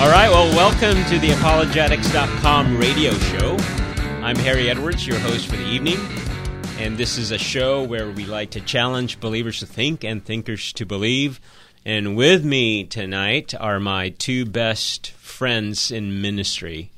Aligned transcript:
All 0.00 0.10
right, 0.10 0.28
well, 0.28 0.54
welcome 0.54 1.02
to 1.08 1.18
the 1.18 1.30
apologetics.com 1.30 2.76
radio 2.76 3.12
show. 3.12 3.56
I'm 4.22 4.36
Harry 4.36 4.68
Edwards, 4.68 5.06
your 5.06 5.18
host 5.20 5.46
for 5.46 5.56
the 5.56 5.64
evening, 5.64 5.96
and 6.78 6.98
this 6.98 7.16
is 7.16 7.30
a 7.30 7.38
show 7.38 7.82
where 7.84 8.10
we 8.10 8.26
like 8.26 8.50
to 8.50 8.60
challenge 8.60 9.20
believers 9.20 9.60
to 9.60 9.66
think 9.66 10.02
and 10.04 10.22
thinkers 10.22 10.72
to 10.74 10.84
believe. 10.84 11.40
And 11.86 12.16
with 12.16 12.44
me 12.44 12.84
tonight 12.84 13.54
are 13.58 13.78
my 13.78 14.10
two 14.10 14.44
best 14.44 15.10
friends 15.12 15.90
in 15.92 16.20
ministry, 16.20 16.90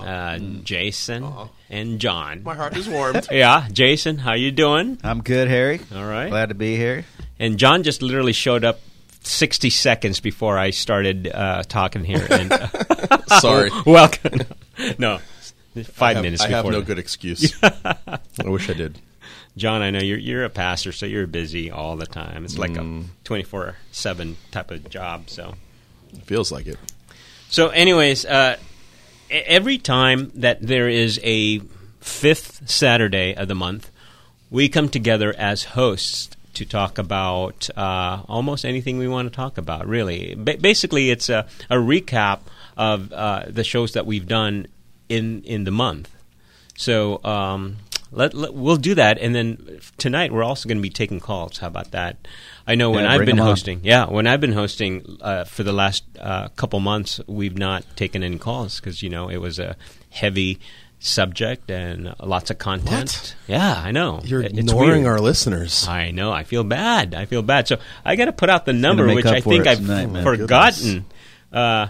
uh, 0.00 0.38
Jason 0.64 1.26
and 1.70 2.00
John. 2.00 2.42
My 2.42 2.56
heart 2.56 2.76
is 2.76 2.88
warmed. 2.88 3.28
Yeah, 3.30 3.68
Jason, 3.72 4.18
how 4.18 4.34
you 4.34 4.50
doing? 4.50 4.98
I'm 5.04 5.22
good, 5.22 5.46
Harry. 5.48 5.80
All 5.94 6.04
right. 6.04 6.28
Glad 6.30 6.48
to 6.48 6.54
be 6.54 6.76
here. 6.76 7.04
And 7.38 7.58
John 7.58 7.84
just 7.84 8.02
literally 8.02 8.32
showed 8.32 8.64
up 8.64 8.80
60 9.26 9.70
seconds 9.70 10.20
before 10.20 10.58
I 10.58 10.70
started 10.70 11.28
uh, 11.32 11.62
talking 11.64 12.04
here. 12.04 12.26
And 12.30 12.52
Sorry. 13.40 13.70
welcome. 13.86 14.40
no, 14.98 15.18
five 15.84 16.02
I 16.02 16.14
have, 16.14 16.22
minutes 16.22 16.42
I 16.42 16.48
have 16.48 16.66
no 16.66 16.82
good 16.82 16.98
excuse. 16.98 17.54
I 17.62 18.18
wish 18.44 18.68
I 18.70 18.74
did. 18.74 18.98
John, 19.56 19.82
I 19.82 19.90
know 19.90 20.00
you're 20.00 20.18
you're 20.18 20.44
a 20.44 20.50
pastor, 20.50 20.90
so 20.92 21.06
you're 21.06 21.26
busy 21.28 21.70
all 21.70 21.96
the 21.96 22.06
time. 22.06 22.44
It's 22.44 22.58
like 22.58 22.72
Mm. 22.72 23.04
a 23.04 23.08
24 23.24 23.76
seven 23.92 24.36
type 24.50 24.70
of 24.72 24.88
job. 24.90 25.30
So, 25.30 25.54
it 26.12 26.22
Feels 26.24 26.50
like 26.50 26.66
it. 26.66 26.78
so 27.48 27.68
anyways, 27.68 28.24
uh, 28.26 28.56
every 29.30 29.78
time 29.78 30.32
that 30.34 30.60
there 30.60 30.88
is 30.88 31.20
a 31.22 31.60
fifth 32.00 32.68
Saturday 32.68 33.34
of 33.34 33.46
the 33.48 33.54
month, 33.54 33.90
we 34.50 34.68
come 34.68 34.88
together 34.88 35.32
as 35.38 35.62
hosts 35.64 36.30
to 36.54 36.64
talk 36.64 36.98
about 36.98 37.68
uh, 37.76 38.22
almost 38.28 38.64
anything 38.64 38.98
we 38.98 39.08
want 39.08 39.30
to 39.30 39.34
talk 39.34 39.58
about. 39.58 39.86
Really, 39.86 40.34
ba- 40.36 40.58
basically, 40.60 41.10
it's 41.10 41.28
a, 41.28 41.46
a 41.70 41.76
recap 41.76 42.40
of 42.76 43.12
uh, 43.12 43.44
the 43.48 43.64
shows 43.64 43.92
that 43.92 44.06
we've 44.06 44.26
done 44.28 44.66
in 45.08 45.42
in 45.44 45.64
the 45.64 45.70
month. 45.70 46.10
So 46.76 47.22
um, 47.24 47.76
let, 48.10 48.34
let- 48.34 48.54
we'll 48.54 48.76
do 48.76 48.94
that, 48.96 49.18
and 49.18 49.34
then 49.34 49.80
tonight 49.98 50.32
we're 50.32 50.42
also 50.44 50.68
going 50.68 50.78
to 50.78 50.82
be 50.82 50.90
taking 50.90 51.20
calls. 51.20 51.58
How 51.58 51.68
about 51.68 51.90
that? 51.92 52.16
I 52.66 52.74
know 52.74 52.90
when 52.90 53.04
Yeah, 53.04 53.12
I've 53.12 53.18
been 53.20 53.26
been 53.26 53.36
'em 53.38 53.42
on. 53.42 53.46
hosting, 53.48 53.80
yeah, 53.84 54.06
when 54.06 54.26
I've 54.26 54.40
been 54.40 54.52
hosting 54.54 55.18
uh, 55.20 55.44
for 55.44 55.62
the 55.62 55.72
last 55.72 56.02
uh, 56.18 56.48
couple 56.56 56.80
months, 56.80 57.20
we've 57.26 57.58
not 57.58 57.84
taken 57.96 58.22
any 58.22 58.38
calls 58.38 58.80
because 58.80 59.02
you 59.02 59.10
know 59.10 59.28
it 59.28 59.36
was 59.38 59.58
a 59.58 59.76
heavy 60.10 60.58
subject 61.06 61.70
and 61.70 62.14
lots 62.18 62.50
of 62.50 62.56
content. 62.58 63.10
What? 63.10 63.34
Yeah, 63.46 63.74
I 63.84 63.90
know. 63.92 64.20
You're 64.24 64.40
It- 64.42 64.58
ignoring 64.58 65.02
weird. 65.02 65.06
our 65.06 65.20
listeners. 65.20 65.86
I 65.86 66.10
know. 66.10 66.32
I 66.32 66.44
feel 66.44 66.64
bad. 66.64 67.14
I 67.14 67.26
feel 67.26 67.42
bad. 67.42 67.68
So 67.68 67.76
I 68.04 68.16
got 68.16 68.24
to 68.24 68.32
put 68.32 68.48
out 68.48 68.64
the 68.64 68.72
number, 68.72 69.06
which 69.14 69.26
I 69.26 69.40
think 69.40 69.66
I've 69.66 69.78
tonight, 69.78 70.22
forgotten. 70.22 71.04
Uh, 71.52 71.88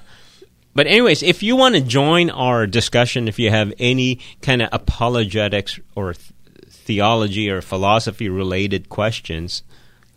but 0.74 0.88
anyways, 0.88 1.22
if 1.22 1.42
you 1.44 1.54
want 1.54 1.76
to 1.76 1.80
join 1.80 2.28
our 2.30 2.66
discussion, 2.66 3.28
if 3.28 3.38
you 3.38 3.50
have 3.50 3.72
any 3.78 4.18
kind 4.42 4.60
of 4.60 4.68
apologetics 4.72 5.78
or 5.94 6.14
th- 6.14 6.32
theology 6.68 7.48
or 7.48 7.62
philosophy 7.62 8.28
related 8.28 8.88
questions, 8.88 9.62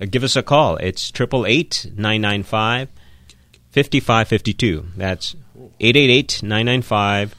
uh, 0.02 0.06
give 0.10 0.24
us 0.24 0.36
a 0.36 0.42
call. 0.42 0.76
It's 0.78 1.12
triple 1.12 1.46
eight 1.46 1.86
nine 1.96 2.22
nine 2.22 2.42
five 2.42 2.90
fifty 3.70 4.00
five 4.00 4.28
fifty 4.28 4.54
two. 4.54 4.88
That's 4.98 5.36
eight 5.80 5.96
eight 5.96 6.10
eight 6.10 6.42
nine 6.42 6.66
nine 6.66 6.82
five 6.82 7.36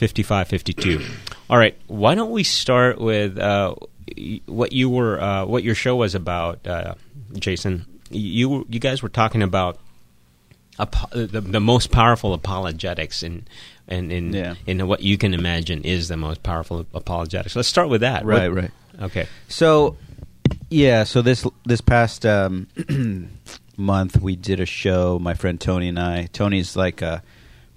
fifty 0.00 0.22
five 0.22 0.48
fifty 0.48 0.72
two. 0.72 1.04
All 1.50 1.58
right. 1.58 1.76
Why 1.86 2.14
don't 2.14 2.30
we 2.30 2.42
start 2.42 2.98
with 3.00 3.38
uh, 3.38 3.74
what 4.46 4.72
you 4.72 4.88
were, 4.88 5.20
uh, 5.20 5.44
what 5.44 5.62
your 5.62 5.74
show 5.74 5.94
was 5.96 6.14
about, 6.14 6.66
uh, 6.66 6.94
Jason? 7.34 7.84
You 8.10 8.66
you 8.68 8.80
guys 8.80 9.02
were 9.02 9.08
talking 9.10 9.42
about 9.42 9.78
the, 11.12 11.40
the 11.44 11.60
most 11.60 11.90
powerful 11.90 12.32
apologetics 12.32 13.22
and 13.22 13.48
and 13.86 14.10
in 14.10 14.32
Yeah. 14.32 14.54
in 14.66 14.86
what 14.88 15.02
you 15.02 15.18
can 15.18 15.34
imagine 15.34 15.82
is 15.82 16.08
the 16.08 16.16
most 16.16 16.42
powerful 16.42 16.86
apologetics. 16.94 17.54
Let's 17.54 17.68
start 17.68 17.88
with 17.88 18.00
that. 18.00 18.24
Right, 18.24 18.48
What- 18.48 18.62
right. 18.62 18.70
Okay. 19.02 19.26
So, 19.48 19.96
yeah, 20.70 21.04
so 21.04 21.22
this 21.22 21.46
this 21.66 21.80
past 21.80 22.24
um, 22.26 22.66
month 23.76 24.20
we 24.20 24.36
did 24.36 24.60
a 24.60 24.66
show. 24.66 25.18
My 25.18 25.34
friend 25.34 25.60
Tony 25.60 25.88
and 25.88 25.98
I. 25.98 26.26
Tony's 26.32 26.74
like 26.76 27.02
a 27.02 27.22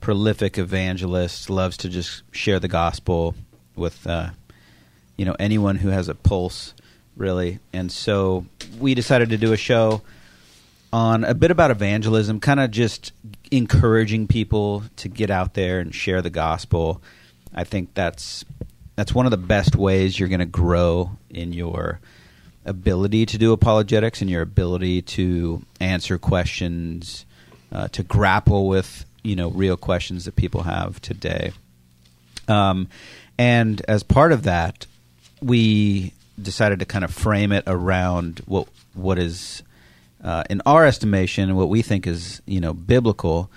prolific 0.03 0.57
evangelist, 0.57 1.49
loves 1.49 1.77
to 1.77 1.87
just 1.87 2.23
share 2.33 2.59
the 2.59 2.67
gospel 2.67 3.33
with 3.73 4.05
uh, 4.05 4.31
you 5.15 5.23
know 5.23 5.33
anyone 5.39 5.77
who 5.77 5.87
has 5.87 6.09
a 6.09 6.13
pulse, 6.13 6.73
really. 7.15 7.59
And 7.71 7.89
so 7.89 8.45
we 8.77 8.95
decided 8.95 9.29
to 9.29 9.37
do 9.37 9.53
a 9.53 9.57
show 9.57 10.01
on 10.91 11.23
a 11.23 11.33
bit 11.33 11.51
about 11.51 11.71
evangelism, 11.71 12.41
kind 12.41 12.59
of 12.59 12.69
just 12.69 13.13
encouraging 13.49 14.27
people 14.27 14.83
to 14.97 15.07
get 15.07 15.31
out 15.31 15.53
there 15.53 15.79
and 15.79 15.95
share 15.95 16.21
the 16.21 16.29
gospel. 16.29 17.01
I 17.55 17.63
think 17.63 17.93
that's 17.93 18.43
that's 18.97 19.15
one 19.15 19.25
of 19.25 19.31
the 19.31 19.37
best 19.37 19.77
ways 19.77 20.19
you're 20.19 20.27
going 20.27 20.39
to 20.39 20.45
grow 20.45 21.11
in 21.29 21.53
your 21.53 22.01
ability 22.65 23.25
to 23.27 23.37
do 23.37 23.53
apologetics 23.53 24.19
and 24.19 24.29
your 24.29 24.41
ability 24.41 25.01
to 25.01 25.63
answer 25.79 26.17
questions, 26.17 27.25
uh, 27.71 27.87
to 27.87 28.03
grapple 28.03 28.67
with 28.67 29.05
you 29.23 29.35
know 29.35 29.49
real 29.49 29.77
questions 29.77 30.25
that 30.25 30.35
people 30.35 30.63
have 30.63 31.01
today. 31.01 31.51
Um, 32.47 32.87
and 33.37 33.81
as 33.87 34.03
part 34.03 34.31
of 34.31 34.43
that, 34.43 34.85
we 35.41 36.13
decided 36.41 36.79
to 36.79 36.85
kind 36.85 37.03
of 37.03 37.13
frame 37.13 37.51
it 37.51 37.63
around 37.67 38.41
what 38.45 38.67
what 38.93 39.17
is, 39.17 39.63
uh, 40.23 40.43
in 40.49 40.61
our 40.65 40.85
estimation, 40.85 41.55
what 41.55 41.69
we 41.69 41.81
think 41.81 42.05
is 42.05 42.41
you 42.45 42.59
know 42.59 42.73
biblical, 42.73 43.49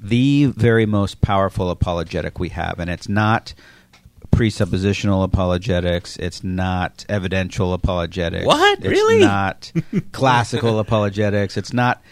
the 0.00 0.46
very 0.46 0.86
most 0.86 1.20
powerful 1.20 1.70
apologetic 1.70 2.38
we 2.38 2.50
have, 2.50 2.78
and 2.78 2.90
it's 2.90 3.08
not 3.08 3.54
presuppositional 4.34 5.24
apologetics. 5.24 6.16
It's 6.16 6.42
not 6.42 7.04
evidential 7.08 7.72
apologetics. 7.72 8.46
What? 8.46 8.78
It's 8.78 8.88
Really? 8.88 9.20
Not 9.20 9.72
classical 10.12 10.78
apologetics. 10.78 11.56
It's 11.56 11.72
not. 11.72 12.02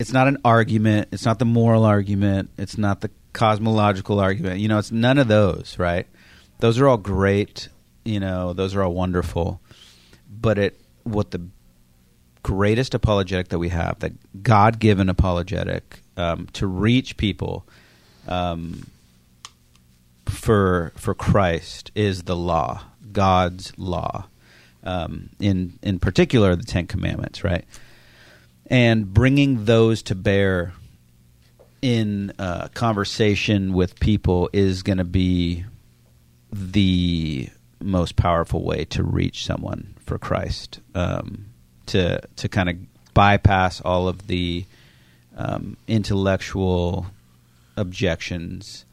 It's 0.00 0.14
not 0.14 0.28
an 0.28 0.38
argument. 0.46 1.08
It's 1.12 1.26
not 1.26 1.38
the 1.38 1.44
moral 1.44 1.84
argument. 1.84 2.48
It's 2.56 2.78
not 2.78 3.02
the 3.02 3.10
cosmological 3.34 4.18
argument. 4.18 4.60
You 4.60 4.68
know, 4.68 4.78
it's 4.78 4.90
none 4.90 5.18
of 5.18 5.28
those. 5.28 5.78
Right? 5.78 6.06
Those 6.60 6.78
are 6.78 6.88
all 6.88 6.96
great. 6.96 7.68
You 8.02 8.18
know, 8.18 8.54
those 8.54 8.74
are 8.74 8.82
all 8.82 8.94
wonderful. 8.94 9.60
But 10.28 10.58
it 10.58 10.80
what 11.04 11.32
the 11.32 11.46
greatest 12.42 12.94
apologetic 12.94 13.48
that 13.48 13.58
we 13.58 13.68
have, 13.68 13.98
that 13.98 14.42
God 14.42 14.78
given 14.78 15.10
apologetic 15.10 16.00
um, 16.16 16.46
to 16.54 16.66
reach 16.66 17.18
people 17.18 17.66
um, 18.26 18.86
for 20.24 20.94
for 20.96 21.14
Christ 21.14 21.90
is 21.94 22.22
the 22.22 22.36
law, 22.36 22.84
God's 23.12 23.76
law. 23.76 24.28
Um, 24.82 25.28
in 25.38 25.78
in 25.82 25.98
particular, 25.98 26.56
the 26.56 26.64
Ten 26.64 26.86
Commandments, 26.86 27.44
right? 27.44 27.66
And 28.70 29.12
bringing 29.12 29.64
those 29.64 30.02
to 30.04 30.14
bear 30.14 30.72
in 31.82 32.32
uh, 32.38 32.68
conversation 32.68 33.72
with 33.72 33.98
people 33.98 34.48
is 34.52 34.82
going 34.82 34.98
to 34.98 35.04
be 35.04 35.64
the 36.52 37.48
most 37.80 38.16
powerful 38.16 38.62
way 38.62 38.84
to 38.86 39.02
reach 39.02 39.44
someone 39.44 39.94
for 40.04 40.18
Christ. 40.18 40.80
Um, 40.94 41.46
to 41.86 42.20
to 42.36 42.48
kind 42.48 42.68
of 42.68 42.76
bypass 43.14 43.80
all 43.80 44.08
of 44.08 44.26
the 44.28 44.64
um, 45.36 45.76
intellectual 45.88 47.06
objections 47.76 48.84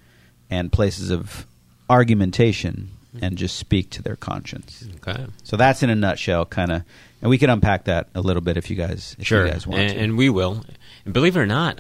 and 0.50 0.72
places 0.72 1.10
of 1.12 1.46
argumentation 1.90 2.90
and 3.22 3.38
just 3.38 3.56
speak 3.56 3.90
to 3.92 4.02
their 4.02 4.16
conscience. 4.16 4.88
Okay. 4.98 5.26
So 5.44 5.58
that's 5.58 5.84
in 5.84 5.90
a 5.90 5.96
nutshell, 5.96 6.46
kind 6.46 6.72
of, 6.72 6.84
and 7.22 7.30
we 7.30 7.38
can 7.38 7.50
unpack 7.50 7.86
that 7.86 8.10
a 8.16 8.22
little 8.22 8.42
bit 8.42 8.58
if 8.58 8.70
you 8.70 8.76
guys, 8.76 9.16
if 9.20 9.28
Sure. 9.28 9.46
you 9.46 9.52
guys 9.52 9.66
want 9.68 9.82
and, 9.82 9.94
to. 9.94 10.00
and 10.00 10.18
we 10.18 10.30
will. 10.30 10.64
And 11.06 11.14
believe 11.14 11.36
it 11.38 11.40
or 11.40 11.46
not, 11.46 11.80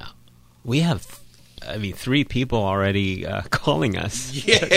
we 0.63 0.79
have. 0.81 1.19
I 1.67 1.77
mean, 1.79 1.93
three 1.93 2.23
people 2.23 2.59
already 2.63 3.25
uh, 3.25 3.41
calling 3.49 3.97
us. 3.97 4.31
Yeah, 4.31 4.59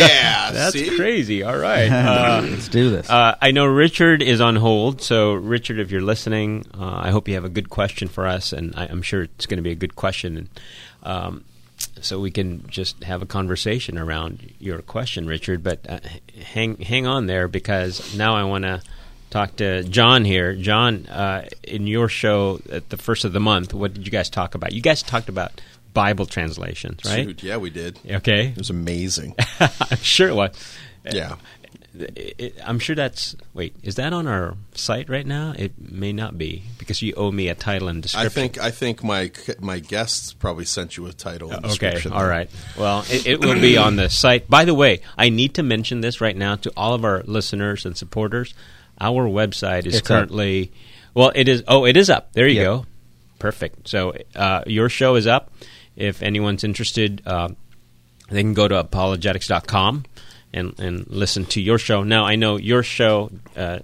That's 0.53 0.73
see? 0.73 0.97
crazy. 0.97 1.43
All 1.45 1.57
right. 1.69 1.89
Uh, 1.89 2.41
Let's 2.43 2.69
do 2.69 2.91
this. 2.91 3.09
Uh, 3.09 3.37
I 3.41 3.53
know 3.53 3.67
Richard 3.67 4.23
is 4.23 4.41
on 4.41 4.57
hold, 4.57 5.01
so 5.03 5.35
Richard, 5.35 5.79
if 5.79 5.91
you're 5.93 6.01
listening, 6.01 6.65
uh, 6.77 7.01
I 7.05 7.11
hope 7.11 7.29
you 7.29 7.35
have 7.35 7.45
a 7.45 7.49
good 7.51 7.69
question 7.71 8.09
for 8.09 8.27
us, 8.27 8.53
and 8.53 8.75
I, 8.75 8.87
I'm 8.87 9.03
sure 9.03 9.23
it's 9.23 9.47
going 9.47 9.59
to 9.59 9.63
be 9.63 9.71
a 9.71 9.77
good 9.77 9.95
question, 9.95 10.37
and 10.37 10.49
um, 11.05 11.45
so 12.01 12.19
we 12.19 12.31
can 12.31 12.67
just 12.69 13.05
have 13.05 13.23
a 13.23 13.27
conversation 13.27 13.97
around 13.97 14.53
your 14.59 14.81
question, 14.83 15.27
Richard. 15.27 15.63
But 15.63 15.87
uh, 15.89 16.01
hang 16.55 16.77
hang 16.79 17.07
on 17.07 17.27
there 17.27 17.47
because 17.47 18.17
now 18.17 18.35
I 18.35 18.45
want 18.45 18.65
to 18.65 18.83
talk 19.31 19.57
to 19.57 19.83
John 19.85 20.25
here. 20.25 20.55
John, 20.55 21.07
uh, 21.07 21.49
in 21.63 21.87
your 21.87 22.09
show 22.09 22.61
at 22.71 22.89
the 22.91 22.97
first 22.97 23.25
of 23.25 23.33
the 23.33 23.41
month, 23.41 23.73
what 23.73 23.95
did 23.95 24.05
you 24.07 24.11
guys 24.13 24.29
talk 24.31 24.55
about? 24.55 24.73
You 24.73 24.83
guys 24.83 25.03
talked 25.03 25.29
about 25.29 25.61
Bible 25.95 26.27
translations, 26.27 27.01
right? 27.05 27.27
Dude, 27.27 27.43
yeah, 27.43 27.57
we 27.57 27.71
did. 27.71 27.99
Okay, 28.09 28.49
It 28.49 28.59
was 28.59 28.71
amazing. 28.71 29.35
I'm 29.61 29.99
sure 29.99 30.29
it 30.29 30.35
was. 30.35 30.55
Yeah. 31.11 31.37
I'm 32.65 32.79
sure 32.79 32.95
that's. 32.95 33.35
Wait, 33.53 33.75
is 33.83 33.97
that 33.97 34.13
on 34.13 34.29
our 34.29 34.55
site 34.75 35.09
right 35.09 35.27
now? 35.27 35.55
It 35.59 35.73
may 35.91 36.13
not 36.13 36.39
be 36.39 36.63
because 36.79 37.03
you 37.03 37.13
owe 37.17 37.33
me 37.33 37.49
a 37.49 37.55
title 37.57 37.89
and 37.89 38.01
description. 38.01 38.27
I 38.27 38.29
think 38.29 38.59
I 38.59 38.71
think 38.71 39.03
my 39.03 39.33
my 39.59 39.81
guests 39.81 40.33
probably 40.33 40.67
sent 40.67 40.97
you 40.97 41.07
a 41.07 41.13
title. 41.13 41.51
And 41.51 41.65
Okay, 41.65 41.91
description. 41.91 42.13
all 42.13 42.25
right. 42.27 42.49
Well, 42.79 43.05
it, 43.11 43.27
it 43.27 43.41
will 43.41 43.61
be 43.61 43.77
on 43.77 43.97
the 43.97 44.09
site. 44.09 44.49
By 44.49 44.65
the 44.65 44.75
way, 44.75 45.01
I 45.19 45.31
need 45.31 45.55
to 45.55 45.65
mention 45.65 46.01
this 46.01 46.21
right 46.21 46.37
now 46.37 46.55
to 46.57 46.73
all 46.77 46.95
of 46.95 47.05
our 47.05 47.25
listeners 47.25 47.85
and 47.85 47.97
supporters. 47.97 48.55
Our 49.01 49.27
website 49.29 49.87
is 49.87 49.95
It's 49.97 49.99
up. 49.99 50.05
currently, 50.05 50.73
well, 51.15 51.33
it 51.35 51.49
is. 51.49 51.63
Oh, 51.67 51.85
it 51.87 51.97
is 51.97 52.11
up. 52.11 52.33
There 52.33 52.47
you 52.49 52.57
Yep. 52.57 52.65
go. 52.65 52.87
Perfect. 53.39 53.89
So 53.89 54.15
uh, 54.37 54.63
your 54.67 54.89
show 54.89 55.15
is 55.17 55.27
up. 55.27 55.51
If 55.97 56.23
anyone's 56.23 56.63
interested, 56.65 57.23
uh, 57.27 57.49
they 58.31 58.43
can 58.43 58.55
go 58.55 58.69
to 58.69 58.77
apologetics.com 58.79 60.05
and 60.53 60.79
and 60.79 61.07
listen 61.09 61.45
to 61.47 61.61
your 61.61 61.79
show. 61.79 62.03
Now, 62.03 62.25
I 62.27 62.37
know 62.37 62.57
your 62.57 62.83
show, 62.83 63.31
uh, 63.57 63.79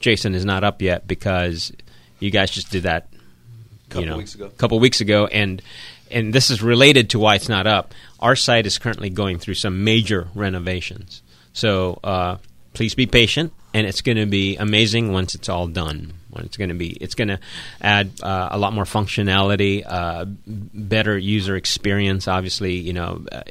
Jason, 0.00 0.34
is 0.34 0.44
not 0.44 0.64
up 0.64 0.82
yet 0.82 1.06
because 1.06 1.72
you 2.20 2.30
guys 2.30 2.50
just 2.50 2.70
did 2.70 2.82
that 2.84 3.08
a 3.12 3.90
Couple 3.90 4.00
you 4.02 4.10
know, 4.10 4.16
weeks 4.18 4.34
ago. 4.34 4.48
couple 4.56 4.78
weeks 4.80 5.00
ago, 5.00 5.26
and 5.26 5.62
and 6.10 6.32
this 6.32 6.50
is 6.50 6.62
related 6.62 7.10
to 7.10 7.18
why 7.18 7.34
it's 7.36 7.48
not 7.48 7.66
up. 7.66 7.94
Our 8.20 8.34
site 8.36 8.66
is 8.66 8.78
currently 8.78 9.10
going 9.10 9.38
through 9.38 9.54
some 9.54 9.84
major 9.84 10.28
renovations, 10.34 11.22
so 11.52 11.98
uh, 12.04 12.36
please 12.74 12.94
be 12.94 13.06
patient, 13.06 13.52
and 13.78 13.86
it's 13.86 14.00
going 14.00 14.16
to 14.16 14.26
be 14.26 14.56
amazing 14.56 15.12
once 15.12 15.36
it's 15.36 15.48
all 15.48 15.68
done. 15.68 16.12
When 16.30 16.44
it's 16.44 16.56
going 16.56 16.68
to 16.68 16.74
be, 16.74 16.90
it's 16.90 17.14
going 17.14 17.28
to 17.28 17.38
add 17.80 18.10
uh, 18.22 18.48
a 18.50 18.58
lot 18.58 18.72
more 18.72 18.84
functionality, 18.84 19.84
uh, 19.86 20.24
better 20.46 21.16
user 21.16 21.54
experience. 21.54 22.26
Obviously, 22.26 22.74
you 22.74 22.92
know, 22.92 23.24
uh, 23.30 23.42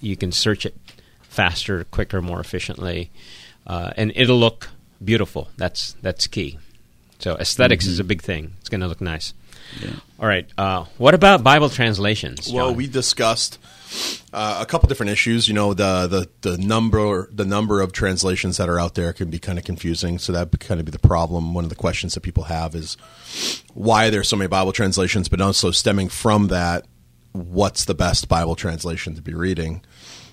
you 0.00 0.16
can 0.16 0.32
search 0.32 0.64
it 0.64 0.74
faster, 1.22 1.84
quicker, 1.84 2.22
more 2.22 2.40
efficiently, 2.40 3.10
uh, 3.66 3.92
and 3.96 4.10
it'll 4.16 4.38
look 4.38 4.70
beautiful. 5.04 5.48
That's 5.58 5.96
that's 6.00 6.26
key. 6.26 6.58
So 7.18 7.36
aesthetics 7.36 7.86
is 7.86 8.00
a 8.00 8.04
big 8.04 8.22
thing. 8.22 8.54
It's 8.60 8.70
going 8.70 8.80
to 8.80 8.88
look 8.88 9.02
nice. 9.02 9.34
All 10.18 10.26
right. 10.26 10.46
Uh, 10.56 10.84
what 10.96 11.14
about 11.14 11.42
Bible 11.42 11.68
translations? 11.68 12.50
Well, 12.52 12.74
we 12.74 12.86
discussed 12.86 13.58
uh, 14.32 14.58
a 14.60 14.66
couple 14.66 14.88
different 14.88 15.12
issues. 15.12 15.48
You 15.48 15.54
know, 15.54 15.74
the, 15.74 16.06
the 16.06 16.50
the 16.50 16.58
number 16.58 17.28
the 17.32 17.44
number 17.44 17.80
of 17.80 17.92
translations 17.92 18.56
that 18.56 18.68
are 18.68 18.80
out 18.80 18.94
there 18.94 19.12
can 19.12 19.30
be 19.30 19.38
kind 19.38 19.58
of 19.58 19.64
confusing. 19.64 20.18
So 20.18 20.32
that 20.32 20.58
kind 20.60 20.80
of 20.80 20.86
be 20.86 20.92
the 20.92 20.98
problem. 20.98 21.54
One 21.54 21.64
of 21.64 21.70
the 21.70 21.76
questions 21.76 22.14
that 22.14 22.20
people 22.20 22.44
have 22.44 22.74
is 22.74 22.96
why 23.74 24.10
there's 24.10 24.28
so 24.28 24.36
many 24.36 24.48
Bible 24.48 24.72
translations, 24.72 25.28
but 25.28 25.40
also 25.40 25.70
stemming 25.70 26.08
from 26.08 26.48
that, 26.48 26.86
what's 27.32 27.84
the 27.84 27.94
best 27.94 28.28
Bible 28.28 28.54
translation 28.54 29.14
to 29.14 29.22
be 29.22 29.34
reading? 29.34 29.82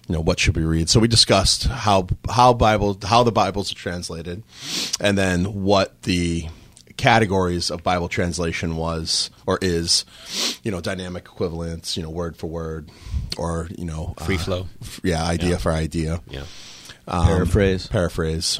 You 0.08 0.16
know, 0.16 0.22
what 0.22 0.40
should 0.40 0.58
we 0.58 0.64
read? 0.64 0.90
So 0.90 1.00
we 1.00 1.08
discussed 1.08 1.66
how 1.66 2.08
how 2.30 2.54
Bible 2.54 2.98
how 3.04 3.24
the 3.24 3.32
Bibles 3.32 3.72
are 3.72 3.76
translated, 3.76 4.44
and 5.00 5.18
then 5.18 5.64
what 5.64 6.02
the 6.04 6.48
categories 7.02 7.70
of 7.72 7.84
Bible 7.84 8.08
translation 8.08 8.76
was 8.78 9.30
or 9.46 9.58
is, 9.62 10.06
you 10.64 10.72
know, 10.72 10.80
dynamic 10.80 11.26
equivalence, 11.26 11.98
you 11.98 12.04
know, 12.04 12.10
word 12.10 12.38
for 12.38 12.48
word, 12.48 12.90
or 13.38 13.68
you 13.78 13.86
know, 13.86 14.14
Free 14.26 14.36
uh, 14.36 14.40
flow. 14.40 14.68
f- 14.82 15.02
yeah, 15.04 15.24
idea 15.26 15.50
Yeah. 15.52 15.58
for 15.58 15.72
idea, 15.72 16.22
yeah. 16.30 16.44
Um, 17.08 17.26
Paraphrase. 17.28 17.88
paraphrase, 17.88 18.60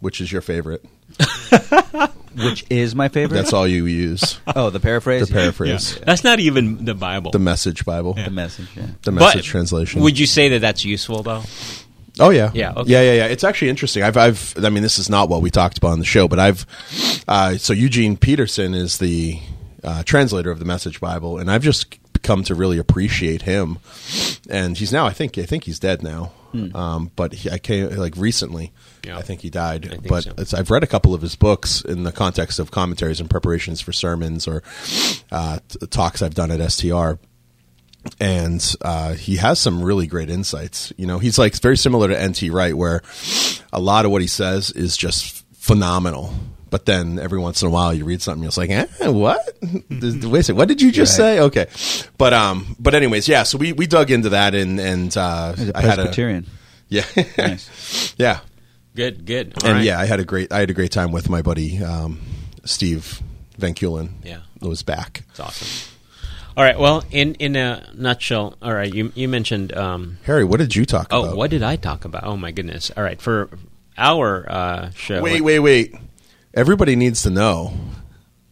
which 0.00 0.20
is 0.20 0.30
your 0.30 0.42
favorite. 0.42 0.84
Which 2.36 2.66
is 2.68 2.94
my 2.94 3.08
favorite. 3.08 3.38
That's 3.38 3.54
all 3.54 3.66
you 3.66 3.86
use. 3.86 4.38
oh, 4.54 4.68
the 4.68 4.78
paraphrase. 4.80 5.26
The 5.26 5.32
paraphrase, 5.32 5.98
That's 6.04 6.22
not 6.22 6.38
even 6.38 6.84
the 6.84 6.94
Bible. 6.94 7.30
the 7.30 7.38
Message 7.38 7.86
Bible, 7.86 8.12
The 8.12 8.28
message. 8.30 8.68
Yeah. 8.76 8.88
the 9.04 9.12
But 9.12 9.20
Message 9.20 9.46
translation. 9.46 10.02
Would 10.02 10.18
you 10.18 10.26
say 10.26 10.50
that 10.50 10.58
that's 10.60 10.84
useful 10.84 11.22
though? 11.22 11.42
Oh 12.18 12.30
yeah, 12.30 12.50
Yeah, 12.54 12.72
okay. 12.76 12.90
yeah, 12.90 13.02
yeah, 13.02 13.12
yeah. 13.12 13.26
It's 13.26 13.44
actually 13.44 13.68
interesting. 13.68 14.02
I've, 14.02 14.16
I've, 14.16 14.54
I 14.62 14.70
mean, 14.70 14.82
this 14.82 14.98
is 14.98 15.10
not 15.10 15.28
what 15.28 15.42
we 15.42 15.50
talked 15.50 15.78
about 15.78 15.90
on 15.90 15.98
the 15.98 16.04
show, 16.04 16.28
but 16.28 16.38
I've, 16.38 16.64
uh, 17.28 17.56
so 17.56 17.72
Eugene 17.72 18.16
Peterson 18.16 18.74
is 18.74 18.98
the 18.98 19.38
uh, 19.84 20.02
translator 20.02 20.50
of 20.50 20.58
the 20.58 20.64
Message 20.64 21.00
Bible, 21.00 21.38
and 21.38 21.50
I've 21.50 21.62
just 21.62 21.98
come 22.22 22.42
to 22.44 22.54
really 22.54 22.78
appreciate 22.78 23.42
him. 23.42 23.78
And 24.48 24.76
he's 24.76 24.92
now, 24.92 25.06
I 25.06 25.12
think, 25.12 25.36
I 25.38 25.44
think 25.44 25.64
he's 25.64 25.78
dead 25.78 26.02
now. 26.02 26.32
Um, 26.74 27.10
but 27.14 27.34
he, 27.34 27.50
I 27.50 27.58
came 27.58 27.90
like 27.96 28.16
recently. 28.16 28.72
Yeah. 29.04 29.18
I 29.18 29.22
think 29.22 29.42
he 29.42 29.50
died. 29.50 29.84
think 29.90 30.08
but 30.08 30.24
so. 30.24 30.32
it's, 30.38 30.54
I've 30.54 30.70
read 30.70 30.82
a 30.82 30.86
couple 30.86 31.12
of 31.12 31.20
his 31.20 31.36
books 31.36 31.82
in 31.82 32.04
the 32.04 32.12
context 32.12 32.58
of 32.58 32.70
commentaries 32.70 33.20
and 33.20 33.28
preparations 33.28 33.80
for 33.80 33.92
sermons 33.92 34.48
or 34.48 34.62
uh, 35.30 35.58
talks 35.90 36.22
I've 36.22 36.34
done 36.34 36.50
at 36.50 36.72
STR 36.72 37.14
and 38.20 38.74
uh, 38.82 39.14
he 39.14 39.36
has 39.36 39.58
some 39.58 39.82
really 39.82 40.06
great 40.06 40.30
insights. 40.30 40.92
You 40.96 41.06
know, 41.06 41.18
he's 41.18 41.38
like 41.38 41.54
very 41.60 41.76
similar 41.76 42.08
to 42.08 42.28
NT 42.28 42.50
Wright, 42.50 42.76
where 42.76 43.02
a 43.72 43.80
lot 43.80 44.04
of 44.04 44.10
what 44.10 44.20
he 44.22 44.28
says 44.28 44.70
is 44.70 44.96
just 44.96 45.44
phenomenal. 45.54 46.32
But 46.68 46.84
then 46.84 47.18
every 47.20 47.38
once 47.38 47.62
in 47.62 47.68
a 47.68 47.70
while, 47.70 47.94
you 47.94 48.04
read 48.04 48.20
something, 48.20 48.42
you're 48.42 48.50
like, 48.56 48.70
eh, 48.70 49.08
what? 49.08 49.40
Wait 49.62 50.10
a 50.10 50.42
second, 50.42 50.56
what 50.56 50.66
did 50.68 50.82
you 50.82 50.90
just 50.90 51.14
say? 51.16 51.38
Okay, 51.40 51.66
but 52.18 52.34
um, 52.34 52.74
but 52.78 52.94
anyways, 52.94 53.28
yeah. 53.28 53.44
So 53.44 53.56
we, 53.56 53.72
we 53.72 53.86
dug 53.86 54.10
into 54.10 54.30
that, 54.30 54.54
and 54.54 54.80
and 54.80 55.16
uh, 55.16 55.52
He's 55.54 55.68
a 55.68 55.76
I 55.76 55.80
had 55.82 55.92
a 55.98 56.02
Presbyterian. 56.02 56.46
yeah, 56.88 57.04
Nice. 57.38 58.14
yeah, 58.18 58.40
Good, 58.96 59.26
good. 59.26 59.54
All 59.62 59.68
and 59.70 59.76
right. 59.78 59.84
yeah, 59.84 59.98
I 60.00 60.06
had 60.06 60.18
a 60.20 60.24
great 60.24 60.52
I 60.52 60.58
had 60.58 60.70
a 60.70 60.74
great 60.74 60.90
time 60.90 61.12
with 61.12 61.28
my 61.30 61.40
buddy 61.40 61.82
um, 61.82 62.20
Steve 62.64 63.22
Van 63.58 63.74
Kulen. 63.74 64.10
Yeah. 64.24 64.40
was 64.60 64.82
back. 64.82 65.22
it's 65.30 65.40
awesome. 65.40 65.95
All 66.56 66.64
right. 66.64 66.78
Well, 66.78 67.04
in 67.10 67.34
in 67.34 67.54
a 67.54 67.86
nutshell, 67.94 68.56
all 68.62 68.72
right. 68.72 68.92
You 68.92 69.12
you 69.14 69.28
mentioned. 69.28 69.76
Um, 69.76 70.18
Harry, 70.24 70.44
what 70.44 70.58
did 70.58 70.74
you 70.74 70.86
talk 70.86 71.08
oh, 71.10 71.24
about? 71.24 71.36
what 71.36 71.50
did 71.50 71.62
I 71.62 71.76
talk 71.76 72.06
about? 72.06 72.24
Oh 72.24 72.36
my 72.36 72.50
goodness. 72.50 72.90
All 72.96 73.02
right. 73.02 73.20
For 73.20 73.50
our 73.98 74.50
uh, 74.50 74.90
show. 74.90 75.20
Wait, 75.20 75.42
wait, 75.42 75.58
wait. 75.58 75.94
Everybody 76.54 76.96
needs 76.96 77.22
to 77.24 77.30
know 77.30 77.74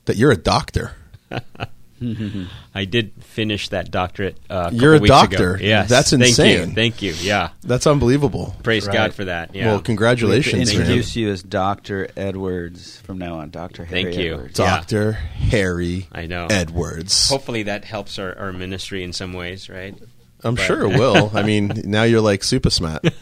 that 0.05 0.17
you're 0.17 0.33
a 0.33 0.37
doctor. 0.37 0.93
I 2.75 2.85
did 2.85 3.13
finish 3.21 3.69
that 3.71 3.91
doctorate. 3.91 4.37
Uh, 4.51 4.71
a 4.73 4.75
You're 4.75 4.95
a 4.97 4.99
weeks 4.99 5.09
doctor. 5.11 5.55
Ago. 5.55 5.65
Yes, 5.65 5.89
That's 5.89 6.11
Thank 6.11 6.23
you. 6.23 6.29
insane. 6.29 6.75
Thank 6.75 7.03
you. 7.03 7.15
Yeah. 7.21 7.51
That's 7.63 7.87
unbelievable. 7.87 8.55
Praise 8.63 8.87
Right. 8.87 8.93
God 8.95 9.15
for 9.15 9.25
that. 9.27 9.55
Yeah. 9.55 9.67
Well, 9.67 9.81
congratulations, 9.81 10.73
man. 10.73 10.81
Introduce 10.83 11.17
you 11.17 11.31
as 11.31 11.43
Doctor 11.43 12.09
Edwards 12.17 12.99
from 13.01 13.19
now 13.19 13.37
on. 13.39 13.51
Doctor 13.51 13.85
Harry 13.85 14.05
Thank 14.05 14.17
you. 14.17 14.35
Edwards. 14.35 14.59
Yeah. 14.59 14.67
Doctor 14.77 15.13
Harry 15.13 16.09
I 16.13 16.27
know. 16.27 16.47
Edwards. 16.51 17.29
Hopefully 17.29 17.65
that 17.65 17.85
helps 17.85 18.19
our, 18.19 18.37
our 18.39 18.53
ministry 18.53 19.03
in 19.05 19.13
some 19.13 19.33
ways, 19.33 19.69
right? 19.71 19.95
I'm 20.43 20.57
but- 20.57 20.65
sure 20.65 20.83
it 20.83 20.99
will. 20.99 21.31
I 21.33 21.43
mean, 21.43 21.73
now 21.85 22.03
you're 22.03 22.21
like 22.21 22.45
super 22.45 22.71
smart. 22.71 23.05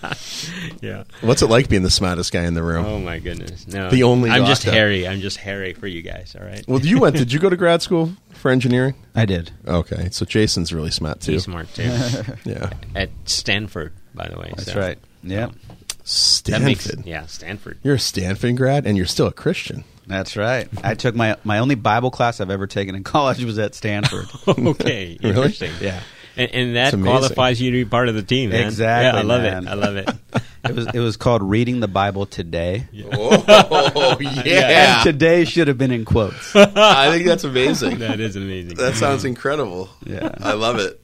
Yeah. 0.80 1.04
What's 1.20 1.42
it 1.42 1.46
like 1.46 1.68
being 1.68 1.84
the 1.84 1.90
smartest 1.90 2.32
guy 2.32 2.42
in 2.44 2.54
the 2.54 2.62
room? 2.62 2.84
Oh 2.84 2.98
my 2.98 3.20
goodness. 3.20 3.68
No. 3.68 3.88
The 3.88 4.02
only 4.02 4.30
I'm 4.30 4.44
just. 4.46 4.64
Harry. 4.64 5.06
I'm 5.06 5.20
just 5.20 5.36
Harry 5.36 5.74
for 5.74 5.86
you 5.86 6.02
guys. 6.02 6.34
All 6.38 6.44
right. 6.44 6.64
Well, 6.66 6.80
you 6.80 6.98
went. 6.98 7.16
Did 7.16 7.32
you 7.32 7.38
go 7.38 7.48
to 7.48 7.56
grad 7.56 7.82
school 7.82 8.12
for 8.42 8.50
engineering? 8.50 8.94
I 9.14 9.24
did. 9.24 9.50
Okay, 9.66 10.08
so 10.10 10.24
Jason's 10.26 10.72
really 10.72 10.90
smart 10.90 11.20
too. 11.20 11.32
He's 11.32 11.44
smart 11.44 11.72
too. 11.74 11.84
Yeah, 12.44 12.70
At 12.94 13.10
Stanford, 13.24 13.92
by 14.14 14.28
the 14.28 14.38
way. 14.38 14.52
That's 14.56 14.72
so- 14.72 14.78
right. 14.80 14.98
Yeah, 15.22 15.46
That 15.46 16.06
Stanford. 16.06 16.64
makes 16.66 16.92
yeah, 17.06 17.26
Stanford. 17.26 17.78
You're 17.82 17.94
a 17.94 17.98
Stanford 17.98 18.56
grad, 18.56 18.86
and 18.86 18.96
you're 18.96 19.06
still 19.06 19.28
a 19.28 19.32
Christian. 19.32 19.84
that's 20.06 20.36
right. 20.36 20.68
I 20.82 20.94
took 20.94 21.14
my 21.14 21.36
my 21.44 21.58
only 21.60 21.76
Bible 21.76 22.10
class 22.10 22.40
I've 22.40 22.50
ever 22.50 22.66
taken 22.66 22.94
in 22.96 23.04
college 23.16 23.44
was 23.44 23.58
at 23.58 23.74
Stanford. 23.74 24.26
okay. 24.48 25.16
Really? 25.22 25.34
Interesting. 25.36 25.70
yeah, 25.80 26.00
And, 26.36 26.50
and 26.54 26.76
that 26.76 26.94
qualifies 26.94 27.60
you 27.60 27.70
to 27.72 27.84
be 27.84 27.88
part 27.88 28.08
of 28.08 28.14
the 28.14 28.22
team, 28.22 28.50
man. 28.50 28.66
Exactly, 28.66 29.06
Yeah, 29.06 29.18
I 29.18 29.22
love 29.22 29.42
man. 29.42 29.66
it. 29.66 29.70
I 29.70 29.74
love 29.74 29.96
it. 29.96 30.08
it 30.64 30.74
was 30.74 30.86
it 30.94 30.98
was 30.98 31.16
called 31.16 31.42
reading 31.42 31.80
the 31.80 31.88
Bible 31.88 32.24
today. 32.26 32.86
Oh 33.12 34.16
yeah, 34.44 34.94
And 34.98 35.02
today 35.04 35.44
should 35.44 35.68
have 35.68 35.76
been 35.78 35.90
in 35.90 36.04
quotes. 36.04 36.54
I 36.56 37.10
think 37.10 37.26
that's 37.26 37.44
amazing. 37.44 37.98
that 37.98 38.20
is 38.20 38.36
amazing. 38.36 38.76
That 38.76 38.96
sounds 38.96 39.24
incredible. 39.24 39.90
Yeah. 40.06 40.34
I 40.40 40.54
love 40.54 40.78
it. 40.78 40.98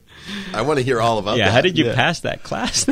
I 0.53 0.61
want 0.63 0.77
to 0.77 0.83
hear 0.83 1.01
all 1.01 1.17
about 1.17 1.37
yeah. 1.37 1.45
that. 1.45 1.51
How 1.53 1.61
did 1.61 1.77
you 1.77 1.85
Yeah. 1.85 1.95
pass 1.95 2.19
that 2.21 2.43
class? 2.43 2.85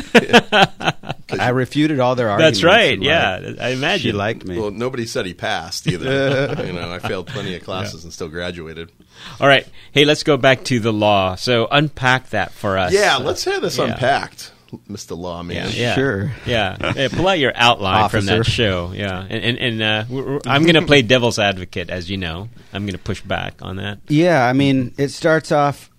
I 1.29 1.49
refuted 1.49 1.99
all 1.99 2.15
their 2.15 2.29
arguments. 2.29 2.59
That's 2.59 2.63
right. 2.63 2.93
and, 2.93 3.03
Yeah. 3.03 3.39
like, 3.43 3.59
I 3.59 3.69
imagine. 3.69 4.01
she 4.01 4.11
liked 4.11 4.45
me. 4.45 4.57
Well, 4.59 4.71
nobody 4.71 5.05
said 5.05 5.25
he 5.25 5.33
passed 5.33 5.87
either. 5.87 6.63
you 6.65 6.73
know, 6.73 6.91
I 6.91 6.99
failed 6.99 7.27
plenty 7.27 7.55
of 7.55 7.63
classes 7.63 8.03
and 8.03 8.13
still 8.13 8.29
graduated. 8.29 8.91
All 9.39 9.47
right. 9.47 9.67
Hey, 9.91 10.05
let's 10.05 10.23
go 10.23 10.37
back 10.37 10.63
to 10.65 10.79
the 10.79 10.93
law. 10.93 11.35
So 11.35 11.67
unpack 11.69 12.29
that 12.29 12.51
for 12.51 12.77
us. 12.77 12.93
Yeah, 12.93 13.17
let's 13.17 13.43
have 13.45 13.61
this 13.61 13.77
Yeah. 13.77 13.85
unpacked, 13.85 14.51
Mr. 14.89 15.17
Lawman. 15.17 15.55
Yeah, 15.55 15.67
yeah. 15.69 15.95
Sure. 15.95 16.31
Yeah. 16.45 16.93
yeah. 16.95 17.07
Pull 17.09 17.27
out 17.27 17.39
your 17.39 17.53
outline 17.55 18.09
from 18.09 18.25
that 18.25 18.45
show. 18.45 18.91
Yeah. 18.93 19.21
And 19.29 19.43
and, 19.43 19.57
and 19.57 19.81
uh, 19.81 20.05
we're, 20.09 20.23
we're- 20.25 20.41
I'm 20.45 20.63
going 20.63 20.75
to 20.75 20.85
play 20.85 21.01
devil's 21.01 21.39
advocate, 21.39 21.89
as 21.89 22.09
you 22.09 22.17
know. 22.17 22.49
I'm 22.73 22.83
going 22.83 22.93
to 22.93 22.99
push 23.03 23.21
back 23.21 23.55
on 23.61 23.77
that. 23.77 23.99
Yeah, 24.07 24.45
I 24.45 24.53
mean, 24.53 24.93
it 24.97 25.09
starts 25.09 25.51
off. 25.51 25.89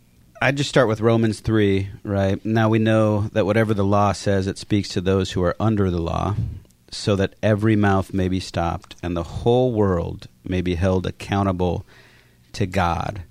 I 0.41 0.53
just 0.53 0.69
start 0.71 0.87
with 0.87 1.01
Romans 1.01 1.41
3, 1.41 1.89
right? 2.05 2.45
Now 2.45 2.69
we 2.69 2.79
know 2.79 3.23
that 3.33 3.45
whatever 3.45 3.75
the 3.75 3.85
law 3.85 4.13
says, 4.13 4.47
it 4.47 4.57
speaks 4.57 4.89
to 4.91 5.01
those 5.01 5.33
who 5.33 5.43
are 5.43 5.57
under 5.59 5.91
the 5.91 5.99
law, 6.01 6.37
so 6.93 7.17
that 7.17 7.35
every 7.43 7.75
mouth 7.75 8.13
may 8.15 8.29
be 8.29 8.39
stopped 8.39 8.95
and 9.03 9.17
the 9.17 9.25
whole 9.25 9.73
world 9.73 10.29
may 10.45 10.61
be 10.61 10.77
held 10.77 11.07
accountable 11.07 11.85
to 12.59 12.67
God. 12.67 13.23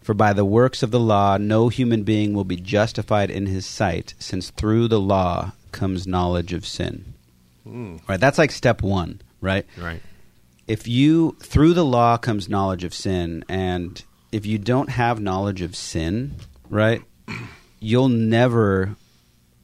For 0.00 0.14
by 0.14 0.32
the 0.32 0.44
works 0.44 0.82
of 0.82 0.90
the 0.90 0.98
law, 0.98 1.36
no 1.36 1.68
human 1.68 2.02
being 2.02 2.34
will 2.34 2.44
be 2.44 2.56
justified 2.56 3.30
in 3.30 3.46
his 3.46 3.64
sight, 3.64 4.14
since 4.18 4.50
through 4.50 4.88
the 4.88 5.00
law 5.00 5.52
comes 5.70 6.06
knowledge 6.08 6.52
of 6.52 6.66
sin. 6.66 7.14
Hmm. 7.62 7.98
Right. 8.08 8.18
That's 8.18 8.38
like 8.38 8.50
step 8.50 8.82
one. 8.82 9.20
Right. 9.40 9.66
Right. 9.76 10.00
if 10.68 10.86
you 10.86 11.36
through 11.40 11.74
the 11.74 11.84
law 11.84 12.16
comes 12.16 12.48
knowledge 12.48 12.84
of 12.84 12.94
sin 12.94 13.44
and 13.48 14.04
if 14.30 14.46
you 14.46 14.58
don't 14.58 14.88
have 14.90 15.20
knowledge 15.20 15.60
of 15.60 15.74
sin 15.74 16.36
right 16.70 17.02
you'll 17.80 18.08
never 18.08 18.94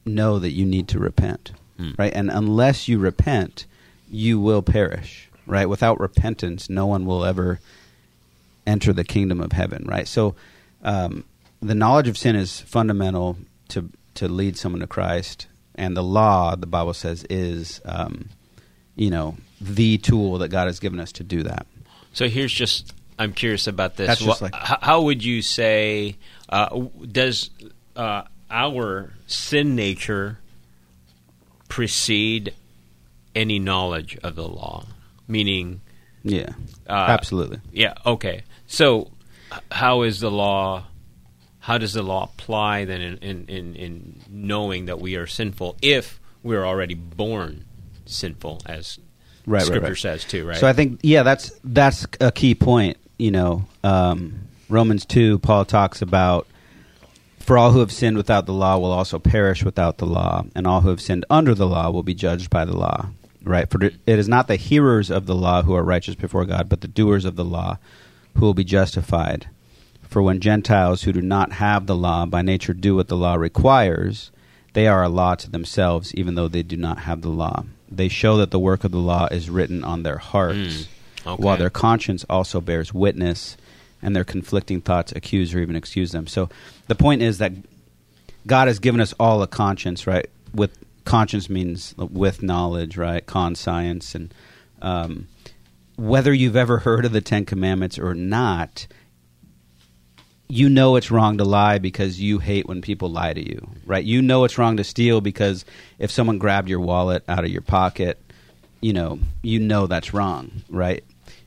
know 0.05 0.37
that 0.39 0.51
you 0.51 0.65
need 0.65 0.89
to 0.89 0.99
repent 0.99 1.53
hmm. 1.77 1.91
right 1.97 2.13
and 2.13 2.29
unless 2.29 2.89
you 2.89 2.99
repent 2.99 3.65
you 4.09 4.39
will 4.39 4.61
perish 4.61 5.29
right 5.47 5.69
without 5.69 5.99
repentance 6.01 6.69
no 6.69 6.85
one 6.85 7.05
will 7.05 7.23
ever 7.23 7.59
enter 8.69 8.91
the 8.93 9.03
kingdom 9.15 9.39
of 9.41 9.51
heaven 9.51 9.81
right 9.87 10.07
so 10.07 10.35
um, 10.83 11.23
the 11.61 11.75
knowledge 11.75 12.07
of 12.07 12.17
sin 12.17 12.35
is 12.35 12.61
fundamental 12.61 13.35
to 13.67 13.89
to 14.13 14.27
lead 14.27 14.55
someone 14.57 14.81
to 14.81 14.87
christ 14.87 15.47
and 15.75 15.95
the 15.97 16.03
law 16.03 16.55
the 16.55 16.67
bible 16.67 16.93
says 16.93 17.25
is 17.29 17.81
um, 17.85 18.29
you 18.95 19.09
know 19.09 19.35
the 19.59 19.97
tool 19.97 20.37
that 20.37 20.49
god 20.49 20.67
has 20.67 20.79
given 20.79 20.99
us 20.99 21.11
to 21.11 21.23
do 21.23 21.41
that 21.43 21.65
So 22.13 22.27
here's 22.27 22.53
just 22.53 22.93
I'm 23.21 23.33
curious 23.33 23.67
about 23.67 23.97
this. 23.97 24.21
Wha- 24.21 24.37
like- 24.41 24.55
how 24.55 25.01
would 25.07 25.21
you 25.25 25.41
say 25.41 26.15
uh, 26.47 26.69
does 27.11 27.49
uh, 27.95 28.21
our 28.49 29.11
sin 29.27 29.75
nature 29.75 30.39
precede 31.67 32.53
any 33.35 33.59
knowledge 33.59 34.17
of 34.23 34.35
the 34.35 34.47
law? 34.47 34.85
Meaning, 35.27 35.81
yeah 36.23 36.49
Uh, 36.87 36.93
absolutely 37.17 37.59
yeah, 37.71 37.93
okay. 38.05 38.43
So, 38.69 39.11
how 39.71 40.03
is 40.03 40.19
the 40.19 40.29
law? 40.29 40.85
How 41.59 41.79
does 41.79 41.93
the 41.93 42.03
law 42.03 42.23
apply 42.23 42.85
then 42.85 43.01
in, 43.01 43.17
in, 43.17 43.45
in, 43.47 43.75
in 43.75 44.21
knowing 44.29 44.85
that 44.85 45.01
we 45.01 45.15
are 45.15 45.27
sinful 45.27 45.75
if 45.81 46.19
we're 46.43 46.65
already 46.65 46.93
born 46.93 47.65
sinful, 48.05 48.61
as 48.65 48.99
Right, 49.45 49.57
right, 49.57 49.65
Scripture 49.65 49.87
right. 49.87 49.97
says 49.97 50.23
too, 50.25 50.45
right? 50.45 50.57
So 50.57 50.67
I 50.67 50.73
think 50.73 50.99
yeah, 51.01 51.23
that's 51.23 51.51
that's 51.63 52.05
a 52.21 52.31
key 52.31 52.53
point. 52.53 52.97
You 53.17 53.31
know, 53.31 53.65
um, 53.83 54.41
Romans 54.69 55.05
two, 55.05 55.39
Paul 55.39 55.65
talks 55.65 56.03
about 56.03 56.45
for 57.39 57.57
all 57.57 57.71
who 57.71 57.79
have 57.79 57.91
sinned 57.91 58.17
without 58.17 58.45
the 58.45 58.53
law 58.53 58.77
will 58.77 58.91
also 58.91 59.17
perish 59.17 59.63
without 59.63 59.97
the 59.97 60.05
law, 60.05 60.45
and 60.53 60.67
all 60.67 60.81
who 60.81 60.89
have 60.89 61.01
sinned 61.01 61.25
under 61.31 61.55
the 61.55 61.65
law 61.65 61.89
will 61.89 62.03
be 62.03 62.13
judged 62.13 62.51
by 62.51 62.65
the 62.65 62.77
law. 62.77 63.07
Right? 63.41 63.67
For 63.67 63.83
it 63.83 63.95
is 64.05 64.27
not 64.27 64.47
the 64.47 64.57
hearers 64.57 65.09
of 65.09 65.25
the 65.25 65.35
law 65.35 65.63
who 65.63 65.73
are 65.73 65.83
righteous 65.83 66.13
before 66.13 66.45
God, 66.45 66.69
but 66.69 66.81
the 66.81 66.87
doers 66.87 67.25
of 67.25 67.35
the 67.35 67.45
law 67.45 67.79
who 68.35 68.41
will 68.45 68.53
be 68.53 68.63
justified. 68.63 69.47
For 70.03 70.21
when 70.21 70.39
Gentiles 70.39 71.03
who 71.03 71.13
do 71.13 71.21
not 71.21 71.53
have 71.53 71.85
the 71.85 71.95
law 71.95 72.25
by 72.25 72.41
nature 72.41 72.73
do 72.73 72.95
what 72.95 73.07
the 73.09 73.17
law 73.17 73.35
requires, 73.35 74.31
they 74.73 74.87
are 74.87 75.03
a 75.03 75.09
law 75.09 75.35
to 75.35 75.49
themselves, 75.51 76.13
even 76.15 76.35
though 76.35 76.47
they 76.47 76.63
do 76.63 76.77
not 76.77 76.99
have 76.99 77.21
the 77.21 77.29
law. 77.29 77.65
They 77.91 78.07
show 78.07 78.37
that 78.37 78.51
the 78.51 78.59
work 78.59 78.83
of 78.83 78.91
the 78.91 78.97
law 78.99 79.27
is 79.31 79.49
written 79.49 79.83
on 79.83 80.03
their 80.03 80.17
hearts, 80.17 80.57
Mm, 80.57 80.87
okay. 81.33 81.43
while 81.43 81.57
their 81.57 81.69
conscience 81.69 82.25
also 82.29 82.59
bears 82.61 82.93
witness, 82.93 83.57
and 84.01 84.15
their 84.15 84.23
conflicting 84.23 84.79
thoughts 84.81 85.11
accuse 85.15 85.53
or 85.53 85.59
even 85.59 85.75
excuse 85.75 86.11
them. 86.11 86.25
So 86.25 86.49
the 86.87 86.95
point 86.95 87.21
is 87.21 87.37
that 87.39 87.51
God 88.47 88.67
has 88.67 88.79
given 88.79 89.01
us 89.01 89.13
all 89.19 89.41
a 89.41 89.47
conscience, 89.47 90.07
right? 90.07 90.27
With 90.53 90.71
conscience 91.03 91.49
means 91.49 91.93
with 91.97 92.41
knowledge, 92.41 92.95
right? 92.97 93.25
Conscience, 93.25 94.15
and 94.15 94.33
um, 94.81 95.27
whether 95.99 96.33
you've 96.33 96.55
ever 96.55 96.79
heard 96.79 97.05
of 97.05 97.11
the 97.11 97.21
Ten 97.21 97.45
Commandments 97.45 97.99
or 97.99 98.13
not, 98.15 98.87
you 100.47 100.69
know 100.69 100.95
it's 100.95 101.11
wrong 101.11 101.37
to 101.37 101.43
lie 101.43 101.77
because 101.77 102.21
you 102.21 102.39
hate 102.39 102.67
when 102.67 102.81
people 102.81 103.09
lie 103.09 103.33
to 103.33 103.47
you, 103.47 103.69
right? 103.85 104.03
You 104.03 104.21
know 104.21 104.45
it's 104.45 104.57
wrong 104.57 104.77
to 104.77 104.83
steal 104.83 105.21
because 105.21 105.65
if 105.99 106.09
someone 106.09 106.37
grabbed 106.37 106.69
your 106.69 106.79
wallet 106.79 107.23
out 107.27 107.43
of 107.43 107.51
your 107.51 107.61
pocket, 107.61 108.19
you 108.81 108.93
know, 108.93 109.19
you 109.41 109.59
know 109.59 109.87
that's 109.87 110.13
wrong, 110.13 110.63
right? 110.69 111.03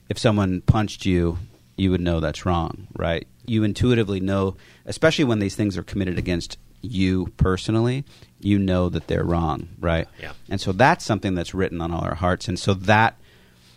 If 0.08 0.18
someone 0.18 0.60
punched 0.60 1.06
you, 1.06 1.38
you 1.76 1.90
would 1.90 2.02
know 2.02 2.20
that's 2.20 2.44
wrong, 2.44 2.86
right? 2.96 3.26
You 3.46 3.64
intuitively 3.64 4.20
know, 4.20 4.56
especially 4.84 5.24
when 5.24 5.38
these 5.38 5.56
things 5.56 5.78
are 5.78 5.82
committed 5.82 6.18
against 6.18 6.58
you 6.82 7.32
personally, 7.38 8.04
you 8.40 8.58
know 8.58 8.88
that 8.90 9.06
they're 9.06 9.24
wrong, 9.24 9.68
right? 9.80 10.06
Yeah. 10.20 10.32
And 10.50 10.60
so 10.60 10.72
that's 10.72 11.04
something 11.04 11.34
that's 11.34 11.54
written 11.54 11.80
on 11.80 11.90
all 11.90 12.04
our 12.04 12.14
hearts. 12.14 12.48
And 12.48 12.58
so 12.58 12.74
that 12.74 13.16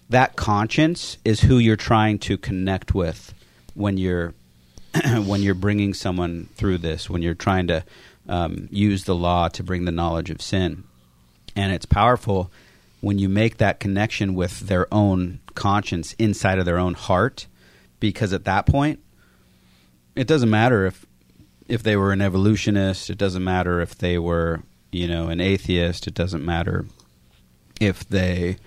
that 0.09 0.35
conscience 0.35 1.17
is 1.25 1.41
who 1.41 1.57
you're 1.57 1.75
trying 1.75 2.19
to 2.19 2.37
connect 2.37 2.93
with 2.93 3.33
when 3.73 3.97
you're 3.97 4.33
when 5.25 5.41
you're 5.41 5.53
bringing 5.53 5.93
someone 5.93 6.47
through 6.55 6.77
this, 6.77 7.09
when 7.09 7.21
you're 7.21 7.33
trying 7.33 7.67
to 7.67 7.83
um, 8.29 8.67
use 8.71 9.03
the 9.03 9.15
law 9.15 9.47
to 9.49 9.63
bring 9.63 9.85
the 9.85 9.91
knowledge 9.91 10.29
of 10.29 10.41
sin. 10.41 10.83
And 11.55 11.73
it's 11.73 11.85
powerful 11.85 12.51
when 13.01 13.19
you 13.19 13.29
make 13.29 13.57
that 13.57 13.79
connection 13.79 14.35
with 14.35 14.61
their 14.61 14.91
own 14.93 15.39
conscience 15.53 16.13
inside 16.13 16.59
of 16.59 16.65
their 16.65 16.79
own 16.79 16.93
heart, 16.93 17.47
because 17.99 18.33
at 18.33 18.45
that 18.45 18.65
point, 18.65 18.99
it 20.15 20.27
doesn't 20.27 20.49
matter 20.49 20.85
if 20.85 21.05
if 21.67 21.83
they 21.83 21.95
were 21.95 22.11
an 22.11 22.21
evolutionist. 22.21 23.09
It 23.09 23.17
doesn't 23.17 23.43
matter 23.43 23.81
if 23.81 23.97
they 23.97 24.17
were, 24.17 24.61
you 24.91 25.07
know, 25.07 25.27
an 25.27 25.41
atheist. 25.41 26.07
It 26.07 26.13
doesn't 26.13 26.45
matter 26.45 26.85
if 27.81 28.07
they, 28.07 28.57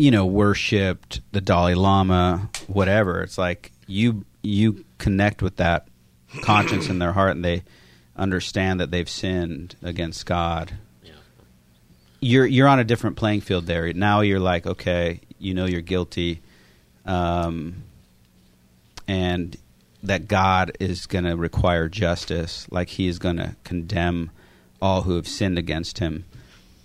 you 0.00 0.10
know, 0.10 0.24
worshipped 0.24 1.20
the 1.32 1.42
Dalai 1.42 1.74
Lama, 1.74 2.48
whatever. 2.68 3.22
It's 3.22 3.36
like 3.36 3.70
you 3.86 4.24
you 4.40 4.86
connect 4.96 5.42
with 5.42 5.56
that 5.56 5.88
conscience 6.40 6.88
in 6.88 6.98
their 6.98 7.12
heart, 7.12 7.32
and 7.32 7.44
they 7.44 7.64
understand 8.16 8.80
that 8.80 8.90
they've 8.90 9.10
sinned 9.10 9.76
against 9.82 10.24
God. 10.24 10.72
Yeah. 11.02 11.12
You're 12.20 12.46
you're 12.46 12.68
on 12.68 12.78
a 12.78 12.84
different 12.84 13.16
playing 13.16 13.42
field 13.42 13.66
there. 13.66 13.92
Now 13.92 14.22
you're 14.22 14.40
like, 14.40 14.66
okay, 14.66 15.20
you 15.38 15.52
know 15.52 15.66
you're 15.66 15.82
guilty, 15.82 16.40
um, 17.04 17.82
and 19.06 19.54
that 20.02 20.28
God 20.28 20.72
is 20.80 21.04
going 21.04 21.24
to 21.24 21.36
require 21.36 21.90
justice, 21.90 22.66
like 22.70 22.88
He 22.88 23.06
is 23.06 23.18
going 23.18 23.36
to 23.36 23.54
condemn 23.64 24.30
all 24.80 25.02
who 25.02 25.16
have 25.16 25.28
sinned 25.28 25.58
against 25.58 25.98
Him, 25.98 26.24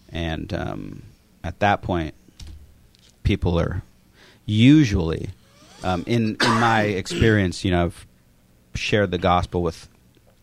and 0.09 0.53
um, 0.53 1.03
at 1.45 1.59
that 1.61 1.81
point, 1.81 2.13
people 3.25 3.59
are 3.59 3.83
usually, 4.45 5.29
um, 5.83 6.03
in 6.07 6.37
in 6.41 6.51
my 6.59 6.81
experience, 7.01 7.65
you 7.65 7.71
know, 7.71 7.85
I've 7.85 8.07
shared 8.73 9.11
the 9.11 9.17
gospel 9.17 9.61
with 9.61 9.89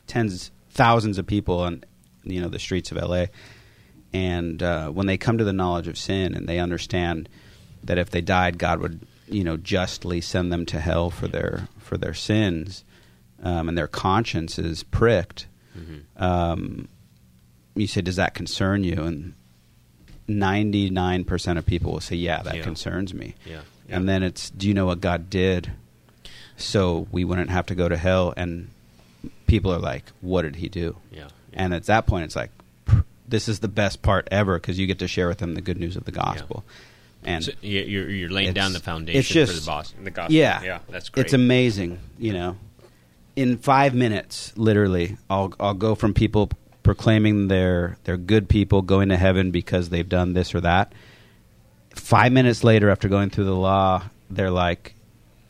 tens, 0.06 0.50
thousands 0.70 1.16
of 1.18 1.26
people 1.26 1.60
on, 1.60 1.84
you 2.24 2.40
know, 2.40 2.48
the 2.48 2.58
streets 2.58 2.90
of 2.90 2.98
L.A. 2.98 3.30
And 4.12 4.62
uh, 4.62 4.90
when 4.90 5.06
they 5.06 5.16
come 5.16 5.38
to 5.38 5.44
the 5.44 5.52
knowledge 5.54 5.88
of 5.88 5.96
sin 5.96 6.34
and 6.34 6.46
they 6.46 6.58
understand 6.58 7.28
that 7.84 7.96
if 7.96 8.10
they 8.10 8.20
died, 8.20 8.58
God 8.58 8.80
would, 8.80 9.00
you 9.26 9.42
know, 9.42 9.56
justly 9.56 10.20
send 10.20 10.52
them 10.52 10.66
to 10.66 10.78
hell 10.80 11.10
for 11.10 11.28
their 11.28 11.68
for 11.78 11.96
their 11.96 12.14
sins, 12.14 12.84
um, 13.42 13.68
and 13.68 13.78
their 13.78 13.88
conscience 13.88 14.58
is 14.58 14.82
pricked. 14.82 15.46
Um, 16.22 16.88
you 17.74 17.86
say, 17.86 18.02
does 18.02 18.16
that 18.16 18.34
concern 18.34 18.84
you? 18.84 19.02
And 19.02 19.34
ninety 20.28 20.90
nine 20.90 21.24
percent 21.24 21.58
of 21.58 21.66
people 21.66 21.92
will 21.92 22.00
say, 22.00 22.16
yeah, 22.16 22.42
that 22.42 22.56
Yeah. 22.56 22.62
concerns 22.62 23.12
me. 23.14 23.34
Yeah. 23.44 23.60
And 23.88 24.08
then 24.08 24.22
it's, 24.22 24.48
do 24.50 24.66
you 24.68 24.74
know 24.74 24.86
what 24.86 25.00
God 25.00 25.28
did? 25.28 25.70
So 26.56 27.06
we 27.10 27.24
wouldn't 27.24 27.50
have 27.50 27.66
to 27.66 27.74
go 27.74 27.88
to 27.88 27.96
hell. 27.96 28.32
And 28.36 28.68
people 29.46 29.72
are 29.72 29.78
like, 29.78 30.04
what 30.20 30.42
did 30.42 30.56
he 30.56 30.68
do? 30.68 30.96
Yeah. 31.10 31.28
And 31.52 31.74
at 31.74 31.84
that 31.84 32.06
point, 32.06 32.24
it's 32.24 32.36
like, 32.36 32.50
this 33.28 33.48
is 33.48 33.60
the 33.60 33.68
best 33.68 34.00
part 34.02 34.28
ever 34.30 34.56
because 34.58 34.78
you 34.78 34.86
get 34.86 34.98
to 35.00 35.08
share 35.08 35.28
with 35.28 35.38
them 35.38 35.54
the 35.54 35.60
good 35.60 35.78
news 35.78 35.96
of 35.96 36.04
the 36.04 36.12
gospel. 36.12 36.64
And 37.24 37.44
So 37.44 37.52
you- 37.60 37.80
you're, 37.82 38.08
you're 38.10 38.30
laying 38.30 38.52
down 38.52 38.72
the 38.72 38.80
foundation 38.80 39.18
it's 39.18 39.28
just- 39.28 39.52
for 39.52 39.60
the 39.60 39.66
boss, 39.66 39.94
the 40.02 40.10
gospel. 40.10 40.34
yeah, 40.34 40.62
yeah, 40.62 40.78
that's 40.88 41.08
great. 41.08 41.26
It's 41.26 41.32
amazing, 41.34 41.98
you 42.18 42.32
know. 42.32 42.56
In 43.36 43.56
five 43.58 43.94
minutes, 43.94 44.52
literally, 44.56 45.16
I'll 45.30 45.54
I'll 45.58 45.72
go 45.74 45.94
from 45.94 46.12
people 46.12 46.50
proclaiming 46.82 47.48
they're 47.48 47.96
they're 48.04 48.16
good 48.16 48.48
people 48.48 48.82
going 48.82 49.08
to 49.10 49.16
heaven 49.16 49.50
because 49.50 49.88
they've 49.90 50.08
done 50.08 50.32
this 50.34 50.54
or 50.54 50.60
that. 50.60 50.92
Five 51.94 52.32
minutes 52.32 52.64
later, 52.64 52.90
after 52.90 53.08
going 53.08 53.30
through 53.30 53.44
the 53.44 53.54
law, 53.54 54.02
they're 54.30 54.50
like, 54.50 54.94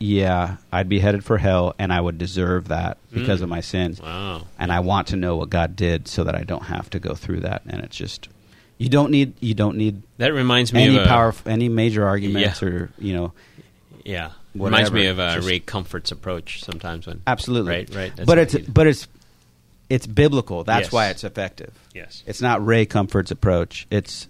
"Yeah, 0.00 0.56
I'd 0.72 0.88
be 0.88 0.98
headed 0.98 1.24
for 1.24 1.38
hell, 1.38 1.74
and 1.78 1.92
I 1.92 2.00
would 2.00 2.18
deserve 2.18 2.68
that 2.68 2.98
because 3.12 3.40
Mm. 3.40 3.44
of 3.44 3.48
my 3.48 3.60
sins." 3.60 4.00
Wow. 4.02 4.46
and 4.58 4.72
I 4.72 4.80
want 4.80 5.06
to 5.08 5.16
know 5.16 5.36
what 5.36 5.50
God 5.50 5.76
did 5.76 6.08
so 6.08 6.24
that 6.24 6.34
I 6.34 6.42
don't 6.42 6.64
have 6.64 6.90
to 6.90 6.98
go 6.98 7.14
through 7.14 7.40
that. 7.40 7.62
And 7.66 7.82
it's 7.84 7.96
just 7.96 8.28
you 8.78 8.88
don't 8.88 9.10
need 9.12 9.34
you 9.40 9.54
don't 9.54 9.76
need 9.76 10.02
That 10.18 10.34
reminds 10.34 10.72
me 10.72 10.82
any 10.82 10.96
of 10.96 11.04
a, 11.04 11.06
power 11.06 11.32
any 11.46 11.68
major 11.68 12.04
arguments 12.06 12.60
Yeah. 12.60 12.68
or 12.68 12.90
you 12.98 13.14
know 13.14 13.32
Yeah, 14.04 14.30
reminds 14.56 14.90
me 14.90 15.06
of 15.06 15.18
whatever. 15.18 15.44
uh, 15.44 15.48
Ray 15.48 15.60
Comfort's 15.60 16.10
approach 16.10 16.64
sometimes 16.64 17.06
when 17.06 17.22
absolutely 17.28 17.70
Right, 17.72 17.94
right. 17.94 18.12
But 18.26 18.38
it's 18.38 18.56
but 18.68 18.88
it's 18.88 19.06
it's 19.92 20.06
biblical. 20.06 20.64
That's 20.64 20.86
Yes. 20.86 20.92
why 20.92 21.08
it's 21.10 21.24
effective. 21.24 21.72
yes, 21.94 22.22
It's 22.26 22.40
not 22.40 22.64
Ray 22.64 22.86
Comfort's 22.86 23.30
approach. 23.30 23.86
It's 23.90 24.28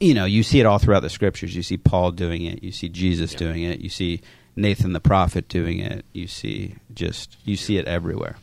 you 0.00 0.14
know 0.14 0.24
you 0.24 0.42
see 0.42 0.58
it 0.60 0.66
all 0.66 0.78
throughout 0.78 1.00
the 1.00 1.10
scriptures. 1.10 1.54
You 1.54 1.62
see 1.62 1.76
Paul 1.76 2.10
doing 2.10 2.44
it. 2.44 2.62
You 2.62 2.72
see 2.72 2.88
Jesus 2.88 3.32
Yeah. 3.32 3.38
doing 3.38 3.62
it. 3.62 3.80
You 3.80 3.88
see 3.88 4.20
Nathan 4.56 4.92
the 4.92 5.00
prophet 5.00 5.48
doing 5.48 5.78
it. 5.78 6.04
You 6.12 6.26
see 6.26 6.74
just 6.92 7.36
you 7.44 7.56
see 7.56 7.76
it 7.78 7.86
everywhere. 7.86 8.36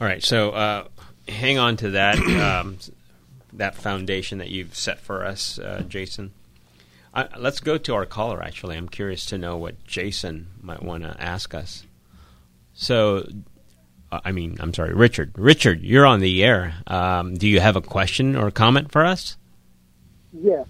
All 0.00 0.06
right, 0.06 0.22
so 0.22 0.50
uh, 0.50 0.84
hang 1.28 1.58
on 1.58 1.76
to 1.78 1.90
that. 1.90 2.18
um, 2.40 2.78
that 3.52 3.74
foundation 3.76 4.38
that 4.38 4.50
you've 4.50 4.74
set 4.74 4.98
for 5.00 5.24
us, 5.24 5.58
uh, 5.58 5.82
Jason. 5.88 6.32
Uh, 7.14 7.28
let's 7.38 7.60
go 7.60 7.78
to 7.78 7.94
our 7.94 8.04
caller. 8.04 8.42
Actually, 8.42 8.76
I'm 8.76 8.88
curious 8.90 9.24
to 9.26 9.38
know 9.38 9.56
what 9.56 9.82
Jason 9.86 10.48
might 10.60 10.82
want 10.82 11.04
to 11.04 11.16
ask 11.18 11.54
us. 11.54 11.84
So, 12.74 13.26
I 14.12 14.32
mean, 14.32 14.56
I'm 14.60 14.72
sorry, 14.72 14.94
Richard. 14.94 15.32
Richard, 15.36 15.82
you're 15.82 16.06
on 16.06 16.20
the 16.20 16.44
air. 16.44 16.74
Um, 16.86 17.34
do 17.34 17.48
you 17.48 17.60
have 17.60 17.76
a 17.76 17.82
question 17.82 18.36
or 18.36 18.48
a 18.48 18.52
comment 18.52 18.92
for 18.92 19.04
us? 19.04 19.36
Yes. 20.32 20.66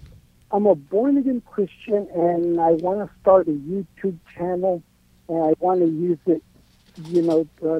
I'm 0.51 0.65
a 0.65 0.75
born 0.75 1.17
again 1.17 1.41
Christian 1.45 2.07
and 2.15 2.59
I 2.59 2.71
want 2.71 2.99
to 3.07 3.19
start 3.19 3.47
a 3.47 3.51
YouTube 3.51 4.17
channel 4.35 4.81
and 5.27 5.43
I 5.43 5.53
want 5.59 5.81
to 5.81 5.87
use 5.87 6.19
it, 6.25 6.41
you 7.05 7.21
know, 7.21 7.47
uh, 7.61 7.79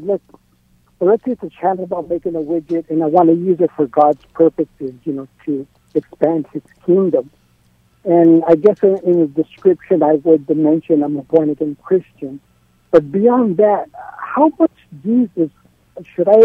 let's 1.00 1.24
say 1.24 1.32
it's 1.32 1.44
a 1.44 1.50
channel 1.50 1.86
about 1.86 2.10
making 2.10 2.36
a 2.36 2.40
widget 2.40 2.90
and 2.90 3.02
I 3.02 3.08
want 3.08 3.30
to 3.30 3.36
use 3.36 3.62
it 3.62 3.72
for 3.76 3.88
God's 3.88 4.24
purposes, 4.34 4.94
you 5.06 5.14
know, 5.14 5.28
to 5.46 5.66
expand 5.94 6.46
his 6.52 6.64
kingdom. 6.86 7.30
And 8.04 8.44
I 8.48 8.56
guess 8.56 8.84
in, 8.84 8.98
in 9.06 9.20
the 9.22 9.28
description 9.44 10.04
I 10.04 10.14
would 10.16 10.50
mention 10.50 11.04
I'm 11.04 11.18
a 11.18 11.24
born 11.24 11.50
again 11.50 11.78
Christian. 11.82 12.42
But 12.92 13.12
beyond 13.12 13.58
that, 13.58 13.90
how 14.18 14.52
much 14.60 14.72
Jesus 15.04 15.50
should 16.16 16.28
I 16.28 16.44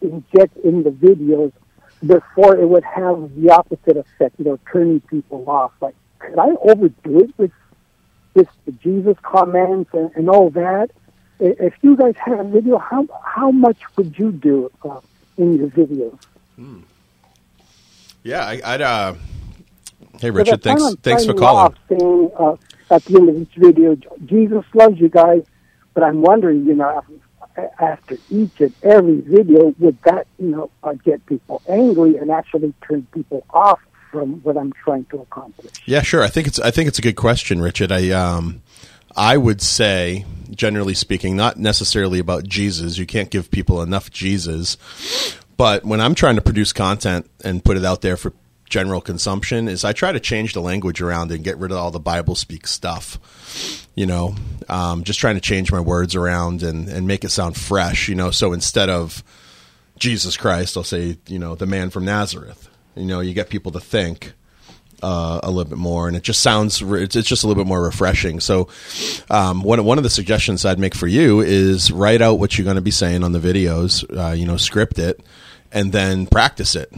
inject 0.00 0.56
in 0.58 0.82
the 0.82 0.90
videos 0.90 1.52
before 2.04 2.56
it 2.56 2.66
would 2.68 2.84
have 2.84 3.34
the 3.36 3.50
opposite 3.50 3.96
effect, 3.96 4.34
you 4.38 4.44
know, 4.46 4.58
turning 4.70 5.00
people 5.00 5.48
off? 5.48 5.72
Like, 5.80 5.94
could 6.18 6.38
I 6.38 6.50
overdo 6.62 7.20
it 7.20 7.30
with 7.38 7.52
the 8.34 8.72
Jesus 8.82 9.16
comments 9.22 9.90
and, 9.92 10.10
and 10.16 10.28
all 10.28 10.50
that? 10.50 10.90
If 11.40 11.74
you 11.82 11.96
guys 11.96 12.14
had 12.16 12.38
a 12.40 12.44
video, 12.44 12.78
how 12.78 13.06
how 13.24 13.50
much 13.50 13.78
would 13.96 14.18
you 14.18 14.32
do 14.32 14.70
uh, 14.82 15.00
in 15.36 15.54
your 15.54 15.68
videos? 15.68 16.18
Yeah, 18.22 18.46
I, 18.46 18.60
I'd. 18.64 18.80
Uh, 18.80 19.14
hey, 20.20 20.30
Richard, 20.30 20.62
thanks. 20.62 20.94
Thanks 21.02 21.26
for 21.26 21.34
calling. 21.34 21.74
Saying 21.88 22.30
uh, 22.38 22.56
at 22.90 23.04
the 23.04 23.18
end 23.18 23.28
of 23.28 23.42
each 23.42 23.54
video, 23.56 23.96
Jesus 24.24 24.64
loves 24.74 24.98
you 24.98 25.08
guys, 25.08 25.42
but 25.94 26.02
I'm 26.02 26.20
wondering, 26.20 26.66
you 26.66 26.74
know, 26.74 27.02
after 27.78 28.18
each 28.30 28.60
and 28.60 28.74
every 28.82 29.20
video, 29.20 29.74
would 29.78 29.96
that, 30.02 30.26
you 30.38 30.48
know, 30.48 30.70
uh, 30.82 30.92
get 31.04 31.24
people 31.26 31.62
angry 31.68 32.16
and 32.16 32.30
actually 32.30 32.74
turn 32.86 33.06
people 33.12 33.44
off 33.50 33.80
from 34.10 34.34
what 34.42 34.56
I'm 34.56 34.72
trying 34.72 35.04
to 35.06 35.20
accomplish? 35.20 35.72
Yeah, 35.86 36.02
sure. 36.02 36.22
I 36.22 36.28
think 36.28 36.46
it's. 36.46 36.60
I 36.60 36.70
think 36.70 36.88
it's 36.88 36.98
a 36.98 37.02
good 37.02 37.16
question, 37.16 37.60
Richard. 37.60 37.92
I. 37.92 38.10
Um, 38.10 38.62
I 39.16 39.36
would 39.36 39.62
say, 39.62 40.24
generally 40.50 40.94
speaking, 40.94 41.36
not 41.36 41.56
necessarily 41.56 42.18
about 42.18 42.44
Jesus. 42.44 42.98
You 42.98 43.06
can't 43.06 43.30
give 43.30 43.48
people 43.48 43.80
enough 43.80 44.10
Jesus. 44.10 44.76
But 45.56 45.84
when 45.84 46.00
I'm 46.00 46.16
trying 46.16 46.34
to 46.34 46.42
produce 46.42 46.72
content 46.72 47.30
and 47.44 47.64
put 47.64 47.76
it 47.76 47.84
out 47.84 48.00
there 48.00 48.16
for 48.16 48.32
general 48.74 49.00
consumption, 49.00 49.68
is 49.68 49.84
I 49.84 49.92
try 49.92 50.10
to 50.10 50.18
change 50.18 50.52
the 50.52 50.60
language 50.60 51.00
around 51.00 51.30
and 51.30 51.44
get 51.44 51.58
rid 51.58 51.70
of 51.70 51.76
all 51.76 51.92
the 51.92 52.00
Bible 52.00 52.34
speak 52.34 52.66
stuff. 52.66 53.20
You 53.94 54.06
know, 54.06 54.34
um, 54.68 55.04
just 55.04 55.20
trying 55.20 55.36
to 55.36 55.40
change 55.40 55.70
my 55.70 55.78
words 55.78 56.16
around 56.16 56.64
and, 56.64 56.88
and 56.88 57.06
make 57.06 57.22
it 57.22 57.28
sound 57.28 57.56
fresh. 57.56 58.08
You 58.08 58.16
know, 58.16 58.32
so 58.32 58.52
instead 58.52 58.90
of 58.90 59.22
Jesus 59.96 60.36
Christ, 60.36 60.76
I'll 60.76 60.82
say, 60.82 61.18
you 61.28 61.38
know, 61.38 61.54
the 61.54 61.66
man 61.66 61.90
from 61.90 62.04
Nazareth. 62.04 62.68
You 62.96 63.06
know, 63.06 63.20
you 63.20 63.32
get 63.32 63.48
people 63.48 63.70
to 63.70 63.80
think 63.80 64.32
uh, 65.04 65.38
a 65.44 65.50
little 65.52 65.70
bit 65.70 65.78
more, 65.78 66.08
and 66.08 66.16
it 66.16 66.24
just 66.24 66.42
sounds 66.42 66.82
it's, 66.82 67.14
it's 67.14 67.28
just 67.28 67.44
a 67.44 67.46
little 67.46 67.62
bit 67.62 67.68
more 67.68 67.80
refreshing. 67.80 68.40
So, 68.40 68.66
um, 69.30 69.62
one 69.62 69.84
one 69.84 69.98
of 69.98 70.04
the 70.04 70.10
suggestions 70.10 70.64
I'd 70.64 70.80
make 70.80 70.96
for 70.96 71.06
you 71.06 71.40
is 71.42 71.92
write 71.92 72.22
out 72.22 72.40
what 72.40 72.58
you're 72.58 72.64
going 72.64 72.74
to 72.74 72.82
be 72.82 72.90
saying 72.90 73.22
on 73.22 73.30
the 73.30 73.38
videos. 73.38 74.04
Uh, 74.10 74.32
you 74.32 74.46
know, 74.46 74.56
script 74.56 74.98
it, 74.98 75.20
and 75.74 75.92
then 75.92 76.26
practice 76.26 76.76
it. 76.76 76.90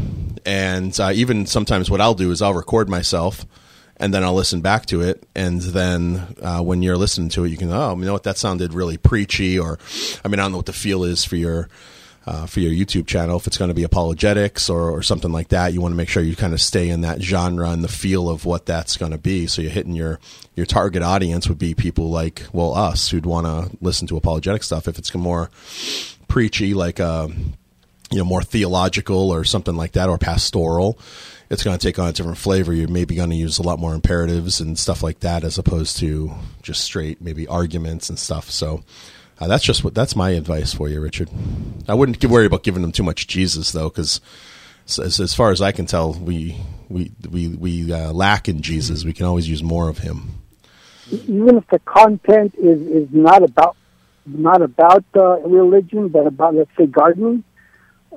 And 0.45 0.99
uh, 1.01 1.11
even 1.13 1.47
sometimes, 1.47 1.91
what 1.91 2.01
I'll 2.01 2.15
do 2.15 2.31
is 2.31 2.41
I'll 2.41 2.55
record 2.55 2.89
myself. 2.89 3.45
And 3.99 4.13
then 4.13 4.23
I'll 4.23 4.35
listen 4.35 4.61
back 4.61 4.85
to 4.87 5.01
it, 5.01 5.27
and 5.35 5.59
then 5.59 6.37
uh, 6.43 6.61
when 6.61 6.83
you're 6.83 6.99
listening 6.99 7.31
to 7.31 7.45
it, 7.45 7.49
you 7.49 7.57
can 7.57 7.73
oh, 7.73 7.97
you 7.97 8.05
know 8.05 8.13
what 8.13 8.25
that 8.25 8.37
sounded 8.37 8.75
really 8.75 8.99
preachy, 8.99 9.59
or 9.59 9.79
I 10.23 10.29
mean 10.29 10.39
I 10.39 10.43
don't 10.43 10.51
know 10.51 10.59
what 10.59 10.67
the 10.67 10.75
feel 10.75 11.03
is 11.03 11.25
for 11.25 11.37
your 11.37 11.71
uh, 12.27 12.45
for 12.45 12.61
your 12.61 12.73
YouTube 12.73 13.07
channel. 13.07 13.39
If 13.39 13.47
it's 13.47 13.57
going 13.57 13.69
to 13.71 13.75
be 13.75 13.85
apologetics 13.85 14.69
or, 14.69 14.91
or 14.91 15.03
something 15.03 15.33
like 15.33 15.49
that, 15.49 15.73
you 15.73 15.81
want 15.81 15.93
to 15.93 15.97
make 15.97 16.09
sure 16.09 16.23
you 16.23 16.37
kind 16.37 16.53
of 16.53 16.61
stay 16.61 16.91
in 16.91 17.03
that 17.03 17.23
genre 17.23 17.71
and 17.71 17.85
the 17.85 17.89
feel 17.89 18.29
of 18.29 18.45
what 18.45 18.67
that's 18.67 18.97
going 18.97 19.13
to 19.13 19.19
be. 19.19 19.47
So 19.47 19.63
you're 19.63 19.71
hitting 19.71 19.95
your 19.95 20.21
your 20.55 20.67
target 20.67 21.03
audience 21.03 21.49
would 21.49 21.59
be 21.59 21.75
people 21.75 22.11
like 22.11 22.43
well 22.53 22.75
us 22.75 23.09
who'd 23.09 23.25
want 23.25 23.47
to 23.47 23.75
listen 23.81 24.07
to 24.09 24.19
apologetic 24.19 24.63
stuff. 24.63 24.89
If 24.89 24.99
it's 24.99 25.15
more 25.15 25.51
preachy, 26.29 26.75
like 26.75 27.01
uh, 27.01 27.29
you 28.11 28.19
know 28.19 28.25
more 28.25 28.43
theological 28.43 29.33
or 29.33 29.45
something 29.45 29.77
like 29.77 29.93
that, 29.93 30.09
or 30.09 30.19
pastoral. 30.19 30.99
It's 31.49 31.63
going 31.63 31.79
to 31.79 31.87
take 31.87 31.99
on 31.99 32.09
a 32.09 32.13
different 32.13 32.39
flavor. 32.39 32.73
You're 32.73 32.89
maybe 32.89 33.15
going 33.15 33.31
to 33.31 33.37
use 33.37 33.59
a 33.59 33.63
lot 33.63 33.79
more 33.79 33.95
imperatives 33.95 34.61
and 34.61 34.77
stuff 34.77 35.03
like 35.03 35.21
that, 35.21 35.45
as 35.45 35.59
opposed 35.59 35.99
to 35.99 36.33
just 36.63 36.83
straight 36.83 37.21
maybe 37.21 37.47
arguments 37.47 38.09
and 38.09 38.19
stuff. 38.19 38.51
So, 38.51 38.83
uh, 39.39 39.47
that's 39.47 39.65
just 39.65 39.85
what 39.85 39.95
that's 39.95 40.17
my 40.17 40.31
advice 40.31 40.73
for 40.73 40.89
you, 40.89 41.01
Richard. 41.01 41.31
I 41.89 41.95
wouldn't 41.95 42.25
worry 42.25 42.47
about 42.47 42.63
giving 42.63 42.83
them 42.83 42.93
too 42.93 43.03
much 43.03 43.27
Jesus 43.27 43.73
though, 43.73 43.89
because 43.89 44.21
as, 44.87 45.21
as 45.21 45.35
far 45.35 45.51
as 45.51 45.61
I 45.61 45.73
can 45.73 45.87
tell, 45.87 46.13
we 46.13 46.57
we 46.89 47.13
we 47.29 47.49
we 47.49 47.93
uh, 47.93 48.13
lack 48.13 48.49
in 48.49 48.63
Jesus. 48.63 49.05
We 49.05 49.13
can 49.13 49.27
always 49.27 49.49
use 49.49 49.63
more 49.63 49.89
of 49.89 49.99
him. 49.99 50.43
Even 51.11 51.59
if 51.59 51.67
the 51.69 51.79
content 51.81 52.55
is, 52.57 52.81
is 52.83 53.09
not 53.13 53.43
about 53.43 53.77
not 54.27 54.63
about 54.63 55.05
uh, 55.15 55.39
religion, 55.41 56.09
but 56.09 56.27
about 56.27 56.55
let's 56.55 56.71
say 56.77 56.87
gardening, 56.87 57.45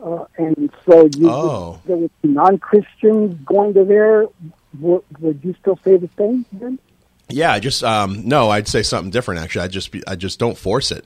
uh, 0.02 0.26
and 0.38 0.70
so 0.86 1.10
you 1.18 1.30
Oh. 1.30 1.80
there 1.86 1.98
would 1.98 2.12
be 2.22 2.30
non-Christians 2.30 3.36
going 3.46 3.74
to 3.74 3.84
there. 3.86 4.26
Would, 4.80 5.04
would 5.20 5.40
you 5.44 5.56
still 5.60 5.80
say 5.84 5.98
the 5.98 6.10
same 6.18 6.46
then? 6.54 6.80
Yeah, 7.30 7.52
I 7.52 7.60
just 7.60 7.84
um, 7.84 8.28
no, 8.28 8.50
I'd 8.50 8.68
say 8.68 8.82
something 8.84 9.12
different. 9.12 9.42
Actually, 9.42 9.66
I 9.66 9.68
just 9.68 9.92
be, 9.92 10.02
I 10.08 10.16
just 10.16 10.40
don't 10.40 10.58
force 10.58 10.92
it. 10.92 11.06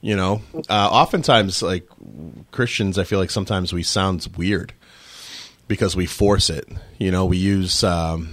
You 0.00 0.16
know, 0.16 0.42
uh, 0.68 0.88
oftentimes 0.90 1.62
like 1.62 1.86
Christians, 2.50 2.98
I 2.98 3.04
feel 3.04 3.20
like 3.20 3.30
sometimes 3.30 3.72
we 3.72 3.84
sound 3.84 4.26
weird 4.36 4.72
because 5.68 5.94
we 5.94 6.06
force 6.06 6.50
it. 6.50 6.68
You 6.98 7.12
know, 7.12 7.24
we 7.24 7.36
use 7.36 7.84
um, 7.84 8.30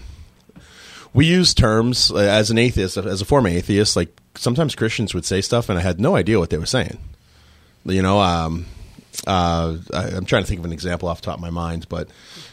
we 1.14 1.28
use 1.28 1.54
terms 1.54 2.12
uh, 2.12 2.18
as 2.18 2.50
an 2.50 2.58
atheist, 2.58 2.98
as 2.98 3.22
a 3.22 3.26
former 3.26 3.50
atheist. 3.50 3.96
Like 3.96 4.10
sometimes 4.36 4.74
Christians 4.74 5.14
would 5.14 5.26
say 5.26 5.42
stuff, 5.42 5.70
and 5.70 5.78
I 5.78 5.82
had 5.84 6.00
no 6.00 6.16
idea 6.16 6.40
what 6.40 6.50
they 6.50 6.58
were 6.58 6.66
saying. 6.66 6.98
You 7.86 8.02
know, 8.02 8.20
um, 8.20 8.66
uh, 9.28 9.78
I, 9.94 10.04
I'm 10.10 10.26
trying 10.26 10.44
to 10.44 10.48
think 10.48 10.60
of 10.60 10.66
an 10.66 10.72
example 10.74 11.10
off 11.10 11.22
the 11.22 11.26
top 11.26 11.36
of 11.36 11.42
my 11.42 11.50
mind, 11.50 11.88
but 11.90 12.08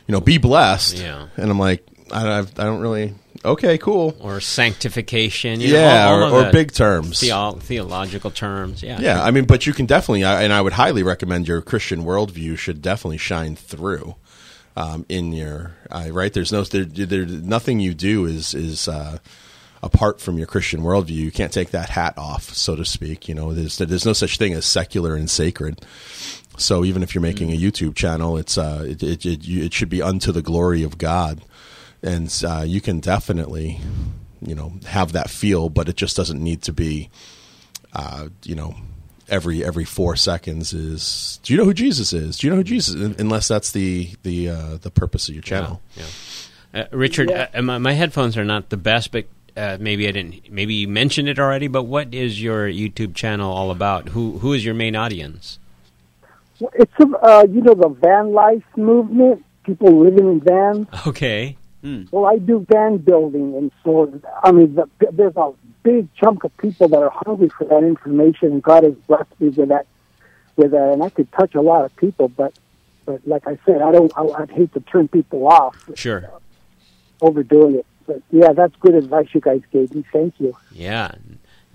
you 0.07 0.13
know, 0.13 0.21
be 0.21 0.39
blessed. 0.39 0.99
Yeah. 0.99 1.29
and 1.37 1.51
I'm 1.51 1.59
like, 1.59 1.87
I, 2.13 2.39
I 2.39 2.43
don't 2.43 2.81
really. 2.81 3.15
Okay, 3.45 3.79
cool. 3.79 4.17
Or 4.21 4.41
sanctification? 4.41 5.61
You 5.61 5.73
know, 5.75 5.79
Yeah, 5.81 6.07
all- 6.09 6.23
all 6.25 6.35
or, 6.45 6.49
or 6.49 6.53
big 6.53 6.73
terms. 6.73 7.21
theo- 7.21 7.53
theological 7.53 8.31
terms. 8.31 8.83
Yeah. 8.83 8.99
Yeah, 9.01 9.23
I 9.23 9.31
mean, 9.31 9.45
but 9.45 9.67
you 9.67 9.73
can 9.73 9.87
definitely, 9.87 10.25
I- 10.25 10.43
and 10.43 10.53
I 10.53 10.61
would 10.61 10.73
highly 10.73 11.03
recommend 11.03 11.47
your 11.47 11.63
Christian 11.63 12.05
worldview 12.05 12.59
should 12.59 12.83
definitely 12.83 13.19
shine 13.19 13.55
through 13.55 14.17
um, 14.77 15.05
in 15.09 15.33
your 15.33 15.77
uh, 15.91 16.09
right. 16.11 16.33
There's 16.33 16.51
no, 16.53 16.63
there, 16.65 16.85
there, 16.85 17.25
nothing 17.27 17.79
you 17.81 17.95
do 17.95 18.25
is 18.25 18.53
is 18.55 18.89
uh, 18.89 19.19
apart 19.83 20.21
from 20.21 20.39
your 20.39 20.47
Christian 20.47 20.81
worldview. 20.81 21.11
You 21.11 21.31
can't 21.31 21.53
take 21.53 21.71
that 21.71 21.91
hat 21.91 22.15
off, 22.19 22.53
so 22.55 22.75
to 22.77 22.85
speak. 22.85 23.29
You 23.29 23.35
know, 23.35 23.53
there's 23.55 23.79
there's 23.79 24.07
no 24.07 24.13
such 24.13 24.39
thing 24.39 24.55
as 24.55 24.65
secular 24.65 25.15
and 25.15 25.31
sacred. 25.31 25.85
So 26.57 26.85
even 26.85 27.03
if 27.03 27.15
you're 27.15 27.23
making 27.23 27.53
a 27.53 27.57
YouTube 27.57 27.95
channel, 27.95 28.37
it's 28.37 28.57
uh, 28.59 28.85
it, 28.87 29.03
it, 29.03 29.27
it, 29.27 29.47
it 29.49 29.73
should 29.75 29.89
be 29.89 30.03
unto 30.03 30.33
the 30.33 30.43
glory 30.43 30.83
of 30.83 30.99
God, 30.99 31.43
and 32.03 32.33
uh, 32.47 32.65
you 32.67 32.81
can 32.81 33.01
definitely, 33.01 33.81
you 34.41 34.55
know, 34.55 34.75
have 34.87 35.13
that 35.13 35.31
feel, 35.31 35.69
but 35.69 35.89
it 35.89 35.97
just 35.97 36.17
doesn't 36.17 36.43
need 36.43 36.63
to 36.63 36.73
be 36.73 37.11
uh, 37.93 38.29
you 38.45 38.55
know, 38.55 38.75
every 39.29 39.65
every 39.65 39.85
four 39.85 40.17
seconds 40.17 40.73
is. 40.75 41.41
Do 41.43 41.53
you 41.53 41.59
know 41.59 41.65
who 41.65 41.75
Jesus 41.75 42.13
is? 42.13 42.39
Do 42.39 42.47
you 42.47 42.51
know 42.51 42.57
who 42.59 42.65
Jesus? 42.65 42.95
is? 42.95 43.21
Unless 43.21 43.49
that's 43.49 43.73
the 43.73 44.11
the 44.23 44.51
uh, 44.51 44.77
the 44.81 44.91
purpose 44.91 45.29
of 45.29 45.35
your 45.35 45.43
channel. 45.43 45.81
Yeah. 45.97 46.05
Uh, 46.83 46.85
Richard, 46.91 47.31
Yeah. 47.31 47.49
uh, 47.55 47.63
my, 47.63 47.79
my 47.79 47.93
headphones 47.93 48.37
are 48.37 48.45
not 48.45 48.69
the 48.69 48.77
best, 48.77 49.13
but 49.13 49.27
uh, 49.57 49.79
maybe 49.81 50.07
I 50.07 50.11
didn't. 50.11 50.53
Maybe 50.53 50.75
you 50.75 50.89
mentioned 50.89 51.29
it 51.29 51.39
already. 51.39 51.69
But 51.69 51.85
what 51.85 52.13
is 52.13 52.43
your 52.43 52.69
YouTube 52.69 53.15
channel 53.15 53.51
all 53.51 53.71
about? 53.71 54.11
Who 54.11 54.39
who 54.41 54.53
is 54.53 54.65
your 54.65 54.75
main 54.75 54.95
audience? 54.95 55.59
Well, 56.61 56.71
It's 56.75 56.93
a, 56.99 57.07
uh, 57.19 57.47
you 57.51 57.61
know 57.63 57.75
the 57.75 57.89
van 57.89 58.33
life 58.33 58.65
movement. 58.77 59.45
People 59.65 60.03
living 60.05 60.29
in 60.29 60.41
vans. 60.41 60.87
Okay. 61.07 61.57
Well, 62.11 62.27
I 62.27 62.39
do 62.39 62.67
van 62.69 62.97
building, 62.99 63.55
and 63.57 63.71
so 63.85 64.13
I 64.43 64.51
mean, 64.51 64.75
the, 64.75 64.89
there's 65.13 65.37
a 65.37 65.53
big 65.85 66.09
chunk 66.17 66.43
of 66.43 66.57
people 66.57 66.89
that 66.89 66.99
are 67.01 67.11
hungry 67.15 67.49
for 67.49 67.65
that 67.65 67.85
information, 67.85 68.53
and 68.53 68.63
God 68.63 68.83
has 68.83 68.95
blessed 69.07 69.31
me 69.39 69.51
with 69.51 69.69
that, 69.69 69.87
with 70.57 70.73
that, 70.73 70.93
and 70.95 71.03
I 71.05 71.11
could 71.11 71.31
touch 71.31 71.55
a 71.55 71.61
lot 71.61 71.85
of 71.85 71.95
people, 71.95 72.27
but, 72.29 72.59
but 73.05 73.25
like 73.25 73.47
I 73.47 73.57
said, 73.65 73.83
I 73.83 73.93
don't, 73.93 74.11
I, 74.17 74.23
I'd 74.23 74.51
hate 74.51 74.73
to 74.75 74.81
turn 74.81 75.07
people 75.07 75.47
off 75.47 75.77
Sure. 75.95 76.29
overdoing 77.21 77.77
it. 77.77 77.87
But 78.07 78.23
yeah, 78.33 78.53
that's 78.53 78.75
good 78.81 78.95
advice 78.97 79.29
you 79.33 79.41
guys 79.41 79.61
gave 79.73 79.95
me. 79.95 80.05
Thank 80.13 80.35
you. 80.41 80.57
Yeah. 80.73 81.13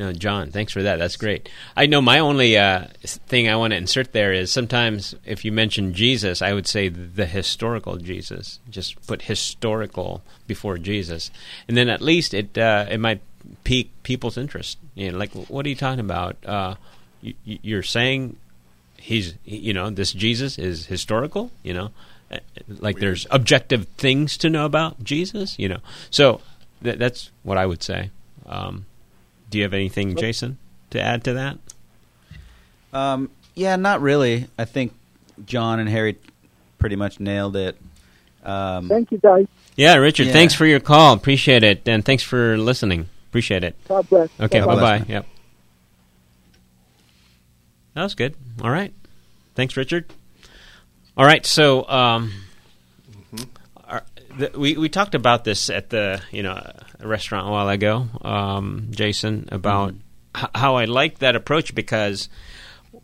No, 0.01 0.11
John, 0.13 0.49
thanks 0.49 0.73
for 0.73 0.81
that. 0.81 0.97
That's 0.97 1.15
great. 1.15 1.47
I 1.77 1.85
know 1.85 2.01
my 2.01 2.17
only 2.17 2.57
uh, 2.57 2.87
thing 3.27 3.47
I 3.47 3.55
want 3.55 3.69
to 3.71 3.77
insert 3.77 4.13
there 4.13 4.33
is 4.33 4.51
sometimes 4.51 5.13
if 5.25 5.45
you 5.45 5.51
mention 5.51 5.93
Jesus, 5.93 6.41
I 6.41 6.53
would 6.53 6.65
say 6.65 6.89
the 6.89 7.27
historical 7.27 7.97
Jesus. 7.97 8.59
Just 8.67 9.05
put 9.05 9.21
historical 9.21 10.23
before 10.47 10.79
Jesus, 10.79 11.29
and 11.67 11.77
then 11.77 11.87
at 11.87 12.01
least 12.01 12.33
it 12.33 12.57
uh, 12.57 12.87
it 12.89 12.99
might 12.99 13.21
pique 13.63 13.91
people's 14.01 14.37
interest. 14.39 14.79
You 14.95 15.11
know, 15.11 15.19
like 15.19 15.33
what 15.33 15.67
are 15.67 15.69
you 15.69 15.75
talking 15.75 15.99
about? 15.99 16.35
Uh, 16.43 16.75
you, 17.21 17.35
you're 17.45 17.83
saying 17.83 18.37
he's 18.97 19.35
you 19.45 19.71
know 19.71 19.91
this 19.91 20.13
Jesus 20.13 20.57
is 20.57 20.87
historical. 20.87 21.51
You 21.61 21.75
know, 21.75 21.89
Uh, 22.31 22.39
like 22.79 22.97
there's 22.99 23.27
objective 23.29 23.85
things 23.97 24.35
to 24.37 24.49
know 24.49 24.65
about 24.65 25.03
Jesus. 25.03 25.59
You 25.59 25.69
know, 25.69 25.81
so 26.09 26.41
th- 26.81 26.97
that's 26.97 27.29
what 27.43 27.59
I 27.59 27.67
would 27.67 27.83
say. 27.83 28.09
Um, 28.47 28.85
do 29.51 29.57
you 29.59 29.63
have 29.63 29.73
anything, 29.75 30.15
Jason, 30.15 30.57
to 30.89 30.99
add 30.99 31.23
to 31.25 31.33
that? 31.33 31.57
Um, 32.93 33.29
yeah, 33.53 33.75
not 33.75 34.01
really. 34.01 34.47
I 34.57 34.65
think 34.65 34.93
John 35.45 35.79
and 35.79 35.87
Harry 35.87 36.17
pretty 36.79 36.95
much 36.95 37.19
nailed 37.19 37.55
it. 37.55 37.77
Um, 38.43 38.89
Thank 38.89 39.11
you, 39.11 39.19
guys. 39.19 39.45
Yeah, 39.75 39.95
Richard, 39.95 40.27
Yeah. 40.27 40.33
thanks 40.33 40.53
for 40.53 40.65
your 40.65 40.79
call. 40.79 41.13
Appreciate 41.13 41.63
it. 41.63 41.87
And 41.87 42.03
thanks 42.03 42.23
for 42.23 42.57
listening. 42.57 43.07
Appreciate 43.29 43.63
it. 43.63 43.75
God 43.87 44.09
bless. 44.09 44.29
Okay, 44.39 44.59
bye 44.61 44.75
bye. 44.75 45.05
Yep. 45.07 45.25
That 47.93 48.03
was 48.03 48.15
good. 48.15 48.35
All 48.61 48.69
right. 48.71 48.93
Thanks, 49.55 49.75
Richard. 49.77 50.05
All 51.17 51.25
right, 51.25 51.45
so 51.45 51.87
um, 51.89 52.23
our, 52.23 52.31
the, 54.37 54.51
we 54.57 54.77
we 54.77 54.89
talked 54.89 55.15
about 55.15 55.43
this 55.43 55.69
at 55.69 55.89
the 55.89 56.21
you 56.31 56.43
know 56.43 56.61
restaurant 57.01 57.47
a 57.47 57.51
while 57.51 57.69
ago, 57.69 58.07
um, 58.21 58.87
Jason, 58.91 59.49
about 59.51 59.93
h- 60.37 60.45
how 60.55 60.75
I 60.75 60.85
like 60.85 61.19
that 61.19 61.35
approach 61.35 61.73
because 61.75 62.29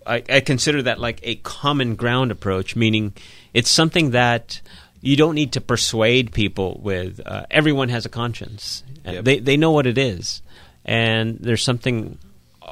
I, 0.06 0.24
I 0.30 0.40
consider 0.42 0.84
that 0.84 1.00
like 1.00 1.20
a 1.24 1.36
common 1.36 1.96
ground 1.96 2.32
approach, 2.32 2.76
meaning 2.76 3.14
it's 3.54 3.72
something 3.72 4.12
that 4.12 4.62
you 5.02 5.16
don't 5.16 5.36
need 5.36 5.54
to 5.54 5.62
persuade 5.62 6.32
people 6.34 6.80
with. 6.84 7.22
Uh, 7.26 7.46
everyone 7.52 7.90
has 7.90 8.06
a 8.06 8.10
conscience. 8.10 8.84
Uh, 9.06 9.12
Yep. 9.12 9.24
They 9.26 9.40
they 9.40 9.58
know 9.58 9.72
what 9.72 9.88
it 9.88 9.98
is, 9.98 10.42
and 10.84 11.38
there's 11.40 11.64
something 11.64 12.18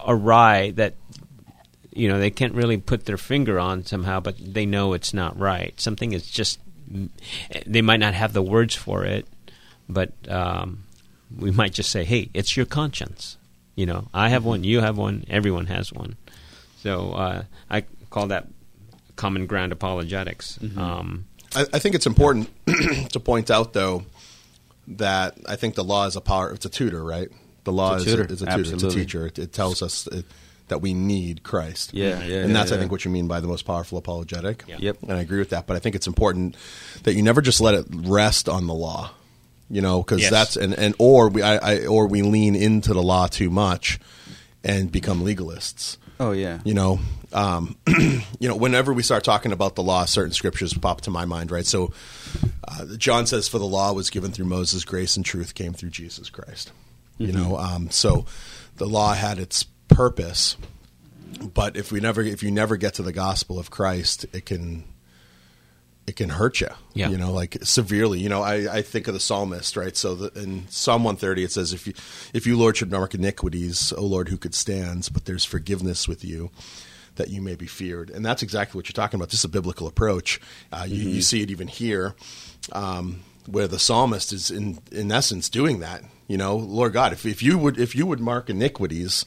awry 0.05 0.71
that 0.71 0.95
you 1.93 2.09
know 2.09 2.19
they 2.19 2.29
can't 2.31 2.53
really 2.53 2.77
put 2.77 3.05
their 3.05 3.17
finger 3.17 3.57
on 3.59 3.85
somehow, 3.85 4.19
but 4.19 4.35
they 4.39 4.65
know 4.65 4.93
it's 4.93 5.13
not 5.13 5.39
right. 5.39 5.79
Something 5.79 6.11
is 6.11 6.27
just 6.29 6.59
they 7.65 7.81
might 7.81 7.99
not 7.99 8.13
have 8.13 8.33
the 8.33 8.41
words 8.41 8.75
for 8.75 9.03
it, 9.05 9.27
but 9.89 10.11
um, 10.29 10.83
we 11.35 11.51
might 11.51 11.73
just 11.73 11.89
say, 11.89 12.03
"Hey, 12.03 12.29
it's 12.33 12.55
your 12.55 12.65
conscience." 12.65 13.37
You 13.75 13.85
know, 13.85 14.07
I 14.13 14.29
have 14.29 14.45
one, 14.45 14.63
you 14.63 14.79
have 14.79 14.97
one, 14.97 15.25
everyone 15.29 15.65
has 15.65 15.91
one. 15.91 16.15
So 16.81 17.11
uh, 17.11 17.43
I 17.69 17.83
call 18.09 18.27
that 18.27 18.47
common 19.17 19.47
ground 19.47 19.73
apologetics. 19.73 20.57
Um, 20.77 21.25
I, 21.53 21.65
I 21.73 21.79
think 21.79 21.93
it's 21.95 22.05
important 22.05 22.49
to 23.11 23.19
point 23.19 23.51
out, 23.51 23.73
though, 23.73 24.05
that 24.87 25.37
I 25.47 25.57
think 25.57 25.75
the 25.75 25.83
law 25.83 26.05
is 26.05 26.15
a 26.15 26.21
power. 26.21 26.51
It's 26.51 26.65
a 26.65 26.69
tutor, 26.69 27.03
right? 27.03 27.27
The 27.65 27.73
law 27.73 27.95
It's 27.95 28.05
a 28.05 28.07
is, 28.07 28.15
tutor. 28.15 28.23
a, 28.23 28.31
is 28.31 28.41
a 28.41 28.45
tutor. 28.45 28.73
It's 28.75 28.83
a 28.83 28.89
teacher. 28.89 29.27
It, 29.27 29.39
it 29.39 29.51
tells 29.53 29.81
us 29.81 30.07
it, 30.07 30.25
that 30.67 30.79
we 30.81 30.93
need 30.93 31.43
Christ. 31.43 31.93
Yeah, 31.93 32.23
yeah, 32.23 32.37
and 32.41 32.47
yeah, 32.49 32.53
that's 32.53 32.71
I 32.71 32.77
think 32.77 32.91
what 32.91 33.05
you 33.05 33.11
mean 33.11 33.27
by 33.27 33.39
the 33.39 33.47
most 33.47 33.63
powerful 33.65 33.97
apologetic. 33.97 34.63
Yeah. 34.67 34.77
Yep. 34.79 34.97
and 35.03 35.11
I 35.13 35.21
agree 35.21 35.39
with 35.39 35.51
that. 35.51 35.67
But 35.67 35.75
I 35.75 35.79
think 35.79 35.95
it's 35.95 36.07
important 36.07 36.55
that 37.03 37.13
you 37.13 37.21
never 37.21 37.41
just 37.41 37.61
let 37.61 37.75
it 37.75 37.85
rest 37.91 38.49
on 38.49 38.67
the 38.67 38.73
law. 38.73 39.11
You 39.69 39.81
know, 39.81 40.01
because 40.03 40.21
Yes. 40.21 40.31
that's 40.31 40.57
and, 40.57 40.73
and 40.75 40.93
or 40.99 41.29
we 41.29 41.41
I, 41.41 41.55
I 41.57 41.85
or 41.87 42.07
we 42.07 42.21
lean 42.21 42.55
into 42.55 42.93
the 42.93 43.01
law 43.01 43.25
too 43.27 43.49
much 43.49 43.99
and 44.63 44.91
become 44.91 45.23
legalists. 45.23 45.97
oh 46.19 46.31
yeah. 46.31 46.59
You 46.63 46.73
know, 46.75 46.99
um, 47.33 47.75
you 47.87 48.47
know, 48.47 48.55
whenever 48.55 48.93
we 48.93 49.01
start 49.03 49.23
talking 49.23 49.51
about 49.51 49.75
the 49.75 49.81
law, 49.83 50.05
certain 50.05 50.33
scriptures 50.33 50.73
pop 50.73 51.01
to 51.01 51.09
my 51.11 51.25
mind, 51.25 51.49
right? 51.51 51.65
So, 51.65 51.91
uh, 52.67 52.85
John 52.97 53.25
says, 53.25 53.47
"For 53.47 53.57
the 53.59 53.65
law 53.65 53.91
was 53.93 54.09
given 54.11 54.31
through 54.31 54.45
Moses; 54.45 54.83
grace 54.85 55.15
and 55.17 55.25
truth 55.25 55.55
came 55.55 55.73
through 55.73 55.89
Jesus 55.89 56.29
Christ." 56.29 56.71
You 57.17 57.31
know, 57.31 57.57
um, 57.57 57.89
so 57.91 58.25
the 58.77 58.85
law 58.85 59.13
had 59.13 59.39
its 59.39 59.65
purpose, 59.87 60.57
but 61.53 61.77
if 61.77 61.91
we 61.91 61.99
never, 61.99 62.21
if 62.21 62.43
you 62.43 62.51
never 62.51 62.77
get 62.77 62.95
to 62.95 63.03
the 63.03 63.13
gospel 63.13 63.59
of 63.59 63.69
Christ, 63.69 64.25
it 64.33 64.45
can 64.45 64.83
it 66.07 66.15
can 66.15 66.29
hurt 66.29 66.61
you. 66.61 66.69
Yeah. 66.93 67.09
You 67.09 67.17
know, 67.17 67.33
like 67.33 67.57
severely. 67.63 68.19
You 68.19 68.29
know, 68.29 68.41
I, 68.41 68.77
I 68.77 68.81
think 68.81 69.07
of 69.07 69.13
the 69.13 69.19
psalmist, 69.19 69.75
right? 69.75 69.95
So 69.97 70.15
the, 70.15 70.41
in 70.41 70.67
Psalm 70.69 71.03
130, 71.03 71.43
it 71.43 71.51
says, 71.51 71.73
"If 71.73 71.87
you, 71.87 71.93
if 72.33 72.45
you, 72.45 72.57
Lord, 72.57 72.77
should 72.77 72.91
mark 72.91 73.13
iniquities, 73.13 73.91
O 73.93 74.05
Lord, 74.05 74.29
who 74.29 74.37
could 74.37 74.53
stand? 74.55 75.09
But 75.11 75.25
there's 75.25 75.45
forgiveness 75.45 76.07
with 76.07 76.23
you." 76.23 76.51
That 77.15 77.29
you 77.29 77.41
may 77.41 77.55
be 77.55 77.65
feared, 77.65 78.09
and 78.09 78.25
that's 78.25 78.43
exactly 78.43 78.77
what 78.77 78.89
you're 78.89 78.93
talking 78.93 79.17
about. 79.17 79.29
This 79.29 79.39
is 79.39 79.45
a 79.45 79.49
biblical 79.49 79.87
approach. 79.87 80.41
Uh, 80.69 80.83
you, 80.85 81.09
you 81.09 81.21
see 81.21 81.41
it 81.41 81.49
even 81.49 81.69
here, 81.69 82.13
um, 82.73 83.21
where 83.45 83.69
the 83.69 83.79
psalmist 83.79 84.33
is 84.33 84.51
in 84.51 84.79
in 84.91 85.09
essence 85.13 85.47
doing 85.47 85.79
that. 85.79 86.03
You 86.27 86.37
know, 86.37 86.57
Lord 86.57 86.91
God, 86.91 87.13
if, 87.13 87.25
if 87.25 87.41
you 87.41 87.57
would 87.57 87.79
if 87.79 87.95
you 87.95 88.05
would 88.05 88.19
mark 88.19 88.49
iniquities, 88.49 89.25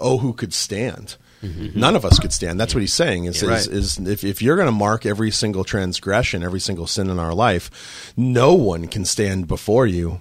oh, 0.00 0.18
who 0.18 0.32
could 0.32 0.52
stand? 0.54 1.16
None 1.40 1.94
of 1.94 2.04
us 2.04 2.18
could 2.18 2.32
stand. 2.32 2.58
That's 2.58 2.74
what 2.74 2.80
he's 2.80 2.92
saying. 2.92 3.26
Is, 3.26 3.40
Yeah. 3.42 3.54
is, 3.54 3.68
Right. 3.68 3.76
is 3.76 3.98
if, 3.98 4.24
if 4.24 4.42
you're 4.42 4.56
going 4.56 4.66
to 4.66 4.72
mark 4.72 5.06
every 5.06 5.30
single 5.30 5.62
transgression, 5.62 6.42
every 6.42 6.58
single 6.58 6.88
sin 6.88 7.08
in 7.10 7.20
our 7.20 7.32
life, 7.32 8.12
no 8.16 8.54
one 8.54 8.88
can 8.88 9.04
stand 9.04 9.46
before 9.46 9.86
you. 9.86 10.20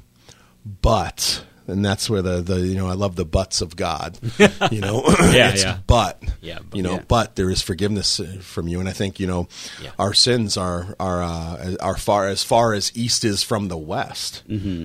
But, 0.81 1.43
and 1.65 1.83
that's 1.83 2.09
where 2.09 2.21
the, 2.21 2.41
the 2.41 2.59
you 2.59 2.75
know 2.75 2.87
I 2.87 2.93
love 2.93 3.15
the 3.15 3.25
buts 3.25 3.61
of 3.61 3.75
God. 3.75 4.19
You 4.71 4.81
know, 4.81 5.01
Yeah, 5.07 5.49
it's 5.53 5.63
yeah. 5.63 5.79
but 5.87 6.21
Yeah, 6.41 6.59
but- 6.69 6.75
you 6.77 6.83
know, 6.83 6.93
Yeah. 6.95 7.03
but 7.07 7.35
there 7.35 7.49
is 7.49 7.61
forgiveness 7.61 8.19
uh, 8.19 8.37
from 8.41 8.67
you, 8.67 8.79
and 8.79 8.87
I 8.89 8.93
think 8.93 9.19
you 9.19 9.27
know 9.27 9.47
Yeah. 9.81 9.91
our 9.97 10.13
sins 10.13 10.55
are 10.57 10.95
are 10.99 11.23
uh, 11.23 11.75
are 11.79 11.97
far 11.97 12.27
as 12.27 12.43
far 12.43 12.73
as 12.73 12.91
east 12.95 13.23
is 13.25 13.43
from 13.43 13.69
the 13.69 13.77
west 13.77 14.43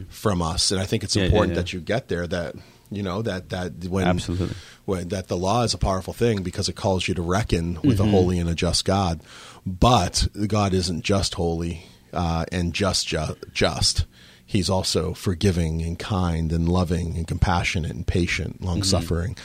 from 0.08 0.40
us, 0.40 0.70
and 0.70 0.80
I 0.80 0.86
think 0.86 1.02
it's 1.04 1.16
important 1.16 1.56
that 1.56 1.72
you 1.72 1.80
get 1.80 2.08
there. 2.08 2.26
That 2.26 2.54
you 2.94 3.02
know 3.02 3.22
that 3.22 3.50
that 3.50 3.72
when 3.88 4.06
Absolutely. 4.06 4.54
when, 4.84 5.08
that 5.08 5.28
the 5.28 5.36
law 5.36 5.62
is 5.62 5.74
a 5.74 5.78
powerful 5.78 6.12
thing 6.12 6.42
because 6.42 6.68
it 6.68 6.76
calls 6.76 7.06
you 7.08 7.14
to 7.14 7.22
reckon 7.22 7.78
with 7.82 7.98
Mm-hmm. 7.98 8.08
a 8.08 8.10
holy 8.10 8.38
and 8.38 8.48
a 8.50 8.54
just 8.54 8.84
God, 8.84 9.20
but 9.66 10.26
God 10.46 10.74
isn't 10.74 11.02
just 11.04 11.34
holy 11.34 11.84
uh, 12.12 12.44
and 12.52 12.72
just 12.74 13.06
ju- 13.08 13.36
just. 13.52 14.04
He's 14.44 14.68
also 14.68 15.14
forgiving 15.14 15.80
and 15.82 15.98
kind 15.98 16.52
and 16.52 16.68
loving 16.68 17.16
and 17.16 17.26
compassionate 17.26 17.92
and 17.92 18.06
patient, 18.06 18.62
long 18.62 18.82
suffering. 18.82 19.36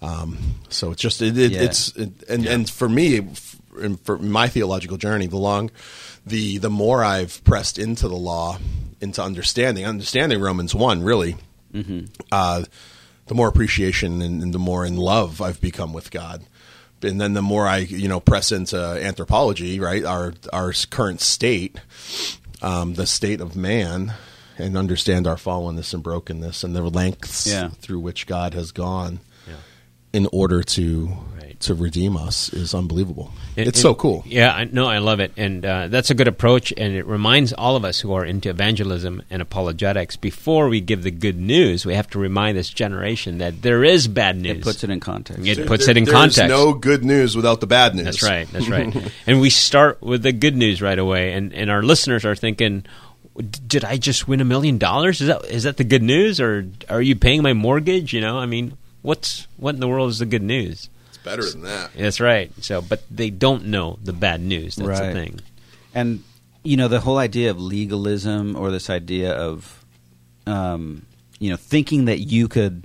Um, 0.00 0.38
so 0.70 0.92
it's 0.92 1.02
just 1.02 1.20
it, 1.22 1.36
it, 1.36 1.52
Mm-hmm. 1.52 1.54
Yeah. 1.54 1.62
it's 1.62 1.96
it, 1.96 2.10
and 2.28 2.46
and 2.46 2.70
for 2.70 2.88
me, 2.88 3.28
for 4.04 4.18
my 4.18 4.48
theological 4.48 4.96
journey, 4.96 5.26
the 5.26 5.36
long 5.36 5.70
the 6.24 6.58
the 6.58 6.70
more 6.70 7.04
I've 7.04 7.42
pressed 7.44 7.78
into 7.78 8.08
the 8.08 8.16
law, 8.16 8.58
into 9.00 9.22
understanding, 9.22 9.84
understanding 9.84 10.40
Romans 10.40 10.74
one 10.74 11.02
really, 11.02 11.36
uh, 12.32 12.64
the 13.26 13.34
more 13.34 13.48
appreciation 13.48 14.22
and, 14.22 14.42
and 14.42 14.54
the 14.54 14.58
more 14.58 14.84
in 14.86 14.96
love 14.96 15.40
I've 15.42 15.60
become 15.60 15.92
with 15.92 16.10
God. 16.10 16.44
And 17.02 17.20
then 17.20 17.34
the 17.34 17.42
more 17.42 17.66
I, 17.66 17.78
you 17.78 18.08
know, 18.08 18.20
press 18.20 18.52
into 18.52 18.76
anthropology, 18.78 19.78
right, 19.80 20.04
our 20.04 20.32
our 20.52 20.72
current 20.90 21.20
state, 21.20 21.78
um, 22.62 22.94
the 22.94 23.06
state 23.06 23.40
of 23.40 23.54
man, 23.54 24.14
and 24.58 24.76
understand 24.78 25.26
our 25.26 25.36
fallenness 25.36 25.92
and 25.92 26.02
brokenness 26.02 26.64
and 26.64 26.74
the 26.74 26.82
lengths 26.82 27.46
Yeah. 27.46 27.68
through 27.80 28.00
which 28.00 28.26
God 28.26 28.54
has 28.54 28.72
gone 28.72 29.20
Yeah. 29.46 29.54
In 30.16 30.26
order 30.32 30.62
to 30.62 31.10
Right. 31.38 31.60
to 31.60 31.74
redeem 31.74 32.16
us 32.16 32.48
is 32.52 32.74
unbelievable. 32.74 33.30
And- 33.56 33.66
it's 33.68 33.78
and- 33.78 33.82
so 33.82 33.94
cool. 33.94 34.22
Yeah, 34.26 34.52
I, 34.52 34.64
no, 34.64 34.86
I 34.86 34.98
love 34.98 35.20
it, 35.20 35.32
and 35.36 35.64
uh, 35.64 35.88
that's 35.88 36.10
a 36.10 36.14
good 36.14 36.28
approach, 36.28 36.72
and 36.76 36.94
it 36.94 37.06
reminds 37.06 37.52
all 37.52 37.76
of 37.76 37.84
us 37.84 38.00
who 38.00 38.12
are 38.14 38.24
into 38.24 38.48
evangelism 38.50 39.22
and 39.30 39.40
apologetics. 39.42 40.16
Before 40.16 40.68
we 40.68 40.80
give 40.80 41.02
the 41.02 41.10
good 41.10 41.38
news, 41.38 41.84
we 41.86 41.94
have 41.94 42.08
to 42.10 42.18
remind 42.18 42.56
this 42.58 42.68
generation 42.70 43.38
that 43.38 43.62
there 43.62 43.84
is 43.84 44.08
bad 44.08 44.36
news. 44.40 44.58
It 44.58 44.62
puts 44.62 44.84
it 44.84 44.90
in 44.90 45.00
context. 45.00 45.46
It 45.46 45.66
puts 45.66 45.84
There- 45.86 45.92
it 45.92 45.96
in 45.98 46.04
there's 46.04 46.14
context. 46.14 46.48
no 46.48 46.72
good 46.72 47.04
news 47.04 47.36
without 47.36 47.60
the 47.60 47.66
bad 47.66 47.94
news. 47.94 48.04
That's 48.06 48.22
right. 48.22 48.48
That's 48.52 48.68
right. 48.68 48.94
and 49.26 49.40
we 49.40 49.50
start 49.50 50.00
with 50.02 50.22
the 50.22 50.32
good 50.32 50.56
news 50.56 50.80
right 50.82 50.98
away, 50.98 51.32
and, 51.32 51.52
and 51.54 51.70
our 51.70 51.82
listeners 51.82 52.24
are 52.24 52.34
thinking, 52.36 52.84
"Did 53.66 53.84
I 53.84 53.96
just 53.98 54.26
win 54.28 54.40
a 54.40 54.44
million 54.44 54.78
dollars? 54.78 55.20
Is 55.20 55.28
that 55.28 55.44
is 55.46 55.62
that 55.64 55.76
the 55.78 55.84
good 55.84 56.02
news, 56.02 56.40
or 56.40 56.66
are 56.88 57.02
you 57.02 57.16
paying 57.16 57.42
my 57.42 57.52
mortgage? 57.52 58.12
You 58.14 58.20
know, 58.22 58.38
I 58.38 58.46
mean, 58.46 58.76
what's 59.06 59.46
what 59.56 59.74
in 59.76 59.80
the 59.80 59.86
world 59.86 60.10
is 60.10 60.18
the 60.18 60.26
good 60.26 60.42
news? 60.42 60.90
It's 61.08 61.18
better 61.18 61.48
than 61.48 61.62
that. 61.62 61.92
That's 61.96 62.20
right. 62.20 62.50
So, 62.60 62.82
but 62.82 63.04
they 63.08 63.30
don't 63.30 63.66
know 63.66 63.98
the 64.02 64.12
bad 64.12 64.40
news. 64.40 64.74
That's 64.74 65.00
the 65.00 65.12
thing. 65.12 65.40
And 65.94 66.24
you 66.64 66.76
know 66.76 66.88
the 66.88 67.00
whole 67.00 67.18
idea 67.18 67.50
of 67.50 67.60
legalism, 67.60 68.56
or 68.56 68.72
this 68.72 68.90
idea 68.90 69.32
of, 69.32 69.84
um, 70.46 71.06
you 71.38 71.50
know, 71.50 71.56
thinking 71.56 72.06
that 72.06 72.18
you 72.18 72.48
could 72.48 72.82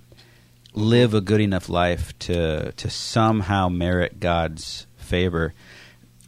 live 0.73 1.13
a 1.13 1.21
good 1.21 1.41
enough 1.41 1.67
life 1.67 2.17
to 2.19 2.71
to 2.73 2.89
somehow 2.89 3.67
merit 3.67 4.19
God's 4.19 4.85
favor. 4.97 5.53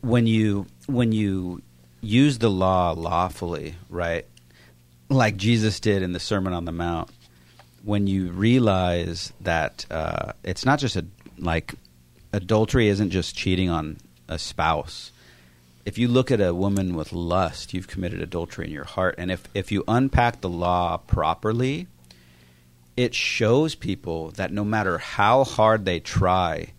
When 0.02 0.26
you 0.26 0.66
when 0.88 1.12
you 1.12 1.62
use 2.02 2.40
the 2.40 2.50
law 2.50 2.92
lawfully, 2.92 3.76
right? 3.90 4.26
Like 5.08 5.38
Jesus 5.38 5.80
did 5.80 6.02
in 6.02 6.14
the 6.14 6.20
Sermon 6.20 6.54
on 6.54 6.66
the 6.66 6.72
Mount, 6.72 7.12
when 7.84 8.08
you 8.08 8.32
realize 8.32 9.34
that 9.42 9.86
uh, 9.92 10.32
it's 10.44 10.66
not 10.66 10.80
just 10.80 10.96
a 10.96 11.06
like 11.38 11.76
adultery 12.32 12.88
isn't 12.88 13.12
just 13.12 13.36
cheating 13.36 13.70
on 13.70 13.98
a 14.28 14.40
spouse. 14.40 15.12
If 15.86 15.98
you 15.98 16.08
look 16.08 16.32
at 16.32 16.40
a 16.40 16.54
woman 16.54 16.96
with 16.96 17.12
lust, 17.12 17.74
you've 17.74 17.88
committed 17.88 18.22
adultery 18.22 18.66
in 18.68 18.72
your 18.72 18.86
heart. 18.86 19.16
And 19.18 19.30
if, 19.30 19.44
if 19.54 19.72
you 19.72 19.84
unpack 19.88 20.40
the 20.40 20.50
law 20.50 20.98
properly, 20.98 21.88
it 22.96 23.14
shows 23.14 23.76
people 23.76 24.32
that 24.32 24.54
no 24.54 24.64
matter 24.64 24.98
how 24.98 25.44
hard 25.44 25.84
they 25.84 26.00
try, 26.00 26.70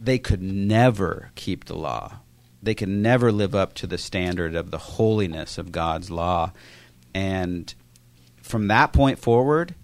they 0.00 0.18
could 0.18 0.42
never 0.42 1.30
keep 1.34 1.66
the 1.66 1.76
law. 1.76 2.16
They 2.62 2.74
can 2.74 3.02
never 3.02 3.30
live 3.30 3.54
up 3.54 3.74
to 3.74 3.86
the 3.86 3.98
standard 3.98 4.54
of 4.54 4.70
the 4.70 4.78
holiness 4.78 5.58
of 5.58 5.72
God's 5.72 6.10
law. 6.10 6.52
And 7.14 7.72
from 8.42 8.68
that 8.68 8.92
point 8.92 9.18
forward, 9.18 9.74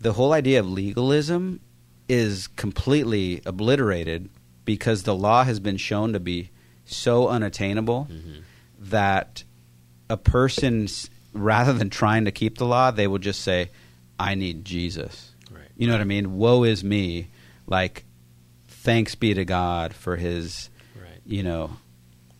the 0.00 0.12
whole 0.12 0.32
idea 0.32 0.60
of 0.60 0.68
legalism 0.68 1.60
is 2.08 2.46
completely 2.48 3.40
obliterated 3.46 4.28
because 4.64 5.02
the 5.04 5.14
law 5.14 5.44
has 5.44 5.58
been 5.60 5.76
shown 5.76 6.12
to 6.12 6.20
be 6.20 6.50
so 6.84 7.28
unattainable 7.28 8.06
Mm-hmm. 8.10 8.40
that 8.90 9.42
a 10.08 10.16
person, 10.16 10.86
rather 11.32 11.72
than 11.72 11.90
trying 11.90 12.26
to 12.26 12.30
keep 12.30 12.58
the 12.58 12.66
law, 12.66 12.90
they 12.90 13.06
will 13.08 13.18
just 13.18 13.40
say, 13.42 13.70
I 14.18 14.34
need 14.34 14.64
Jesus. 14.64 15.32
Right. 15.50 15.68
You 15.76 15.86
know 15.88 15.94
what 15.94 16.00
I 16.00 16.04
mean? 16.04 16.36
Woe 16.36 16.62
is 16.64 16.84
me. 16.84 17.28
Like, 17.66 18.04
thanks 18.68 19.14
be 19.16 19.34
to 19.34 19.44
God 19.44 19.94
for 19.94 20.16
his, 20.16 20.70
Right. 20.94 21.20
you 21.26 21.42
know, 21.42 21.76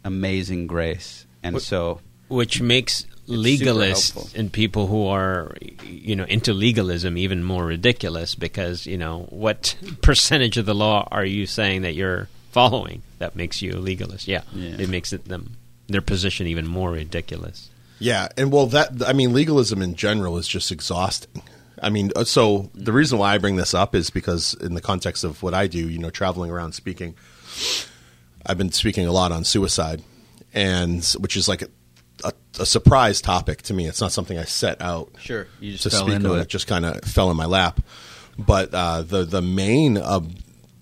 amazing 0.05 0.67
grace. 0.69 1.27
And 1.43 1.55
What- 1.55 1.63
so, 1.65 2.01
which 2.29 2.61
makes 2.61 3.07
legalists 3.29 4.35
and 4.35 4.53
people 4.53 4.87
who 4.87 5.07
are 5.07 5.55
you 5.85 6.15
know 6.17 6.25
into 6.25 6.53
legalism 6.53 7.17
even 7.19 7.43
more 7.43 7.65
ridiculous 7.65 8.35
because 8.35 8.87
you 8.87 8.97
know 8.97 9.27
what 9.31 9.77
percentage 10.03 10.57
of 10.57 10.67
the 10.67 10.75
law 10.75 11.07
are 11.11 11.25
you 11.25 11.47
saying 11.47 11.83
that 11.83 11.95
you're 11.95 12.29
following 12.53 13.03
that 13.19 13.37
makes 13.37 13.61
you 13.63 13.73
a 13.73 13.81
legalist 13.81 14.27
yeah, 14.29 14.43
Yeah. 14.55 14.77
it 14.79 14.89
makes 14.89 15.13
it 15.13 15.25
them 15.27 15.57
their 15.89 16.01
position 16.03 16.47
even 16.47 16.67
more 16.67 16.91
ridiculous 16.93 17.69
Yeah, 17.99 18.29
and 18.37 18.51
well, 18.53 18.67
that 18.69 18.89
I 19.07 19.13
mean, 19.13 19.33
legalism 19.33 19.81
in 19.83 19.95
general 19.95 20.37
is 20.39 20.47
just 20.49 20.71
exhausting. 20.73 21.43
I 21.83 21.91
mean, 21.91 22.11
uh, 22.17 22.25
so 22.25 22.71
the 22.75 22.93
reason 22.93 23.19
why 23.19 23.35
I 23.35 23.39
bring 23.39 23.57
this 23.57 23.73
up 23.73 23.95
is 23.95 24.11
because 24.11 24.55
in 24.61 24.75
the 24.75 24.81
context 24.83 25.25
of 25.25 25.43
what 25.43 25.55
I 25.55 25.67
do, 25.67 25.79
you 25.89 25.99
know, 25.99 26.11
traveling 26.11 26.51
around 26.51 26.73
speaking, 26.73 27.15
I've 28.45 28.59
been 28.59 28.73
speaking 28.73 29.07
a 29.07 29.13
lot 29.13 29.33
on 29.33 29.45
suicide, 29.45 30.03
and 30.55 31.05
which 31.19 31.37
is 31.37 31.49
like 31.49 31.63
a, 32.25 32.33
a, 32.61 32.67
surprise 32.67 33.21
topic 33.21 33.63
to 33.63 33.75
me. 33.75 33.87
It's 33.87 34.01
not 34.01 34.13
something 34.13 34.39
I 34.39 34.45
set 34.45 34.81
out 34.81 35.13
Sure, 35.19 35.47
you 35.61 35.73
just 35.73 35.85
to 35.85 35.91
fell 35.91 36.03
speak 36.03 36.17
into 36.17 36.33
on. 36.33 36.39
it. 36.39 36.43
It 36.43 36.49
just 36.49 36.67
kind 36.67 36.85
of 36.85 37.01
fell 37.03 37.31
in 37.31 37.37
my 37.37 37.47
lap. 37.47 37.81
But 38.39 38.75
uh, 38.75 39.03
the 39.03 39.25
the 39.25 39.43
main 39.43 39.97
ob- 39.99 40.33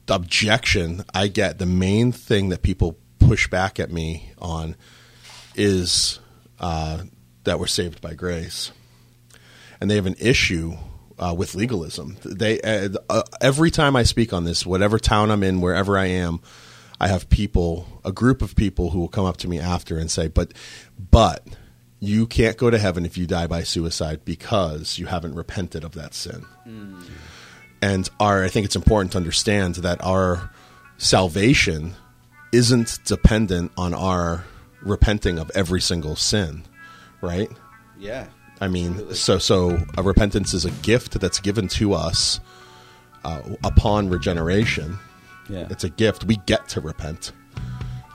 objection 0.09 1.05
I 1.15 1.29
get, 1.29 1.59
the 1.59 1.67
main 1.67 2.13
thing 2.13 2.49
that 2.49 2.63
people 2.63 2.99
push 3.19 3.49
back 3.49 3.79
at 3.79 3.91
me 3.91 4.33
on, 4.39 4.77
is 5.55 6.19
uh, 6.59 7.03
that 7.45 7.59
we're 7.59 7.67
saved 7.67 8.01
by 8.01 8.15
grace, 8.15 8.73
and 9.81 9.91
they 9.91 9.95
have 9.97 10.07
an 10.07 10.17
issue 10.19 10.75
uh, 11.19 11.35
with 11.37 11.55
legalism. 11.55 12.17
They 12.25 12.61
uh, 12.61 12.89
uh, 13.09 13.23
every 13.41 13.71
time 13.71 13.97
I 13.97 14.03
speak 14.03 14.33
on 14.33 14.45
this, 14.45 14.67
whatever 14.67 14.99
town 14.99 15.31
I'm 15.31 15.43
in, 15.43 15.61
wherever 15.61 15.97
I 15.97 16.07
am, 16.07 16.41
I 17.01 17.09
have 17.09 17.29
people, 17.29 17.87
a 18.05 18.13
group 18.13 18.43
of 18.43 18.57
people 18.57 18.91
who 18.91 19.01
will 19.01 19.09
come 19.09 19.27
up 19.27 19.37
to 19.39 19.49
me 19.49 19.59
after 19.59 19.99
and 19.99 20.11
say, 20.11 20.29
"But, 20.29 20.53
but." 20.99 21.47
You 22.01 22.27
can't 22.27 22.59
go 22.59 22.69
to 22.69 22.77
heaven 22.79 23.07
if 23.07 23.17
you 23.17 23.27
die 23.27 23.47
by 23.47 23.63
suicide 23.63 24.27
because 24.27 24.99
you 24.99 25.07
haven't 25.07 25.37
repented 25.37 25.85
of 25.85 25.93
that 25.93 26.13
sin. 26.13 26.45
And 27.81 28.09
our, 28.21 28.45
I 28.45 28.49
think 28.49 28.67
it's 28.67 28.77
important 28.77 29.13
to 29.13 29.19
understand 29.19 29.77
that 29.77 30.05
our 30.05 30.51
salvation 30.99 31.95
isn't 32.53 32.99
dependent 33.07 33.73
on 33.79 33.95
our 33.95 34.45
repenting 34.83 35.39
of 35.39 35.51
every 35.55 35.81
single 35.81 36.15
sin, 36.15 36.65
right? 37.23 37.51
yeah. 37.99 38.27
I 38.61 38.69
mean, 38.69 39.15
so 39.15 39.39
so 39.39 39.79
a 39.97 40.03
repentance 40.03 40.55
is 40.55 40.65
a 40.65 40.71
gift 40.71 41.21
that's 41.21 41.41
given 41.41 41.69
to 41.69 41.95
us 41.95 42.39
uh, 43.25 43.43
upon 43.65 44.09
regeneration. 44.11 44.99
Yeah. 45.49 45.67
It's 45.71 45.85
a 45.85 45.91
gift. 45.91 46.25
We 46.25 46.37
get 46.47 46.69
to 46.71 46.81
repent. 46.81 47.33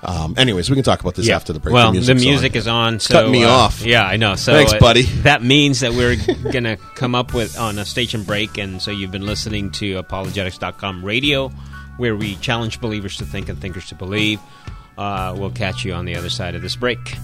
Um, 0.01 0.33
anyways, 0.37 0.69
we 0.69 0.75
can 0.75 0.83
talk 0.83 1.01
about 1.01 1.15
this 1.15 1.27
after 1.29 1.51
the 1.51 1.59
break. 1.59 1.73
well 1.73 1.87
the, 1.87 1.93
music's 1.99 2.23
music 2.23 2.53
on. 2.53 2.57
is 2.57 2.67
on 2.67 2.99
so 3.01 3.13
cutting 3.15 3.31
me 3.33 3.43
uh, 3.43 3.49
off. 3.49 3.81
yeah 3.81 4.05
i 4.05 4.15
know 4.15 4.35
so 4.35 4.53
Thanks, 4.53 4.71
uh, 4.71 4.79
buddy. 4.79 5.01
that 5.23 5.43
means 5.43 5.81
that 5.81 5.91
we're 5.91 6.15
gonna 6.53 6.77
come 6.95 7.15
up 7.15 7.33
with 7.33 7.57
on 7.59 7.77
a 7.77 7.83
station 7.85 8.23
break 8.23 8.57
and 8.57 8.81
so 8.81 8.91
you've 8.91 9.11
been 9.11 9.25
listening 9.25 9.71
to 9.71 9.97
apologetics.com 9.97 11.03
radio 11.03 11.49
where 11.97 12.15
we 12.15 12.37
challenge 12.37 12.79
believers 12.79 13.17
to 13.17 13.25
think 13.25 13.49
and 13.49 13.59
thinkers 13.59 13.87
to 13.89 13.95
believe 13.95 14.39
uh, 14.97 15.35
we'll 15.37 15.51
catch 15.51 15.83
you 15.83 15.93
on 15.93 16.05
the 16.05 16.15
other 16.15 16.29
side 16.29 16.55
of 16.55 16.61
this 16.61 16.77
break 16.77 17.17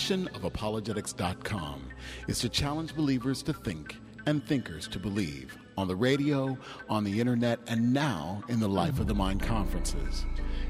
mission 0.00 0.28
of 0.28 0.44
apologetics.com 0.44 1.86
is 2.26 2.38
to 2.38 2.48
challenge 2.48 2.96
believers 2.96 3.42
to 3.42 3.52
think 3.52 3.96
and 4.24 4.42
thinkers 4.46 4.88
to 4.88 4.98
believe 4.98 5.58
on 5.76 5.88
the 5.88 5.94
radio, 5.94 6.56
on 6.88 7.04
the 7.04 7.20
internet, 7.20 7.58
and 7.66 7.92
now 7.92 8.42
in 8.48 8.58
the 8.60 8.66
Life 8.66 8.98
of 8.98 9.06
the 9.08 9.14
Mind 9.14 9.42
conferences. 9.42 10.24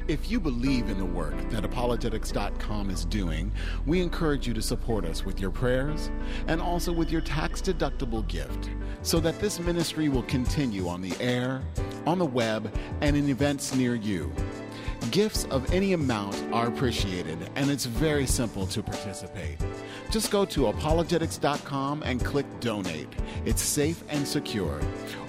If 0.08 0.32
you 0.32 0.40
believe 0.40 0.88
in 0.88 0.98
the 0.98 1.04
work 1.04 1.36
that 1.50 1.64
apologetics.com 1.64 2.90
is 2.90 3.04
doing, 3.04 3.52
we 3.86 4.00
encourage 4.00 4.48
you 4.48 4.54
to 4.54 4.62
support 4.62 5.04
us 5.04 5.24
with 5.24 5.38
your 5.38 5.52
prayers 5.52 6.10
and 6.48 6.60
also 6.60 6.92
with 6.92 7.12
your 7.12 7.20
tax 7.20 7.62
deductible 7.62 8.26
gift 8.26 8.68
so 9.02 9.20
that 9.20 9.38
this 9.38 9.60
ministry 9.60 10.08
will 10.08 10.24
continue 10.24 10.88
on 10.88 11.02
the 11.02 11.14
air, 11.20 11.62
on 12.04 12.18
the 12.18 12.26
web, 12.26 12.76
and 13.00 13.16
in 13.16 13.28
events 13.28 13.76
near 13.76 13.94
you. 13.94 14.32
Gifts 15.10 15.44
of 15.46 15.72
any 15.72 15.94
amount 15.94 16.36
are 16.52 16.68
appreciated, 16.68 17.38
and 17.56 17.70
it's 17.70 17.86
very 17.86 18.26
simple 18.26 18.66
to 18.66 18.82
participate. 18.82 19.56
Just 20.10 20.30
go 20.30 20.44
to 20.44 20.68
apologetics.com 20.68 22.02
and 22.04 22.24
click 22.24 22.46
donate. 22.60 23.08
It's 23.44 23.62
safe 23.62 24.04
and 24.08 24.28
secure. 24.28 24.80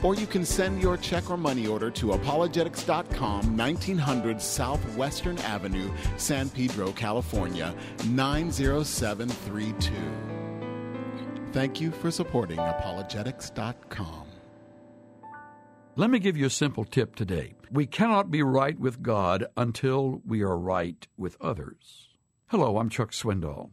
Or 0.04 0.14
you 0.14 0.28
can 0.28 0.46
send 0.46 0.82
your 0.82 0.98
check 0.98 1.32
or 1.32 1.38
money 1.38 1.68
order 1.68 1.90
to 1.92 2.08
apologetics.com, 2.08 3.58
1900 3.58 4.42
Southwestern 4.42 5.38
Avenue, 5.40 5.90
San 6.18 6.50
Pedro, 6.50 6.92
California, 6.92 7.74
90732. 8.06 9.94
Thank 11.54 11.82
you 11.82 11.92
for 11.92 12.12
supporting 12.12 12.58
apologetics.com. 12.60 14.28
Let 15.96 16.10
me 16.10 16.20
give 16.20 16.38
you 16.38 16.46
a 16.46 16.50
simple 16.50 16.86
tip 16.86 17.16
today. 17.16 17.54
We 17.74 17.86
cannot 17.86 18.30
be 18.30 18.44
right 18.44 18.78
with 18.78 19.02
God 19.02 19.46
until 19.56 20.22
we 20.28 20.42
are 20.42 20.58
right 20.58 21.08
with 21.16 21.38
others. 21.40 22.10
Hello, 22.48 22.78
I'm 22.78 22.90
Chuck 22.90 23.12
Swindoll. 23.12 23.70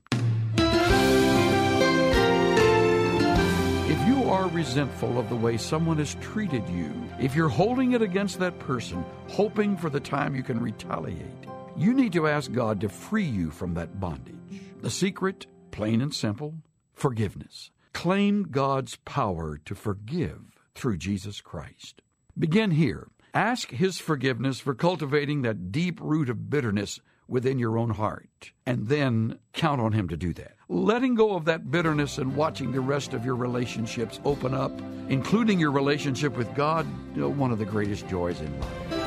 If 3.90 4.06
you 4.06 4.30
are 4.30 4.46
resentful 4.50 5.18
of 5.18 5.28
the 5.28 5.34
way 5.34 5.56
someone 5.56 5.98
has 5.98 6.14
treated 6.20 6.68
you, 6.68 6.92
if 7.18 7.34
you're 7.34 7.48
holding 7.48 7.90
it 7.90 8.00
against 8.00 8.38
that 8.38 8.60
person, 8.60 9.04
hoping 9.26 9.76
for 9.76 9.90
the 9.90 9.98
time 9.98 10.36
you 10.36 10.44
can 10.44 10.60
retaliate, 10.60 11.48
you 11.76 11.92
need 11.92 12.12
to 12.12 12.28
ask 12.28 12.52
God 12.52 12.80
to 12.82 12.88
free 12.88 13.24
you 13.24 13.50
from 13.50 13.74
that 13.74 13.98
bondage. 13.98 14.36
The 14.80 14.90
secret, 14.90 15.48
plain 15.72 16.00
and 16.00 16.14
simple, 16.14 16.54
forgiveness. 16.94 17.72
Claim 17.94 18.44
God's 18.44 18.94
power 19.04 19.58
to 19.64 19.74
forgive 19.74 20.56
through 20.76 20.98
Jesus 20.98 21.40
Christ. 21.40 22.00
Begin 22.38 22.70
here. 22.70 23.08
Ask 23.34 23.70
His 23.70 23.98
forgiveness 23.98 24.60
for 24.60 24.74
cultivating 24.74 25.42
that 25.42 25.70
deep 25.70 26.00
root 26.00 26.28
of 26.30 26.48
bitterness 26.50 27.00
within 27.26 27.58
your 27.58 27.76
own 27.76 27.90
heart, 27.90 28.52
and 28.64 28.88
then 28.88 29.38
count 29.52 29.80
on 29.80 29.92
Him 29.92 30.08
to 30.08 30.16
do 30.16 30.32
that. 30.34 30.56
Letting 30.68 31.14
go 31.14 31.34
of 31.34 31.44
that 31.44 31.70
bitterness 31.70 32.18
and 32.18 32.34
watching 32.34 32.72
the 32.72 32.80
rest 32.80 33.12
of 33.12 33.24
your 33.24 33.36
relationships 33.36 34.18
open 34.24 34.54
up, 34.54 34.72
including 35.08 35.60
your 35.60 35.70
relationship 35.70 36.36
with 36.36 36.54
God, 36.54 36.86
one 37.16 37.52
of 37.52 37.58
the 37.58 37.64
greatest 37.64 38.08
joys 38.08 38.40
in 38.40 38.60
life. 38.60 38.98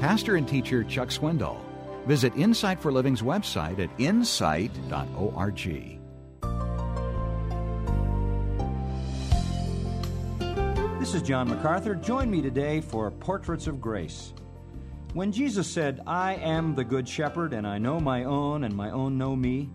Pastor 0.00 0.36
and 0.36 0.46
teacher 0.46 0.84
Chuck 0.84 1.08
Swindoll. 1.08 1.58
Visit 2.06 2.34
Insight 2.36 2.80
for 2.80 2.92
Living's 2.92 3.20
website 3.20 3.78
at 3.80 3.90
insight.org. 3.98 4.78
This 11.08 11.22
is 11.22 11.26
John 11.26 11.48
MacArthur. 11.48 11.94
Join 11.94 12.30
me 12.30 12.42
today 12.42 12.82
for 12.82 13.10
Portraits 13.10 13.66
of 13.66 13.80
Grace. 13.80 14.34
When 15.14 15.32
Jesus 15.32 15.66
said, 15.66 16.02
I 16.06 16.34
am 16.34 16.74
the 16.74 16.84
Good 16.84 17.08
Shepherd, 17.08 17.54
and 17.54 17.66
I 17.66 17.78
know 17.78 17.98
my 17.98 18.24
own, 18.24 18.64
and 18.64 18.76
my 18.76 18.90
own 18.90 19.16
know 19.16 19.34
me, 19.34 19.70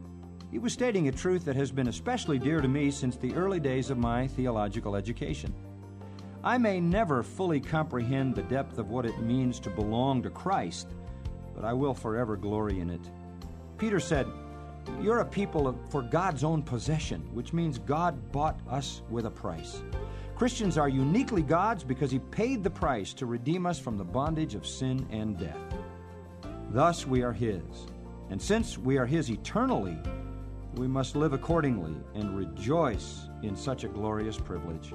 He 0.51 0.59
was 0.59 0.73
stating 0.73 1.07
a 1.07 1.11
truth 1.11 1.43
that 1.45 1.55
has 1.55 1.71
been 1.71 1.87
especially 1.87 2.37
dear 2.37 2.61
to 2.61 2.67
me 2.67 2.91
since 2.91 3.17
the 3.17 3.33
early 3.33 3.59
days 3.59 3.89
of 3.89 3.97
my 3.97 4.27
theological 4.27 4.95
education. 4.95 5.51
I 6.43 6.59
may 6.59 6.79
never 6.79 7.23
fully 7.23 7.59
comprehend 7.59 8.35
the 8.35 8.43
depth 8.43 8.77
of 8.77 8.91
what 8.91 9.07
it 9.07 9.19
means 9.19 9.59
to 9.61 9.71
belong 9.71 10.21
to 10.21 10.29
Christ, 10.29 10.89
but 11.55 11.65
I 11.65 11.73
will 11.73 11.95
forever 11.95 12.37
glory 12.37 12.79
in 12.79 12.91
it. 12.91 13.09
Peter 13.79 13.99
said, 13.99 14.27
You're 15.01 15.21
a 15.21 15.25
people 15.25 15.75
for 15.89 16.03
God's 16.03 16.43
own 16.43 16.61
possession, 16.61 17.27
which 17.33 17.53
means 17.53 17.79
God 17.79 18.31
bought 18.31 18.59
us 18.69 19.01
with 19.09 19.25
a 19.25 19.31
price. 19.31 19.81
Christians 20.43 20.77
are 20.77 20.89
uniquely 20.89 21.41
God's 21.41 21.85
because 21.85 22.11
He 22.11 22.19
paid 22.19 22.65
the 22.65 22.69
price 22.69 23.13
to 23.13 23.25
redeem 23.25 23.65
us 23.65 23.79
from 23.79 23.97
the 23.97 24.03
bondage 24.03 24.55
of 24.55 24.67
sin 24.67 25.07
and 25.09 25.39
death. 25.39 25.55
Thus 26.71 27.07
we 27.07 27.21
are 27.21 27.31
His. 27.31 27.61
And 28.29 28.41
since 28.41 28.77
we 28.77 28.97
are 28.97 29.05
His 29.05 29.31
eternally, 29.31 29.97
we 30.75 30.85
must 30.85 31.15
live 31.15 31.31
accordingly 31.31 31.95
and 32.13 32.35
rejoice 32.35 33.29
in 33.41 33.55
such 33.55 33.85
a 33.85 33.87
glorious 33.87 34.37
privilege. 34.37 34.93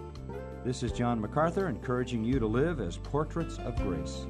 This 0.67 0.83
is 0.83 0.93
John 0.93 1.19
MacArthur 1.19 1.71
encouraging 1.71 2.25
you 2.25 2.39
to 2.39 2.47
live 2.47 2.79
as 2.79 2.99
portraits 2.99 3.57
of 3.57 3.75
grace. 3.77 4.27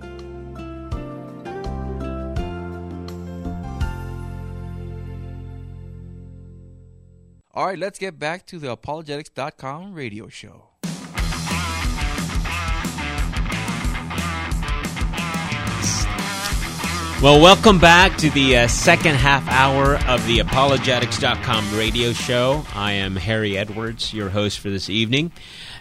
All 7.52 7.66
right, 7.66 7.76
let's 7.76 7.98
get 7.98 8.20
back 8.20 8.46
to 8.46 8.60
the 8.60 8.70
apologetics.com 8.70 9.94
radio 9.94 10.28
show. 10.28 10.67
Well, 17.20 17.40
welcome 17.40 17.80
back 17.80 18.16
to 18.18 18.30
the 18.30 18.58
uh, 18.58 18.68
second 18.68 19.16
half 19.16 19.48
hour 19.48 19.96
of 20.06 20.24
the 20.28 20.38
apologetics.com 20.38 21.76
radio 21.76 22.12
show. 22.12 22.64
I 22.76 22.92
am 22.92 23.16
Harry 23.16 23.58
Edwards, 23.58 24.14
your 24.14 24.28
host 24.28 24.60
for 24.60 24.70
this 24.70 24.88
evening. 24.88 25.32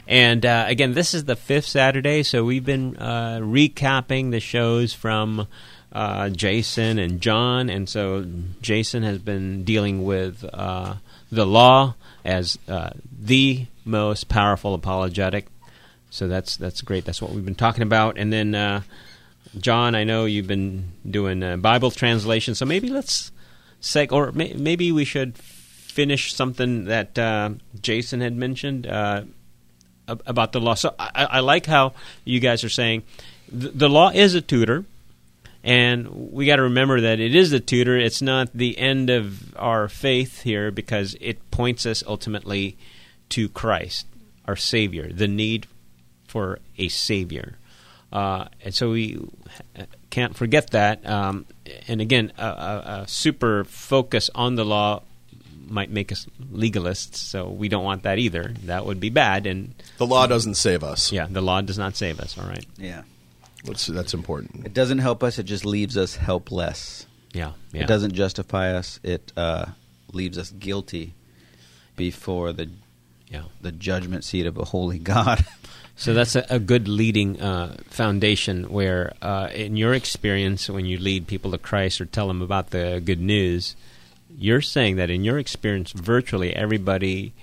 And 0.08 0.44
uh, 0.44 0.66
again, 0.68 0.94
this 0.94 1.14
is 1.14 1.26
the 1.26 1.36
fifth 1.36 1.68
Saturday, 1.68 2.24
so 2.24 2.44
we've 2.44 2.66
been 2.66 2.98
uh, 2.98 3.38
recapping 3.40 4.32
the 4.32 4.40
shows 4.40 4.94
from 4.94 5.48
uh, 5.94 6.30
Jason 6.30 6.98
and 6.98 7.22
John. 7.22 7.70
And 7.70 7.88
so 7.88 8.26
Jason 8.64 9.04
has 9.04 9.20
been 9.20 9.64
dealing 9.64 10.06
with 10.06 10.44
uh, 10.52 10.96
the 11.32 11.46
law 11.46 11.94
as 12.26 12.58
uh, 12.68 12.90
the 13.16 13.68
most 13.86 14.28
powerful 14.28 14.74
apologetic. 14.74 15.46
So 16.10 16.28
that's 16.28 16.58
that's 16.58 16.82
great. 16.82 17.06
That's 17.06 17.22
what 17.22 17.30
we've 17.30 17.46
been 17.46 17.54
talking 17.54 17.84
about. 17.84 18.18
And 18.18 18.34
then 18.34 18.56
John, 19.60 19.96
I 19.96 20.04
know 20.04 20.26
you've 20.26 20.48
been 20.48 20.92
doing 21.10 21.44
uh, 21.44 21.58
Bible 21.58 21.92
translation, 21.92 22.56
so 22.56 22.66
maybe 22.66 22.90
let's 22.90 23.32
seg 23.82 24.12
or 24.12 24.32
may- 24.32 24.54
maybe 24.54 24.92
we 24.92 25.06
should 25.06 25.38
finish 25.38 26.34
something 26.34 26.86
that 26.86 27.18
uh, 27.18 27.50
Jason 27.82 28.22
had 28.22 28.36
mentioned 28.36 28.86
uh, 28.88 29.24
ab- 30.08 30.24
about 30.26 30.52
the 30.52 30.60
law. 30.60 30.74
So 30.76 30.94
I-, 31.00 31.28
I 31.32 31.40
like 31.40 31.66
how 31.66 31.94
you 32.24 32.40
guys 32.40 32.64
are 32.64 32.70
saying 32.70 33.04
th- 33.50 33.74
the 33.74 33.90
law 33.90 34.10
is 34.10 34.36
a 34.36 34.42
tutor, 34.42 34.86
and 35.64 36.32
we 36.32 36.46
got 36.46 36.58
to 36.58 36.64
remember 36.64 37.02
that 37.02 37.20
it 37.20 37.36
is 37.36 37.52
a 37.52 37.60
tutor. 37.60 37.98
It's 37.98 38.22
not 38.22 38.50
the 38.54 38.78
end 38.78 39.10
of 39.10 39.56
our 39.56 39.88
faith 39.88 40.42
here 40.42 40.72
because 40.72 41.16
it 41.20 41.52
points 41.52 41.86
us 41.86 42.04
ultimately 42.06 42.78
to 43.30 43.50
Christ, 43.50 44.06
our 44.46 44.56
Savior, 44.56 45.12
the 45.12 45.28
need 45.28 45.68
for 46.28 46.60
a 46.78 46.88
Savior. 46.90 47.58
Uh, 48.12 48.48
and 48.64 48.74
so 48.74 48.92
we 48.92 49.20
can't 50.10 50.36
forget 50.36 50.72
that. 50.72 51.08
Um, 51.08 51.46
and 51.88 52.00
again, 52.02 52.32
a, 52.38 52.46
a, 52.46 53.02
a, 53.02 53.08
super 53.08 53.66
focus 53.66 54.30
on 54.34 54.56
the 54.56 54.64
law 54.64 55.04
might 55.68 55.90
make 55.90 56.12
us 56.12 56.26
legalists, 56.52 57.16
so 57.16 57.50
we 57.50 57.68
don't 57.68 57.84
want 57.84 58.04
that 58.04 58.18
either. 58.18 58.54
That 58.64 58.86
would 58.86 59.00
be 59.00 59.10
bad. 59.10 59.46
And 59.46 59.76
the 59.98 60.08
law 60.08 60.26
doesn't 60.26 60.56
save 60.56 60.84
us. 60.84 61.12
Yeah, 61.12 61.28
the 61.30 61.42
law 61.42 61.62
does 61.62 61.78
not 61.78 61.98
save 61.98 62.20
us. 62.20 62.38
All 62.38 62.48
right. 62.48 62.66
Yeah, 62.78 63.04
that's 63.66 63.88
that's 63.88 64.14
important. 64.14 64.66
It 64.66 64.74
doesn't 64.74 65.00
help 65.00 65.24
us. 65.24 65.38
It 65.38 65.44
just 65.44 65.66
leaves 65.66 65.98
us 65.98 66.16
helpless. 66.16 67.06
Yeah, 67.34 67.52
yeah. 67.74 67.84
It 67.84 67.88
doesn't 67.88 68.14
justify 68.14 68.74
us. 68.74 69.02
It 69.04 69.34
uh, 69.36 69.66
leaves 70.14 70.38
us 70.38 70.52
guilty 70.52 71.14
before 71.98 72.54
the 72.54 72.70
yeah. 73.30 73.44
the 73.62 73.72
judgment 73.72 74.24
seat 74.24 74.46
of 74.46 74.58
a 74.58 74.66
holy 74.66 75.00
God. 75.14 75.46
So 75.98 76.14
that's 76.14 76.36
a, 76.36 76.46
a 76.50 76.60
good 76.60 76.88
leading 76.88 77.42
uh, 77.42 77.76
foundation 77.86 78.66
where, 78.72 79.14
uh, 79.22 79.50
in 79.52 79.76
your 79.76 79.96
experience, 79.96 80.70
when 80.70 80.86
you 80.86 81.00
lead 81.00 81.26
people 81.26 81.52
to 81.52 81.58
Christ 81.58 82.00
or 82.00 82.06
tell 82.06 82.28
them 82.28 82.42
about 82.42 82.70
the 82.70 83.02
good 83.04 83.20
news, 83.20 83.76
you're 84.38 84.62
saying 84.62 84.98
that 84.98 85.10
in 85.10 85.24
your 85.24 85.40
experience, 85.40 85.92
virtually 85.92 86.56
everybody 86.56 87.34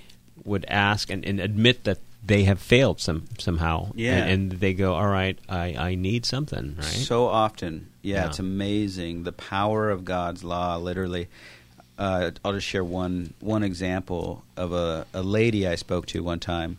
would 0.45 0.65
ask 0.69 1.11
and, 1.11 1.25
and 1.25 1.41
admit 1.41 1.83
that 1.83 1.99
they 2.25 2.45
have 2.45 2.61
failed 2.61 3.01
some 3.01 3.25
somehow. 3.39 3.91
Yeah. 3.97 4.19
And, 4.19 4.53
and, 4.53 4.61
they 4.61 4.73
go, 4.73 4.95
all 4.95 5.09
right, 5.09 5.37
I, 5.49 5.75
I 5.75 5.95
need 5.97 6.25
something, 6.25 6.77
right? 6.77 6.87
So 6.87 7.27
often. 7.27 7.89
Yeah, 8.03 8.17
yeah. 8.17 8.27
it's 8.27 8.39
amazing. 8.39 9.25
The 9.25 9.33
power 9.33 9.91
of 9.91 10.05
God's 10.05 10.45
law, 10.45 10.77
literally. 10.77 11.29
Uh, 11.99 12.31
I'll 12.45 12.53
just 12.53 12.67
share 12.67 12.85
one 12.85 13.35
one 13.41 13.63
example 13.63 14.43
of 14.57 14.73
a, 14.73 15.07
a 15.15 15.23
lady 15.23 15.67
I 15.67 15.77
spoke 15.77 16.07
to 16.07 16.23
one 16.25 16.41
time 16.41 16.79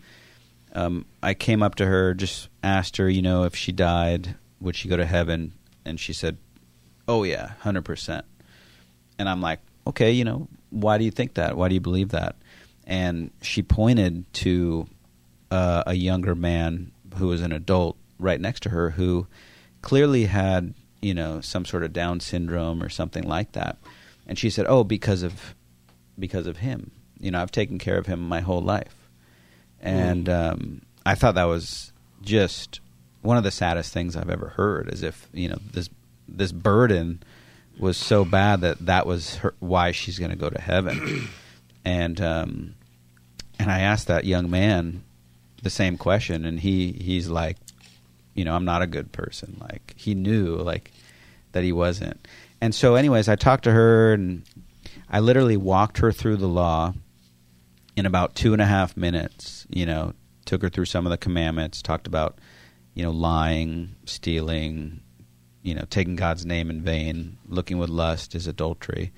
um, 0.75 1.05
I 1.23 1.33
came 1.33 1.63
up 1.63 1.75
to 1.75 1.85
her, 1.85 2.13
just 2.13 2.49
asked 2.61 2.97
her, 2.97 3.09
you 3.09 3.21
know, 3.21 3.45
if 3.45 3.55
she 3.55 3.71
died, 3.71 4.35
would 4.59 4.75
she 4.75 4.89
go 4.89 4.97
to 4.97 5.05
heaven? 5.05 5.53
And 5.85 5.99
she 5.99 6.11
said, 6.11 6.37
"Oh 7.07 7.23
yeah, 7.23 7.53
hundred 7.59 7.85
percent." 7.85 8.25
And 9.17 9.29
I'm 9.29 9.41
like, 9.41 9.61
"Okay, 9.87 10.11
you 10.11 10.25
know, 10.25 10.47
why 10.71 10.97
do 10.97 11.05
you 11.05 11.11
think 11.11 11.35
that? 11.35 11.55
Why 11.55 11.69
do 11.69 11.75
you 11.75 11.81
believe 11.81 12.09
that?" 12.09 12.35
And 12.85 13.31
she 13.41 13.61
pointed 13.61 14.31
to 14.33 14.87
uh, 15.49 15.83
a 15.87 15.93
younger 15.93 16.35
man 16.35 16.91
who 17.15 17.27
was 17.27 17.41
an 17.41 17.51
adult 17.51 17.95
right 18.19 18.41
next 18.41 18.63
to 18.63 18.69
her 18.69 18.89
who 18.91 19.27
clearly 19.81 20.25
had, 20.25 20.73
you 21.01 21.13
know, 21.13 21.39
some 21.39 21.65
sort 21.65 21.83
of 21.83 21.93
Down 21.93 22.19
syndrome 22.19 22.83
or 22.83 22.89
something 22.89 23.23
like 23.23 23.53
that. 23.53 23.77
And 24.27 24.37
she 24.37 24.49
said, 24.49 24.65
"Oh, 24.67 24.83
because 24.83 25.23
of 25.23 25.55
because 26.19 26.47
of 26.47 26.57
him. 26.57 26.91
You 27.19 27.31
know, 27.31 27.41
I've 27.41 27.51
taken 27.51 27.77
care 27.77 27.97
of 27.97 28.07
him 28.07 28.27
my 28.27 28.41
whole 28.41 28.61
life." 28.61 29.04
And 29.81 30.29
um, 30.29 30.81
I 31.05 31.15
thought 31.15 31.35
that 31.35 31.45
was 31.45 31.91
just 32.21 32.79
one 33.21 33.37
of 33.37 33.43
the 33.43 33.51
saddest 33.51 33.93
things 33.93 34.15
I've 34.15 34.29
ever 34.29 34.49
heard. 34.49 34.89
As 34.89 35.03
if 35.03 35.27
you 35.33 35.49
know 35.49 35.57
this 35.71 35.89
this 36.27 36.51
burden 36.51 37.21
was 37.77 37.97
so 37.97 38.25
bad 38.25 38.61
that 38.61 38.85
that 38.85 39.05
was 39.05 39.35
her, 39.37 39.53
why 39.59 39.91
she's 39.91 40.19
going 40.19 40.31
to 40.31 40.37
go 40.37 40.49
to 40.49 40.61
heaven, 40.61 41.27
and 41.85 42.19
um, 42.21 42.75
and 43.59 43.71
I 43.71 43.81
asked 43.81 44.07
that 44.07 44.25
young 44.25 44.49
man 44.49 45.03
the 45.63 45.69
same 45.69 45.97
question, 45.97 46.45
and 46.45 46.59
he 46.59 46.91
he's 46.91 47.29
like, 47.29 47.57
you 48.33 48.45
know, 48.45 48.55
I'm 48.55 48.65
not 48.65 48.81
a 48.81 48.87
good 48.87 49.11
person. 49.11 49.57
Like 49.59 49.93
he 49.97 50.15
knew 50.15 50.55
like 50.55 50.91
that 51.51 51.63
he 51.63 51.71
wasn't, 51.71 52.27
and 52.61 52.73
so 52.73 52.95
anyways, 52.95 53.27
I 53.27 53.35
talked 53.35 53.65
to 53.65 53.71
her 53.71 54.13
and 54.13 54.43
I 55.09 55.19
literally 55.19 55.57
walked 55.57 55.99
her 55.99 56.11
through 56.11 56.37
the 56.37 56.47
law 56.47 56.93
in 57.95 58.05
about 58.05 58.35
two 58.35 58.53
and 58.53 58.61
a 58.61 58.65
half 58.65 58.97
minutes, 58.97 59.65
you 59.69 59.85
know, 59.85 60.13
took 60.45 60.61
her 60.61 60.69
through 60.69 60.85
some 60.85 61.05
of 61.05 61.09
the 61.09 61.17
commandments, 61.17 61.81
talked 61.81 62.07
about, 62.07 62.39
you 62.93 63.03
know, 63.03 63.11
lying, 63.11 63.95
stealing, 64.05 65.01
you 65.63 65.73
know, 65.73 65.85
taking 65.89 66.15
God's 66.15 66.45
name 66.45 66.69
in 66.69 66.81
vain, 66.81 67.37
looking 67.47 67.77
with 67.77 67.89
lust 67.89 68.35
is 68.35 68.47
adultery. 68.47 69.11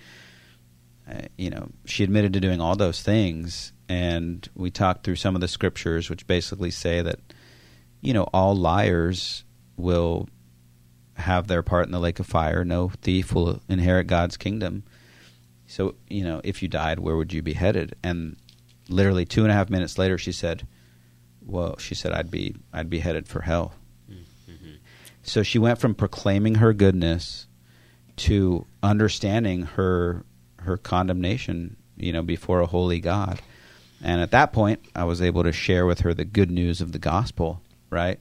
Uh, 1.09 1.21
you 1.37 1.49
know, 1.49 1.69
she 1.85 2.03
admitted 2.03 2.33
to 2.33 2.39
doing 2.39 2.61
all 2.61 2.75
those 2.75 3.01
things, 3.01 3.71
and 3.89 4.47
we 4.55 4.69
talked 4.69 5.03
through 5.03 5.15
some 5.15 5.35
of 5.35 5.41
the 5.41 5.47
scriptures, 5.47 6.09
which 6.09 6.27
basically 6.27 6.71
say 6.71 7.01
that, 7.01 7.19
you 8.01 8.13
know, 8.13 8.23
all 8.33 8.55
liars 8.55 9.43
will 9.75 10.27
have 11.15 11.47
their 11.47 11.63
part 11.63 11.85
in 11.85 11.91
the 11.91 11.99
lake 11.99 12.19
of 12.19 12.27
fire. 12.27 12.63
No 12.63 12.89
thief 13.01 13.33
will 13.33 13.61
inherit 13.67 14.07
God's 14.07 14.37
kingdom. 14.37 14.83
So, 15.65 15.95
you 16.09 16.23
know, 16.23 16.41
if 16.43 16.61
you 16.61 16.69
died, 16.69 16.99
where 16.99 17.15
would 17.17 17.33
you 17.33 17.41
be 17.41 17.53
headed? 17.53 17.95
And 18.03 18.37
literally 18.89 19.25
two 19.25 19.43
and 19.43 19.51
a 19.51 19.55
half 19.55 19.69
minutes 19.69 19.97
later, 19.97 20.17
she 20.17 20.31
said, 20.31 20.67
"Well, 21.41 21.77
she 21.77 21.95
said 21.95 22.13
I'd 22.13 22.31
be 22.31 22.55
I'd 22.73 22.89
be 22.89 22.99
headed 22.99 23.27
for 23.27 23.41
hell." 23.41 23.73
Mm-hmm. 24.09 24.75
So 25.23 25.43
she 25.43 25.59
went 25.59 25.79
from 25.79 25.95
proclaiming 25.95 26.55
her 26.55 26.73
goodness 26.73 27.47
to 28.17 28.65
understanding 28.81 29.63
her 29.63 30.25
her 30.59 30.77
condemnation, 30.77 31.77
you 31.95 32.11
know, 32.11 32.23
before 32.23 32.59
a 32.61 32.67
holy 32.67 32.99
God. 32.99 33.41
And 34.03 34.21
at 34.21 34.31
that 34.31 34.53
point, 34.53 34.85
I 34.95 35.05
was 35.05 35.21
able 35.21 35.43
to 35.43 35.51
share 35.51 35.85
with 35.85 36.01
her 36.01 36.13
the 36.13 36.25
good 36.25 36.51
news 36.51 36.81
of 36.81 36.91
the 36.91 36.99
gospel, 36.99 37.61
right? 37.89 38.19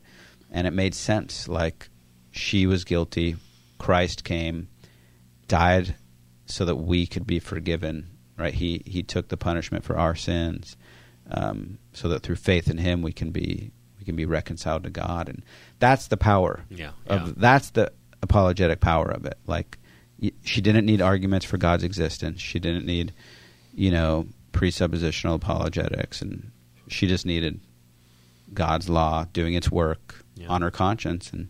And 0.50 0.66
it 0.66 0.72
made 0.72 0.94
sense. 0.94 1.48
Like 1.48 1.88
she 2.30 2.66
was 2.66 2.84
guilty, 2.84 3.36
Christ 3.78 4.24
came, 4.24 4.68
died 5.48 5.96
so 6.46 6.64
that 6.64 6.76
we 6.76 7.06
could 7.06 7.26
be 7.26 7.38
forgiven 7.38 8.15
right? 8.38 8.54
He 8.54 8.82
he 8.86 9.02
took 9.02 9.28
the 9.28 9.36
punishment 9.36 9.84
for 9.84 9.98
our 9.98 10.14
sins, 10.14 10.76
um, 11.30 11.78
so 11.92 12.08
that 12.08 12.22
through 12.22 12.36
faith 12.36 12.68
in 12.68 12.78
Him 12.78 13.02
we 13.02 13.12
can 13.12 13.30
be 13.30 13.70
we 13.98 14.04
can 14.04 14.16
be 14.16 14.24
reconciled 14.24 14.84
to 14.84 14.90
God, 14.90 15.28
and 15.28 15.42
that's 15.78 16.08
the 16.08 16.16
power. 16.16 16.64
Yeah, 16.70 16.90
of 17.06 17.26
yeah. 17.28 17.32
that's 17.36 17.70
the 17.70 17.92
apologetic 18.22 18.80
power 18.80 19.08
of 19.10 19.24
it. 19.26 19.38
Like 19.46 19.78
she 20.44 20.60
didn't 20.60 20.86
need 20.86 21.02
arguments 21.02 21.44
for 21.44 21.58
God's 21.58 21.84
existence. 21.84 22.40
She 22.40 22.58
didn't 22.58 22.86
need 22.86 23.12
you 23.74 23.90
know, 23.90 24.26
presuppositional 24.52 25.34
apologetics, 25.34 26.22
and 26.22 26.50
she 26.88 27.06
just 27.06 27.26
needed 27.26 27.60
God's 28.54 28.88
law 28.88 29.26
doing 29.34 29.52
its 29.54 29.70
work 29.70 30.24
Yeah. 30.34 30.48
on 30.48 30.62
her 30.62 30.70
conscience, 30.70 31.30
and 31.32 31.48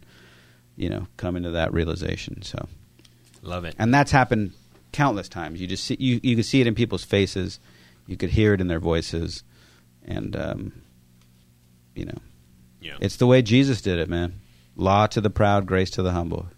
you 0.77 0.89
know, 0.91 1.07
coming 1.17 1.43
to 1.45 1.51
that 1.53 1.73
realization. 1.73 2.43
So, 2.43 2.67
Love 3.43 3.65
it. 3.65 3.75
and 3.79 3.95
that's 3.95 4.11
happened 4.11 4.53
countless 4.97 5.29
times. 5.29 5.61
You 5.61 5.67
just 5.67 5.85
see, 5.85 5.97
you 6.01 6.21
you 6.23 6.35
can 6.35 6.43
see 6.45 6.61
it 6.61 6.67
in 6.67 6.75
people's 6.75 7.05
faces, 7.05 7.61
you 8.07 8.17
could 8.17 8.31
hear 8.31 8.55
it 8.55 8.61
in 8.61 8.69
their 8.69 8.81
voices, 8.81 9.45
and 10.05 10.35
um, 10.37 10.73
you 11.95 12.05
know, 12.07 12.19
Yeah. 12.81 12.97
it's 13.01 13.17
the 13.17 13.27
way 13.27 13.43
Jesus 13.43 13.81
did 13.83 13.99
it, 13.99 14.09
man. 14.09 14.35
Law 14.77 15.07
to 15.09 15.21
the 15.21 15.31
proud, 15.31 15.67
grace 15.67 15.91
to 15.93 16.03
the 16.03 16.13
humble. 16.13 16.49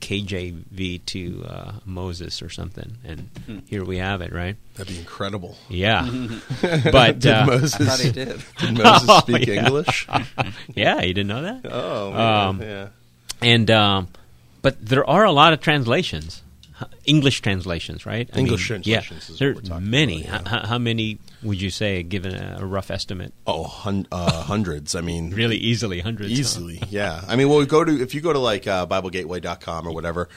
KJV 0.00 1.04
to 1.06 1.44
uh, 1.48 1.72
Moses 1.84 2.42
or 2.42 2.48
something, 2.50 2.96
and 3.04 3.62
here 3.68 3.84
we 3.84 3.98
have 3.98 4.20
it, 4.20 4.32
right? 4.32 4.56
That'd 4.74 4.92
be 4.92 4.98
incredible. 4.98 5.56
Yeah, 5.68 6.08
but 6.92 7.18
Did 7.20 7.32
uh, 7.32 7.46
Moses, 7.46 7.74
I 7.74 7.84
thought 7.84 8.00
he 8.00 8.12
did. 8.12 8.42
did 8.58 8.78
Moses 8.78 9.08
Oh, 9.08 9.20
speak 9.20 9.46
yeah. 9.46 9.64
English? 9.66 10.06
yeah, 10.74 11.00
you 11.02 11.14
didn't 11.14 11.28
know 11.28 11.42
that. 11.42 11.60
Oh, 11.72 12.12
man, 12.12 12.20
Um, 12.48 12.62
yeah. 12.62 12.88
And 13.42 13.70
um, 13.70 14.08
but 14.62 14.84
there 14.84 15.08
are 15.08 15.24
a 15.24 15.32
lot 15.32 15.52
of 15.52 15.60
translations, 15.60 16.36
H- 16.36 16.43
English 17.06 17.40
translations, 17.40 18.06
right? 18.06 18.28
I 18.32 18.38
English 18.38 18.70
mean, 18.70 18.82
translations 18.82 19.28
Yeah, 19.28 19.32
is 19.34 19.38
there 19.38 19.48
what 19.54 19.58
are 19.58 19.62
we're 19.62 19.68
talking 19.68 19.90
many. 19.90 20.24
about, 20.26 20.40
H- 20.46 20.52
h- 20.62 20.68
how 20.68 20.78
many 20.78 21.18
would 21.42 21.60
you 21.60 21.70
say, 21.70 22.02
given 22.02 22.34
a, 22.34 22.58
a 22.60 22.66
rough 22.66 22.90
estimate? 22.90 23.32
Oh, 23.46 23.64
hun- 23.64 24.06
uh, 24.12 24.42
hundreds. 24.42 24.94
I 24.94 25.00
mean, 25.00 25.30
Really 25.34 25.56
easily, 25.56 26.00
hundreds. 26.00 26.30
huh? 26.32 26.38
easily. 26.38 26.82
Yeah. 26.90 27.22
I 27.28 27.36
mean, 27.36 27.48
well, 27.48 27.58
we 27.58 27.66
go 27.66 27.84
to 27.84 28.00
if 28.02 28.14
you 28.14 28.20
go 28.20 28.32
to 28.32 28.38
like 28.38 28.66
uh, 28.66 28.86
BibleGateway.com 28.86 29.86
or 29.86 29.92
whatever, 29.94 30.28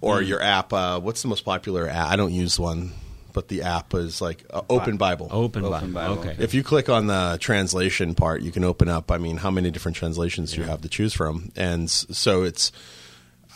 or 0.00 0.20
Mm. 0.20 0.26
your 0.28 0.42
app. 0.42 0.72
Uh, 0.72 1.00
what's 1.00 1.22
the 1.22 1.28
most 1.28 1.44
popular 1.44 1.88
app? 1.88 2.08
I 2.10 2.16
don't 2.16 2.32
use 2.32 2.58
one, 2.58 2.92
but 3.32 3.48
the 3.48 3.62
app 3.62 3.94
is 3.94 4.20
like 4.20 4.44
uh, 4.50 4.62
Open 4.68 4.96
Bible. 4.96 5.28
Open, 5.30 5.64
Open 5.64 5.92
Bible. 5.92 6.16
Bible. 6.16 6.30
Okay. 6.30 6.42
If 6.42 6.54
you 6.54 6.62
click 6.62 6.88
on 6.88 7.06
the 7.06 7.38
translation 7.40 8.14
part, 8.14 8.42
you 8.42 8.50
can 8.50 8.64
open 8.64 8.88
up. 8.88 9.10
I 9.12 9.18
mean, 9.18 9.36
how 9.36 9.50
many 9.50 9.70
different 9.70 9.96
translations 9.96 10.52
do 10.52 10.60
you 10.60 10.66
have 10.66 10.80
to 10.82 10.88
choose 10.88 11.14
from? 11.14 11.52
And 11.56 11.88
so 11.90 12.42
it's. 12.42 12.72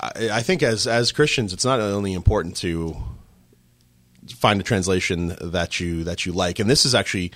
I, 0.00 0.28
I 0.32 0.42
think 0.42 0.62
as 0.62 0.86
as 0.86 1.12
Christians, 1.12 1.52
it's 1.52 1.64
not 1.64 1.80
only 1.80 2.12
important 2.12 2.56
to 2.58 2.96
find 4.34 4.60
a 4.60 4.64
translation 4.64 5.36
that 5.40 5.80
you 5.80 6.04
that 6.04 6.26
you 6.26 6.32
like, 6.32 6.58
and 6.58 6.68
this 6.68 6.84
is 6.84 6.94
actually 6.94 7.32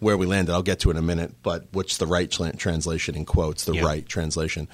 where 0.00 0.16
we 0.16 0.24
landed. 0.26 0.52
I'll 0.52 0.62
get 0.62 0.80
to 0.80 0.90
in 0.90 0.96
a 0.96 1.02
minute, 1.02 1.34
but 1.42 1.66
what's 1.72 1.98
the 1.98 2.06
right 2.06 2.30
tra- 2.30 2.56
translation 2.56 3.14
in 3.14 3.26
quotes? 3.26 3.64
The 3.66 3.74
Yeah. 3.74 3.84
right 3.84 4.06
translation. 4.08 4.66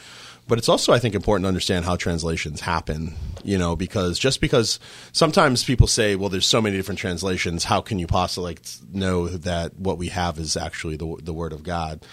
But 0.48 0.58
it's 0.58 0.68
also, 0.68 0.92
I 0.92 1.00
think, 1.00 1.16
important 1.16 1.42
to 1.42 1.48
understand 1.48 1.84
how 1.84 1.96
translations 1.96 2.60
happen. 2.60 3.14
You 3.42 3.58
know, 3.58 3.74
because 3.74 4.16
just 4.20 4.40
because 4.40 4.78
sometimes 5.12 5.64
people 5.64 5.88
say, 5.88 6.14
"Well, 6.14 6.28
there's 6.28 6.46
so 6.46 6.62
many 6.62 6.76
different 6.76 7.00
translations. 7.00 7.64
How 7.64 7.80
can 7.80 7.98
you 7.98 8.06
possibly 8.06 8.50
like, 8.50 8.62
know 8.92 9.26
that 9.28 9.76
what 9.78 9.98
we 9.98 10.08
have 10.08 10.38
is 10.38 10.56
actually 10.56 10.96
the 10.96 11.16
the 11.22 11.32
Word 11.32 11.52
of 11.52 11.64
God?" 11.64 12.06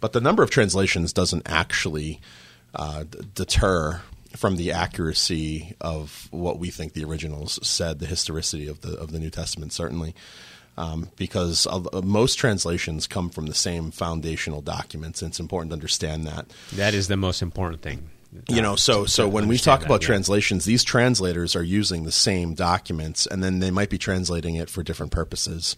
But 0.00 0.12
the 0.12 0.20
number 0.20 0.42
of 0.42 0.50
translations 0.50 1.12
doesn't 1.14 1.48
actually 1.48 2.20
uh, 2.74 3.04
d- 3.04 3.20
deter 3.34 4.02
from 4.36 4.56
the 4.56 4.72
accuracy 4.72 5.74
of 5.80 6.28
what 6.30 6.58
we 6.58 6.70
think 6.70 6.92
the 6.92 7.04
originals 7.04 7.58
said, 7.66 7.98
the 7.98 8.06
historicity 8.06 8.68
of 8.68 8.80
the 8.82 8.96
of 8.98 9.12
the 9.12 9.18
New 9.18 9.30
Testament, 9.30 9.72
certainly, 9.72 10.14
um, 10.76 11.10
because 11.16 11.66
of, 11.66 11.88
uh, 11.92 12.02
most 12.02 12.36
translations 12.36 13.06
come 13.06 13.30
from 13.30 13.46
the 13.46 13.54
same 13.54 13.90
foundational 13.90 14.60
documents, 14.60 15.22
and 15.22 15.30
it's 15.30 15.40
important 15.40 15.70
to 15.70 15.74
understand 15.74 16.26
that. 16.26 16.46
That 16.74 16.94
is 16.94 17.08
the 17.08 17.16
most 17.16 17.42
important 17.42 17.82
thing. 17.82 18.10
You 18.46 18.60
know, 18.60 18.76
so 18.76 19.06
so 19.06 19.26
when 19.26 19.48
we 19.48 19.56
talk 19.56 19.80
that, 19.80 19.86
about 19.86 20.02
yeah. 20.02 20.08
translations, 20.08 20.66
these 20.66 20.84
translators 20.84 21.56
are 21.56 21.62
using 21.62 22.04
the 22.04 22.12
same 22.12 22.52
documents, 22.52 23.26
and 23.26 23.42
then 23.42 23.58
they 23.58 23.70
might 23.70 23.88
be 23.88 23.96
translating 23.96 24.54
it 24.54 24.68
for 24.68 24.82
different 24.82 25.12
purposes. 25.12 25.76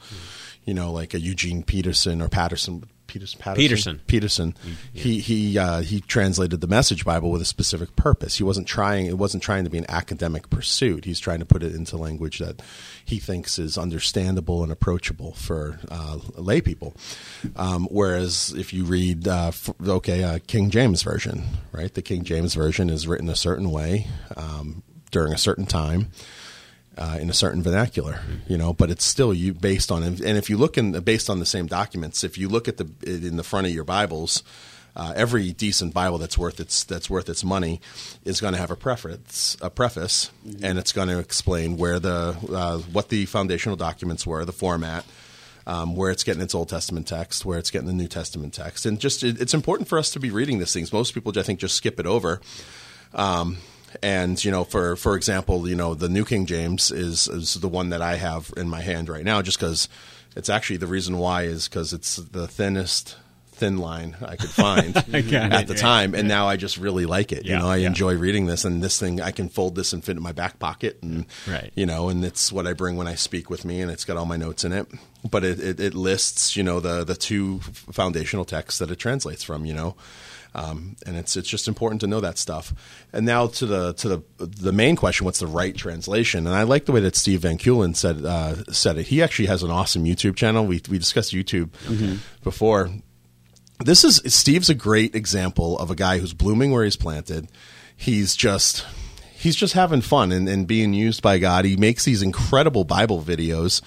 You 0.65 0.75
know, 0.75 0.93
like 0.93 1.15
a 1.15 1.21
Eugene 1.21 1.63
Peterson 1.63 2.21
or 2.21 2.29
Patterson. 2.29 2.89
Peters, 3.11 3.35
Patterson, 3.35 4.01
Peterson. 4.07 4.53
Peterson. 4.53 4.55
He 4.93 5.19
he 5.19 5.59
uh, 5.59 5.81
he 5.81 6.01
translated 6.01 6.61
the 6.61 6.69
Message 6.69 7.05
Bible 7.05 7.31
with 7.31 7.43
a 7.43 7.45
specific 7.45 7.97
purpose. 7.97 8.37
He 8.37 8.45
wasn't 8.45 8.69
trying. 8.69 9.07
It 9.07 9.19
wasn't 9.19 9.43
trying 9.43 9.65
to 9.65 9.71
be 9.71 9.79
an 9.79 9.87
academic 9.89 10.49
pursuit. 10.49 11.05
He's 11.05 11.19
trying 11.19 11.41
to 11.41 11.45
put 11.45 11.63
it 11.63 11.75
into 11.75 11.97
language 11.97 12.39
that 12.39 12.63
he 13.05 13.19
thinks 13.19 13.59
is 13.59 13.77
understandable 13.77 14.63
and 14.63 14.71
approachable 14.71 15.33
for 15.33 15.81
uh, 15.91 16.19
lay 16.37 16.61
people. 16.61 16.95
Um, 17.57 17.89
whereas 17.91 18.55
if 18.57 18.73
you 18.73 18.85
read, 18.85 19.27
uh, 19.27 19.49
f- 19.49 19.71
okay, 19.85 20.23
uh, 20.23 20.39
King 20.47 20.71
James 20.71 21.03
version, 21.03 21.43
right? 21.73 21.93
The 21.93 22.03
King 22.03 22.23
James 22.23 22.55
version 22.55 22.89
is 22.91 23.09
written 23.09 23.29
a 23.29 23.37
certain 23.37 23.71
way 23.71 24.07
um, 24.37 24.83
during 25.11 25.33
a 25.33 25.39
certain 25.39 25.67
time 25.67 26.11
uh, 27.01 27.17
in 27.19 27.31
a 27.31 27.33
certain 27.33 27.63
vernacular, 27.63 28.21
you 28.47 28.59
know, 28.59 28.75
but 28.75 28.91
it's 28.91 29.05
still 29.05 29.33
you 29.33 29.55
based 29.55 29.91
on 29.91 30.03
and 30.03 30.21
if 30.21 30.51
you 30.51 30.59
look 30.59 30.77
in 30.77 30.93
based 31.01 31.31
on 31.31 31.41
the 31.41 31.47
same 31.47 31.67
documents, 31.67 32.23
if 32.23 32.37
you 32.37 32.49
look 32.49 32.69
at 32.69 32.77
the 32.77 32.89
in 33.03 33.37
the 33.37 33.43
front 33.43 33.67
of 33.67 33.73
your 33.73 33.85
Bibles, 33.85 34.43
uh, 34.95 35.15
every 35.17 35.53
decent 35.53 35.95
Bible 35.95 36.19
that's 36.19 36.37
worth 36.37 36.61
its 36.61 36.85
that's 36.85 37.09
worth 37.09 37.31
its 37.31 37.43
money 37.43 37.81
is 38.25 38.39
going 38.41 38.53
to 38.53 38.61
have 38.61 38.71
a 38.71 38.77
preface, 38.77 39.57
a 39.63 39.71
preface, 39.71 40.31
and 40.63 40.79
it's 40.79 40.93
going 40.93 41.09
to 41.09 41.19
explain 41.19 41.79
where 41.79 41.99
the 41.99 42.37
uh, 42.53 42.79
what 42.93 43.09
the 43.09 43.25
foundational 43.25 43.77
documents 43.77 44.27
were, 44.27 44.45
the 44.45 44.53
format. 44.53 45.05
Um, 45.67 45.95
where 45.95 46.11
it's 46.11 46.25
getting 46.25 46.43
its 46.43 46.55
Old 46.55 46.71
Testament 46.71 47.07
text, 47.07 47.45
where 47.45 47.59
it's 47.59 47.71
getting 47.71 47.87
the 47.87 47.93
New 47.93 48.09
Testament 48.09 48.55
text, 48.55 48.87
and 48.87 48.99
just 48.99 49.23
it, 49.23 49.41
it's 49.41 49.55
important 49.55 49.89
for 49.89 49.99
us 49.99 50.11
to 50.13 50.19
be 50.19 50.31
reading 50.31 50.59
these 50.59 50.73
things. 50.73 50.93
Most 50.93 51.13
people, 51.13 51.33
I 51.39 51.43
think, 51.43 51.61
just 51.61 51.77
skip 51.77 52.01
it 52.01 52.07
over. 52.07 52.41
Um, 53.15 53.59
and 54.03 54.43
you 54.45 54.51
know, 54.51 54.65
for 54.65 54.97
for 54.97 55.17
example, 55.17 55.69
you 55.69 55.77
know, 55.77 55.95
the 55.95 56.09
New 56.09 56.25
King 56.25 56.47
James 56.47 56.91
is 56.91 57.29
is 57.29 57.55
the 57.55 57.69
one 57.69 57.91
that 57.91 58.03
I 58.03 58.17
have 58.17 58.53
in 58.57 58.69
my 58.69 58.81
hand 58.81 59.09
right 59.09 59.25
now, 59.25 59.43
just 59.43 59.59
because 59.59 59.89
it's 60.37 60.49
actually 60.49 60.77
the 60.77 60.87
reason 60.87 61.19
why 61.19 61.43
is 61.43 61.69
because 61.69 61.93
it's 61.93 62.17
the 62.17 62.47
thinnest 62.47 63.17
thin 63.53 63.77
line 63.77 64.17
I 64.25 64.37
could 64.37 64.49
find 64.49 64.97
at 64.97 65.07
it, 65.15 65.25
the 65.67 65.75
right, 65.75 65.77
time, 65.77 66.15
and 66.15 66.27
now 66.27 66.49
I 66.49 66.57
just 66.57 66.79
really 66.79 67.05
like 67.05 67.31
it. 67.31 67.45
Yeah, 67.45 67.53
you 67.53 67.59
know, 67.59 67.69
I 67.69 67.77
yeah. 67.77 67.89
enjoy 67.89 68.15
reading 68.15 68.47
this, 68.47 68.65
and 68.65 68.83
this 68.83 68.99
thing 68.99 69.21
I 69.21 69.33
can 69.33 69.51
fold 69.51 69.75
this 69.75 69.93
and 69.93 70.03
fit 70.03 70.17
in 70.17 70.23
my 70.23 70.33
back 70.33 70.59
pocket, 70.59 70.99
and 71.03 71.27
Right. 71.47 71.71
you 71.75 71.85
know, 71.85 72.09
and 72.09 72.25
it's 72.25 72.51
what 72.51 72.67
I 72.67 72.73
bring 72.73 72.97
when 72.97 73.07
I 73.07 73.17
speak 73.17 73.51
with 73.51 73.67
me, 73.67 73.83
and 73.83 73.91
it's 73.91 74.07
got 74.07 74.17
all 74.17 74.25
my 74.25 74.39
notes 74.39 74.65
in 74.65 74.73
it. 74.73 74.87
But 75.31 75.45
it, 75.45 75.61
it, 75.61 75.79
it 75.81 75.95
lists, 75.95 76.57
you 76.57 76.63
know, 76.63 76.81
the 76.81 77.05
the 77.05 77.17
two 77.17 77.59
foundational 77.61 78.47
texts 78.47 78.79
that 78.79 78.91
it 78.91 78.97
translates 78.97 79.45
from, 79.45 79.67
you 79.67 79.75
know. 79.75 79.95
Um, 80.55 80.97
and 81.07 81.17
it's 81.17 81.37
it's 81.37 81.49
just 81.49 81.69
important 81.69 82.01
to 82.01 82.07
know 82.07 82.21
that 82.21 82.39
stuff. 82.39 82.75
And 83.13 83.25
now 83.25 83.47
to 83.49 83.67
the 83.67 83.93
to 83.95 84.09
the 84.09 84.23
the 84.39 84.73
main 84.73 84.97
question: 84.97 85.25
What's 85.25 85.39
the 85.39 85.47
right 85.47 85.77
translation? 85.77 86.47
And 86.47 86.57
I 86.57 86.65
like 86.65 86.87
the 86.87 86.93
way 86.93 87.01
that 87.01 87.17
Steve 87.17 87.41
Van 87.43 87.59
Kulen 87.59 87.95
said 87.95 88.25
uh, 88.25 88.65
said 88.73 88.99
it. 88.99 89.07
He 89.07 89.23
actually 89.23 89.47
has 89.47 89.63
an 89.63 89.71
awesome 89.71 90.05
YouTube 90.05 90.37
channel. 90.37 90.67
We 90.67 90.81
we 90.89 90.99
discussed 90.99 91.33
YouTube 91.33 91.71
before. 92.43 92.91
This 93.83 94.05
is 94.05 94.21
Steve's 94.27 94.69
a 94.69 94.75
great 94.75 95.15
example 95.15 95.79
of 95.79 95.91
a 95.91 95.95
guy 95.95 96.19
who's 96.19 96.35
blooming 96.35 96.71
where 96.71 96.85
he's 96.85 96.97
planted. 96.97 97.49
He's 97.97 98.37
just 98.37 98.85
he's 99.41 99.57
just 99.57 99.73
having 99.73 100.03
fun 100.03 100.33
and, 100.33 100.49
and 100.49 100.67
being 100.67 100.93
used 100.93 101.23
by 101.23 101.39
God. 101.39 101.65
He 101.65 101.77
makes 101.77 102.05
these 102.05 102.23
incredible 102.23 102.85
Bible 102.85 103.23
videos 103.23 103.81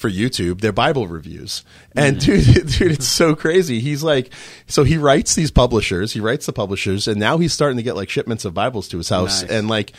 for 0.00 0.10
YouTube. 0.10 0.60
They're 0.60 0.72
Bible 0.72 1.06
reviews. 1.06 1.62
And 1.94 2.18
dude, 2.18 2.44
dude, 2.66 2.92
it's 2.92 3.06
so 3.08 3.34
crazy. 3.36 3.78
He's 3.80 4.02
like, 4.02 4.32
so 4.66 4.82
he 4.82 4.96
writes 4.96 5.34
these 5.34 5.50
publishers, 5.50 6.12
he 6.12 6.20
writes 6.20 6.46
the 6.46 6.52
publishers, 6.52 7.06
and 7.06 7.20
now 7.20 7.38
he's 7.38 7.52
starting 7.52 7.76
to 7.76 7.82
get 7.82 7.94
like 7.96 8.08
shipments 8.08 8.44
of 8.44 8.54
Bibles 8.54 8.88
to 8.88 8.96
his 8.96 9.08
house 9.08 9.42
Nice. 9.42 9.50
and 9.50 9.68
like 9.68 9.92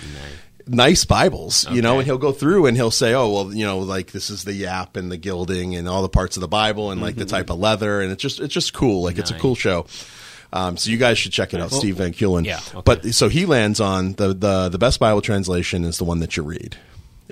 nice 0.67 1.05
Bibles, 1.05 1.69
you 1.71 1.81
know, 1.81 1.97
and 1.97 2.05
he'll 2.05 2.17
go 2.17 2.31
through 2.31 2.65
and 2.67 2.77
he'll 2.77 2.91
say, 2.91 3.13
oh, 3.13 3.29
well, 3.29 3.53
you 3.53 3.65
know, 3.65 3.79
like 3.79 4.11
this 4.11 4.29
is 4.29 4.43
the 4.43 4.53
yap 4.53 4.95
and 4.95 5.11
the 5.11 5.17
gilding 5.17 5.75
and 5.75 5.87
all 5.87 6.01
the 6.01 6.09
parts 6.09 6.37
of 6.37 6.41
the 6.41 6.47
Bible 6.47 6.91
and 6.91 7.01
like 7.01 7.15
the 7.15 7.25
type 7.25 7.49
of 7.49 7.59
leather. 7.59 8.01
And 8.01 8.11
it's 8.11 8.21
just, 8.21 8.39
it's 8.39 8.53
just 8.53 8.73
cool. 8.73 9.03
Like 9.03 9.17
it's 9.17 9.31
a 9.31 9.39
cool 9.39 9.55
show. 9.55 9.85
Um, 10.53 10.75
so 10.75 10.89
you 10.91 10.97
guys 10.97 11.17
should 11.17 11.31
check 11.31 11.53
it 11.53 11.61
out, 11.61 11.71
Steve 11.71 11.95
Van 11.97 12.11
Kulen. 12.11 12.45
Yeah, 12.45 12.59
okay. 12.73 12.81
But 12.83 13.13
so 13.13 13.29
he 13.29 13.45
lands 13.45 13.79
on 13.79 14.13
the, 14.13 14.33
the 14.33 14.67
the 14.67 14.77
best 14.77 14.99
Bible 14.99 15.21
translation 15.21 15.85
is 15.85 15.97
the 15.97 16.03
one 16.03 16.19
that 16.19 16.35
you 16.35 16.43
read. 16.43 16.75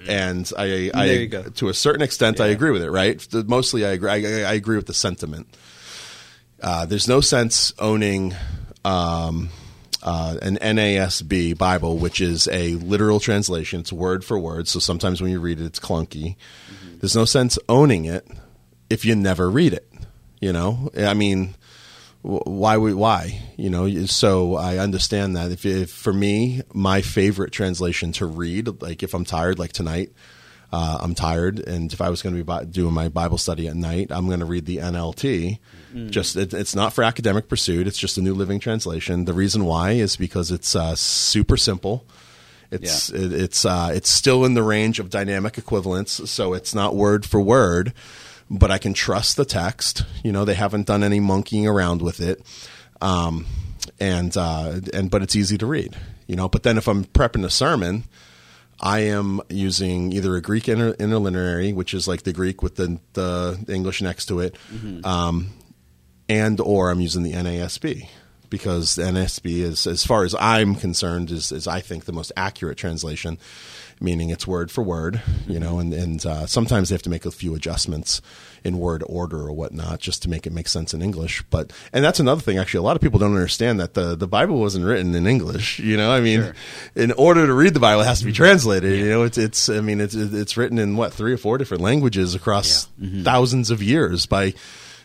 And 0.07 0.51
I, 0.57 0.91
I 0.93 1.07
There 1.07 1.15
you 1.21 1.27
go. 1.27 1.43
to 1.43 1.69
a 1.69 1.73
certain 1.73 2.01
extent, 2.01 2.39
I 2.39 2.47
agree 2.47 2.71
with 2.71 2.83
it. 2.83 2.91
Right? 2.91 3.25
Mostly, 3.47 3.85
I 3.85 3.89
agree. 3.89 4.09
I, 4.09 4.49
I 4.49 4.53
agree 4.53 4.75
with 4.75 4.87
the 4.87 4.93
sentiment. 4.93 5.47
Uh, 6.61 6.85
there's 6.85 7.07
no 7.07 7.21
sense 7.21 7.73
owning 7.79 8.35
um, 8.83 9.49
uh, 10.03 10.37
an 10.41 10.57
NASB 10.57 11.57
Bible, 11.57 11.97
which 11.97 12.21
is 12.21 12.47
a 12.49 12.75
literal 12.75 13.19
translation. 13.19 13.81
It's 13.81 13.93
word 13.93 14.23
for 14.25 14.37
word. 14.37 14.67
So 14.67 14.79
sometimes 14.79 15.21
when 15.21 15.31
you 15.31 15.39
read 15.39 15.59
it, 15.59 15.65
it's 15.65 15.79
clunky. 15.79 16.35
There's 16.99 17.15
no 17.15 17.25
sense 17.25 17.57
owning 17.69 18.05
it 18.05 18.27
if 18.89 19.05
you 19.05 19.15
never 19.15 19.49
read 19.49 19.73
it. 19.73 19.85
You 20.41 20.53
know, 20.53 20.89
I 20.97 21.13
mean, 21.13 21.55
why 22.21 22.75
would 22.75 22.95
why? 22.95 23.41
You 23.57 23.69
know 23.69 24.05
so 24.05 24.55
i 24.55 24.77
understand 24.77 25.35
that. 25.35 25.51
If, 25.51 25.65
if 25.65 25.91
for 25.91 26.13
me 26.13 26.61
my 26.73 27.01
favorite 27.01 27.51
translation 27.51 28.11
to 28.13 28.25
read 28.25 28.81
like 28.81 29.03
if 29.03 29.13
i'm 29.13 29.25
tired 29.25 29.59
like 29.59 29.71
tonight 29.73 30.11
uh, 30.71 30.99
i'm 31.01 31.15
tired 31.15 31.59
and 31.59 31.91
if 31.91 31.99
i 32.01 32.09
was 32.09 32.21
going 32.21 32.35
to 32.35 32.43
be 32.43 32.65
doing 32.71 32.93
my 32.93 33.09
bible 33.09 33.37
study 33.37 33.67
at 33.67 33.75
night 33.75 34.11
i'm 34.11 34.27
going 34.27 34.39
to 34.39 34.45
read 34.45 34.65
the 34.65 34.77
nlt 34.77 35.59
just 36.09 36.35
it, 36.35 36.53
it's 36.53 36.75
not 36.75 36.93
for 36.93 37.03
academic 37.03 37.49
pursuit 37.49 37.87
it's 37.87 37.97
just 37.97 38.17
a 38.17 38.21
new 38.21 38.33
living 38.33 38.59
translation. 38.59 39.25
The 39.25 39.33
reason 39.33 39.65
why 39.65 39.91
is 39.91 40.15
because 40.15 40.51
it's 40.51 40.75
uh, 40.75 40.95
super 40.95 41.57
simple. 41.57 42.05
It's 42.71 43.09
it, 43.09 43.33
it's 43.33 43.65
uh, 43.65 43.91
it's 43.93 44.09
still 44.09 44.45
in 44.45 44.53
the 44.53 44.61
range 44.61 44.99
of 44.99 45.09
dynamic 45.09 45.57
equivalence, 45.57 46.29
so 46.29 46.53
it's 46.53 46.75
not 46.75 46.95
word 46.95 47.25
for 47.25 47.41
word, 47.41 47.93
but 48.49 48.71
I 48.71 48.77
can 48.77 48.93
trust 48.93 49.37
the 49.37 49.45
text. 49.45 50.03
You 50.23 50.31
know, 50.31 50.45
they 50.45 50.55
haven't 50.55 50.87
done 50.87 51.03
any 51.03 51.19
monkeying 51.19 51.67
around 51.67 52.01
with 52.01 52.19
it, 52.19 52.41
um, 53.01 53.45
and 53.99 54.35
uh, 54.35 54.79
and 54.93 55.09
but 55.11 55.21
it's 55.21 55.35
easy 55.35 55.57
to 55.57 55.65
read. 55.65 55.95
You 56.27 56.35
know, 56.35 56.49
but 56.49 56.63
then 56.63 56.77
if 56.77 56.87
I'm 56.87 57.05
prepping 57.05 57.45
a 57.45 57.49
sermon, 57.49 58.03
I 58.79 58.99
am 58.99 59.41
using 59.49 60.11
either 60.11 60.35
a 60.35 60.41
Greek 60.41 60.69
inter- 60.69 60.93
interlineary, 60.93 61.73
which 61.73 61.93
is 61.93 62.07
like 62.07 62.23
the 62.23 62.33
Greek 62.33 62.61
with 62.61 62.75
the 62.75 62.99
the 63.13 63.63
English 63.67 64.01
next 64.01 64.27
to 64.27 64.39
it, 64.39 64.55
um, 65.05 65.51
and 66.27 66.59
or 66.59 66.89
I'm 66.89 66.99
using 66.99 67.23
the 67.23 67.33
NASB 67.33 68.07
because 68.49 68.95
the 68.95 69.03
NASB 69.03 69.59
is, 69.59 69.87
as 69.87 70.05
far 70.05 70.23
as 70.23 70.35
I'm 70.39 70.75
concerned, 70.75 71.31
is, 71.31 71.51
is 71.51 71.67
I 71.67 71.81
think 71.81 72.05
the 72.05 72.11
most 72.11 72.31
accurate 72.35 72.77
translation, 72.77 73.37
meaning 74.01 74.29
it's 74.29 74.47
word 74.47 74.71
for 74.71 74.83
word, 74.83 75.21
you 75.47 75.55
mm-hmm. 75.55 75.63
know, 75.63 75.79
and 75.79 75.93
and 75.93 76.25
uh, 76.25 76.45
sometimes 76.45 76.89
they 76.89 76.95
have 76.95 77.01
to 77.03 77.09
make 77.09 77.25
a 77.25 77.31
few 77.31 77.55
adjustments 77.55 78.21
in 78.63 78.77
word 78.77 79.03
order 79.07 79.37
or 79.37 79.51
whatnot 79.51 79.99
just 79.99 80.21
to 80.23 80.29
make 80.29 80.45
it 80.45 80.53
make 80.53 80.67
sense 80.67 80.93
in 80.93 81.01
English. 81.01 81.43
But 81.49 81.71
and 81.93 82.03
that's 82.03 82.19
another 82.19 82.41
thing. 82.41 82.57
Actually, 82.57 82.79
a 82.79 82.83
lot 82.83 82.95
of 82.95 83.01
people 83.01 83.19
don't 83.19 83.33
understand 83.33 83.79
that 83.79 83.93
the 83.93 84.15
the 84.15 84.27
Bible 84.27 84.59
wasn't 84.59 84.85
written 84.85 85.13
in 85.15 85.27
English. 85.27 85.79
You 85.79 85.97
know, 85.97 86.11
I 86.11 86.21
mean, 86.21 86.53
in 86.95 87.11
order 87.13 87.45
to 87.45 87.53
read 87.53 87.73
the 87.73 87.79
Bible, 87.79 88.01
it 88.01 88.05
has 88.05 88.19
to 88.19 88.25
be 88.25 88.31
mm-hmm. 88.31 88.43
translated. 88.43 88.99
You 88.99 89.09
know, 89.09 89.23
it's 89.23 89.37
it's 89.37 89.69
I 89.69 89.81
mean, 89.81 90.01
it's 90.01 90.15
it's 90.15 90.57
written 90.57 90.79
in 90.79 90.95
what 90.95 91.13
three 91.13 91.33
or 91.33 91.37
four 91.37 91.57
different 91.57 91.83
languages 91.83 92.35
across 92.35 92.87
mm-hmm. 93.01 93.23
thousands 93.23 93.71
of 93.71 93.83
years 93.83 94.25
by 94.25 94.53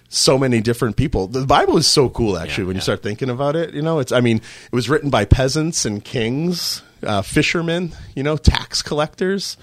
so 0.09 0.39
many 0.39 0.61
different 0.61 0.97
people. 0.97 1.27
The 1.27 1.47
Bible 1.47 1.77
is 1.77 1.87
so 1.87 2.09
cool, 2.09 2.39
actually, 2.39 2.65
when 2.65 2.77
you 2.77 2.83
start 2.83 3.03
thinking 3.03 3.31
about 3.31 3.57
it. 3.57 3.75
You 3.75 3.83
know, 3.83 3.99
it's 3.99 4.13
I 4.13 4.21
mean, 4.21 4.37
it 4.37 4.75
was 4.75 4.89
written 4.89 5.11
by 5.11 5.25
peasants 5.25 5.85
and 5.85 6.05
kings, 6.05 6.83
uh, 7.05 7.23
fishermen, 7.23 7.93
you 8.15 8.23
know, 8.23 8.37
tax 8.37 8.83
collectors, 8.83 9.57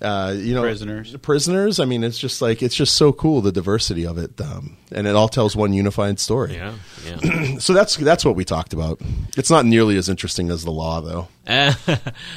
uh, 0.00 0.34
you 0.36 0.54
know, 0.54 0.62
Prisoners. 0.62 1.16
prisoners. 1.18 1.80
I 1.80 1.84
mean, 1.84 2.04
it's 2.04 2.18
just 2.18 2.42
like 2.42 2.62
it's 2.62 2.74
just 2.74 2.96
so 2.96 3.12
cool 3.12 3.40
the 3.40 3.52
diversity 3.52 4.06
of 4.06 4.18
it, 4.18 4.40
um, 4.40 4.76
and 4.92 5.06
it 5.06 5.14
all 5.14 5.28
tells 5.28 5.54
one 5.56 5.72
unified 5.72 6.18
story. 6.20 6.54
Yeah, 6.54 6.74
yeah. 7.04 7.56
So 7.58 7.72
that's 7.72 7.96
that's 7.96 8.24
what 8.24 8.36
we 8.36 8.44
talked 8.44 8.72
about. 8.72 9.00
It's 9.36 9.50
not 9.50 9.64
nearly 9.64 9.96
as 9.96 10.08
interesting 10.08 10.50
as 10.50 10.64
the 10.64 10.72
law, 10.72 11.00
though. 11.00 11.28
Uh, 11.46 11.72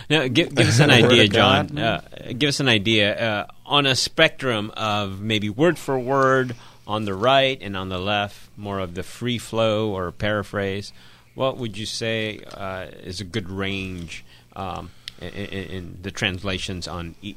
now, 0.07 0.28
give, 0.28 0.53
give 0.53 0.68
us 0.68 0.80
an 0.80 0.91
idea, 0.91 1.28
John. 1.28 1.76
Uh, 1.80 2.01
give 2.38 2.49
us 2.49 2.60
an 2.60 2.68
idea 2.68 3.16
uh, 3.18 3.47
on 3.66 3.88
a 3.88 3.95
spectrum 3.95 4.72
of 4.78 5.20
maybe 5.20 5.49
word 5.49 5.80
for 5.80 5.97
word 5.97 6.55
on 6.86 7.05
the 7.05 7.16
right 7.16 7.57
and 7.60 7.76
on 7.76 7.89
the 7.89 7.97
left, 7.97 8.49
more 8.55 8.78
of 8.78 8.93
the 8.93 9.01
free 9.01 9.39
flow 9.39 9.89
or 9.89 10.12
paraphrase. 10.12 10.93
What 11.34 11.57
would 11.57 11.76
you 11.76 11.88
say 11.88 12.41
uh, 12.53 12.88
is 13.03 13.20
a 13.20 13.24
good 13.24 13.49
range 13.49 14.24
um, 14.60 14.91
in, 15.22 15.30
in, 15.30 15.64
in 15.70 15.99
the 16.01 16.12
translations 16.12 16.88
on 16.88 17.16
e- 17.22 17.36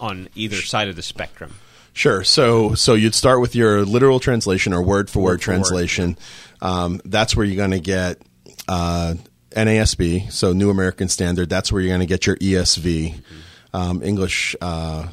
on 0.00 0.28
either 0.34 0.56
side 0.56 0.88
of 0.88 0.96
the 0.96 1.02
spectrum? 1.02 1.54
Sure. 1.92 2.24
So 2.24 2.74
so 2.74 2.94
you'd 2.94 3.14
start 3.14 3.40
with 3.40 3.54
your 3.54 3.84
literal 3.84 4.18
translation 4.18 4.72
or 4.72 4.82
word 4.82 5.10
for 5.10 5.20
word 5.20 5.32
Word 5.32 5.42
for 5.42 5.50
word, 5.52 5.58
translation. 5.58 6.16
Um, 6.60 7.00
that's 7.04 7.36
where 7.36 7.44
you're 7.44 7.56
going 7.56 7.72
to 7.72 7.80
get 7.80 8.18
uh, 8.68 9.14
NASB, 9.50 10.32
so 10.32 10.52
New 10.52 10.70
American 10.70 11.08
Standard. 11.08 11.48
That's 11.50 11.70
where 11.70 11.82
you're 11.82 11.90
going 11.90 12.00
to 12.00 12.06
get 12.06 12.26
your 12.26 12.36
ESV, 12.36 13.20
um, 13.74 14.02
English 14.02 14.56
uh, 14.60 15.08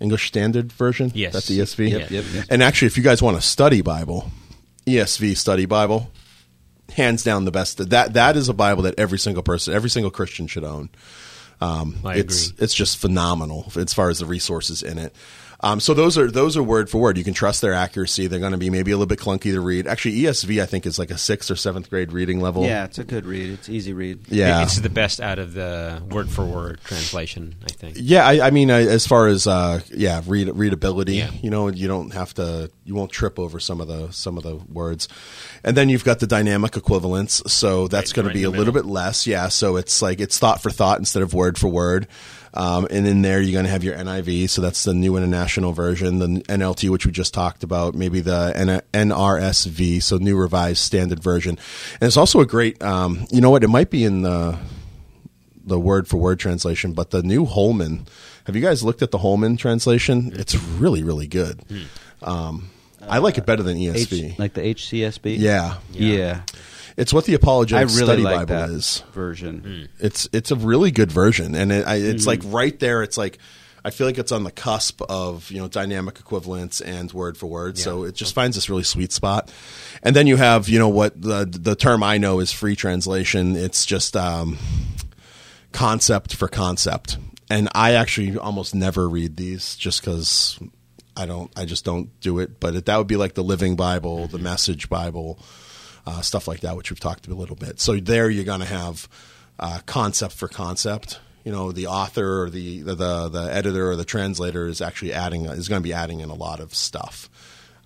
English 0.00 0.28
Standard 0.28 0.72
Version. 0.72 1.10
Yes. 1.14 1.32
that's 1.32 1.50
ESV. 1.50 1.90
Yep, 1.90 2.10
yep, 2.10 2.24
yep. 2.34 2.44
And 2.50 2.62
actually, 2.62 2.86
if 2.86 2.96
you 2.96 3.02
guys 3.02 3.22
want 3.22 3.36
a 3.38 3.40
study 3.40 3.80
Bible, 3.80 4.30
ESV 4.86 5.36
Study 5.36 5.66
Bible, 5.66 6.10
hands 6.92 7.22
down 7.24 7.44
the 7.44 7.50
best. 7.50 7.90
That 7.90 8.14
that 8.14 8.36
is 8.36 8.48
a 8.48 8.54
Bible 8.54 8.82
that 8.82 8.98
every 8.98 9.18
single 9.18 9.42
person, 9.42 9.74
every 9.74 9.90
single 9.90 10.10
Christian 10.10 10.46
should 10.46 10.64
own. 10.64 10.90
Um, 11.60 11.98
it's 12.04 12.48
agree. 12.48 12.64
it's 12.64 12.74
just 12.74 12.98
phenomenal 12.98 13.70
as 13.76 13.92
far 13.92 14.08
as 14.08 14.20
the 14.20 14.26
resources 14.26 14.82
in 14.82 14.98
it. 14.98 15.14
Um, 15.62 15.78
so 15.78 15.92
those 15.92 16.16
are 16.16 16.30
those 16.30 16.56
are 16.56 16.62
word 16.62 16.88
for 16.88 16.96
word. 16.98 17.18
You 17.18 17.24
can 17.24 17.34
trust 17.34 17.60
their 17.60 17.74
accuracy. 17.74 18.26
They're 18.26 18.40
going 18.40 18.52
to 18.52 18.58
be 18.58 18.70
maybe 18.70 18.92
a 18.92 18.96
little 18.96 19.06
bit 19.06 19.18
clunky 19.18 19.52
to 19.52 19.60
read. 19.60 19.86
Actually, 19.86 20.20
ESV 20.20 20.62
I 20.62 20.64
think 20.66 20.86
is 20.86 20.98
like 20.98 21.10
a 21.10 21.18
sixth 21.18 21.50
or 21.50 21.56
seventh 21.56 21.90
grade 21.90 22.12
reading 22.12 22.40
level. 22.40 22.64
Yeah, 22.64 22.84
it's 22.84 22.98
a 22.98 23.04
good 23.04 23.26
read. 23.26 23.50
It's 23.50 23.68
easy 23.68 23.92
read. 23.92 24.20
yeah. 24.28 24.62
It's 24.62 24.80
the 24.80 24.88
best 24.88 25.20
out 25.20 25.38
of 25.38 25.52
the 25.52 26.02
word 26.10 26.30
for 26.30 26.46
word 26.46 26.80
translation, 26.84 27.56
I 27.62 27.68
think. 27.72 27.96
Yeah, 28.00 28.26
I, 28.26 28.46
I 28.46 28.50
mean, 28.50 28.70
I, 28.70 28.86
as 28.86 29.06
far 29.06 29.26
as 29.26 29.46
uh, 29.46 29.80
yeah, 29.92 30.22
read, 30.26 30.48
readability, 30.48 31.16
Yeah. 31.16 31.30
you 31.42 31.50
know, 31.50 31.68
you 31.68 31.88
don't 31.88 32.14
have 32.14 32.32
to, 32.34 32.70
you 32.86 32.94
won't 32.94 33.10
trip 33.12 33.38
over 33.38 33.60
some 33.60 33.82
of 33.82 33.88
the 33.88 34.10
some 34.12 34.38
of 34.38 34.42
the 34.44 34.56
words, 34.56 35.08
and 35.62 35.76
then 35.76 35.90
you've 35.90 36.04
got 36.04 36.20
the 36.20 36.26
dynamic 36.26 36.76
equivalence, 36.76 37.42
so 37.46 37.86
that's 37.86 38.12
Right, 38.12 38.16
going 38.16 38.26
right 38.28 38.32
to 38.32 38.38
be 38.38 38.44
a 38.44 38.50
little 38.50 38.72
bit 38.72 38.86
less, 38.86 39.26
yeah. 39.26 39.48
So 39.48 39.76
it's 39.76 40.00
like 40.00 40.20
it's 40.20 40.38
thought 40.38 40.62
for 40.62 40.70
thought 40.70 40.98
instead 40.98 41.22
of 41.22 41.34
word 41.34 41.58
for 41.58 41.68
word, 41.68 42.08
um, 42.54 42.86
and 42.90 43.06
in 43.06 43.22
there 43.22 43.40
you're 43.40 43.52
going 43.52 43.64
to 43.64 43.70
have 43.70 43.84
your 43.84 43.94
NIV, 43.94 44.48
so 44.50 44.60
that's 44.62 44.84
the 44.84 44.94
New 44.94 45.16
International 45.16 45.72
Version, 45.72 46.18
the 46.18 46.26
NLT, 46.48 46.88
which 46.90 47.06
we 47.06 47.12
just 47.12 47.32
talked 47.34 47.62
about, 47.62 47.94
maybe 47.94 48.20
the 48.20 48.52
N- 48.54 48.82
NRSV, 49.10 50.02
so 50.02 50.16
New 50.16 50.36
Revised 50.36 50.78
Standard 50.78 51.22
Version, 51.22 51.58
and 52.00 52.06
it's 52.08 52.16
also 52.16 52.40
a 52.40 52.46
great, 52.46 52.82
um, 52.82 53.26
you 53.30 53.40
know 53.40 53.50
what, 53.50 53.62
it 53.64 53.68
might 53.68 53.90
be 53.90 54.04
in 54.04 54.22
the 54.22 54.58
the 55.64 55.78
word 55.78 56.08
for 56.08 56.16
word 56.16 56.38
translation, 56.40 56.92
but 56.92 57.10
the 57.10 57.22
new 57.22 57.44
Holman. 57.44 58.06
Have 58.44 58.56
you 58.56 58.62
guys 58.62 58.82
looked 58.82 59.02
at 59.02 59.10
the 59.10 59.18
Holman 59.18 59.56
translation? 59.56 60.32
It's 60.34 60.56
really, 60.56 61.02
really 61.04 61.28
good. 61.28 61.60
Um, 62.22 62.70
I 63.06 63.18
like 63.18 63.38
it 63.38 63.46
better 63.46 63.62
than 63.62 63.76
ESV. 63.76 64.32
H, 64.32 64.38
like 64.38 64.54
the 64.54 64.62
HCSB. 64.62 65.38
yeah. 65.38 65.76
yeah. 65.92 66.42
It's 66.96 67.12
what 67.12 67.24
the 67.24 67.32
I 67.32 67.36
apologetic 67.36 67.88
really 67.88 68.04
study 68.04 68.22
like 68.22 68.46
Bible 68.48 68.54
that 68.68 68.70
is. 68.70 69.02
version. 69.12 69.88
It's 69.98 70.28
it's 70.32 70.50
a 70.50 70.56
really 70.56 70.90
good 70.90 71.10
version, 71.12 71.54
and 71.54 71.70
it, 71.72 71.86
I, 71.86 71.96
it's 71.96 72.22
Mm-hmm. 72.22 72.28
like 72.28 72.40
right 72.44 72.78
there. 72.78 73.02
It's 73.02 73.16
like 73.18 73.38
I 73.84 73.90
feel 73.90 74.06
like 74.06 74.18
it's 74.18 74.32
on 74.32 74.44
the 74.44 74.50
cusp 74.50 75.00
of 75.08 75.50
you 75.50 75.58
know 75.58 75.68
dynamic 75.68 76.18
equivalence 76.20 76.80
and 76.80 77.10
word 77.12 77.38
for 77.38 77.46
word. 77.46 77.78
So 77.78 78.04
it 78.04 78.14
just 78.14 78.34
finds 78.34 78.56
this 78.56 78.68
really 78.68 78.82
sweet 78.82 79.10
spot. 79.12 79.50
And 80.02 80.14
then 80.14 80.26
you 80.26 80.36
have 80.36 80.68
you 80.68 80.78
know 80.78 80.88
what 80.88 81.20
the 81.20 81.46
the 81.50 81.74
term 81.74 82.02
I 82.02 82.18
know 82.18 82.40
is 82.40 82.52
free 82.52 82.76
translation. 82.76 83.56
It's 83.56 83.86
just 83.86 84.16
um, 84.16 84.58
concept 85.72 86.34
for 86.34 86.48
concept, 86.48 87.18
and 87.48 87.68
I 87.74 87.92
actually 87.94 88.36
almost 88.38 88.74
never 88.74 89.08
read 89.08 89.36
these 89.36 89.76
just 89.76 90.00
because. 90.00 90.58
I 91.16 91.26
don't. 91.26 91.50
I 91.58 91.64
just 91.66 91.84
don't 91.84 92.18
do 92.20 92.38
it. 92.38 92.60
But 92.60 92.74
it, 92.76 92.86
that 92.86 92.96
would 92.96 93.08
be 93.08 93.16
like 93.16 93.34
the 93.34 93.42
Living 93.44 93.76
Bible, 93.76 94.26
the 94.28 94.38
Message 94.38 94.88
Bible, 94.88 95.38
uh, 96.10 96.20
stuff 96.22 96.48
like 96.48 96.60
that, 96.60 96.76
which 96.76 96.90
we've 96.90 97.00
talked 97.00 97.26
a 97.28 97.34
little 97.34 97.56
bit. 97.56 97.80
So 97.80 97.96
there, 97.96 98.28
you're 98.28 98.44
going 98.44 98.60
to 98.60 98.66
have 98.66 99.08
uh, 99.58 99.80
concept 99.86 100.34
for 100.34 100.48
concept. 100.48 101.20
You 101.44 101.52
know, 101.52 101.72
the 101.72 101.86
author 101.86 102.42
or 102.42 102.50
the, 102.50 102.82
the 102.82 102.94
the 102.94 103.28
the 103.28 103.48
editor 103.52 103.90
or 103.90 103.96
the 103.96 104.04
translator 104.04 104.66
is 104.66 104.80
actually 104.80 105.12
adding 105.12 105.46
is 105.46 105.68
going 105.68 105.80
to 105.80 105.88
be 105.88 105.94
adding 105.94 106.20
in 106.20 106.28
a 106.28 106.34
lot 106.34 106.60
of 106.60 106.74
stuff, 106.74 107.30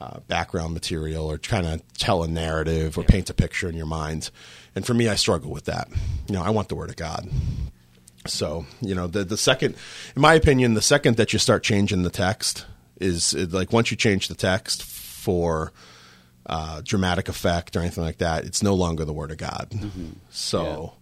uh, 0.01 0.21
background 0.27 0.75
material, 0.75 1.31
or 1.31 1.39
trying 1.39 1.65
to 1.65 1.85
tell 1.99 2.25
a 2.25 2.29
narrative 2.29 2.99
or 2.99 3.05
paint 3.05 3.31
a 3.31 3.35
picture 3.35 3.69
in 3.69 3.77
your 3.77 3.87
mind. 3.87 4.31
And 4.75 4.85
for 4.85 4.95
me, 4.95 5.09
I 5.09 5.15
struggle 5.15 5.53
with 5.53 5.67
that. 5.67 5.89
You 6.27 6.35
know, 6.35 6.43
I 6.43 6.51
want 6.51 6.69
the 6.69 6.75
word 6.75 6.91
of 6.91 6.97
God. 6.97 7.29
So 8.27 8.67
you 8.81 8.95
know, 8.95 9.07
the 9.07 9.23
the 9.25 9.37
second, 9.37 9.77
in 10.17 10.23
my 10.23 10.35
opinion, 10.35 10.75
the 10.75 10.83
second 10.83 11.19
that 11.19 11.33
you 11.33 11.39
start 11.39 11.63
changing 11.63 12.03
the 12.03 12.11
text 12.11 12.65
is 13.01 13.35
like 13.53 13.73
once 13.73 13.91
you 13.91 13.97
change 13.97 14.29
the 14.29 14.35
text 14.35 14.83
for 14.83 15.73
uh, 16.47 16.81
dramatic 16.85 17.29
effect 17.29 17.77
or 17.77 17.81
anything 17.81 18.05
like 18.05 18.19
that, 18.19 18.45
it's 18.45 18.63
no 18.63 18.75
longer 18.75 19.05
the 19.05 19.13
word 19.13 19.31
of 19.31 19.39
God. 19.39 19.73
So. 20.31 20.95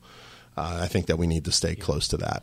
Uh, 0.54 0.80
I 0.82 0.86
think 0.86 1.06
that 1.06 1.16
we 1.16 1.26
need 1.26 1.46
to 1.46 1.50
stay 1.50 1.74
close 1.74 2.08
to 2.08 2.18
that, 2.18 2.42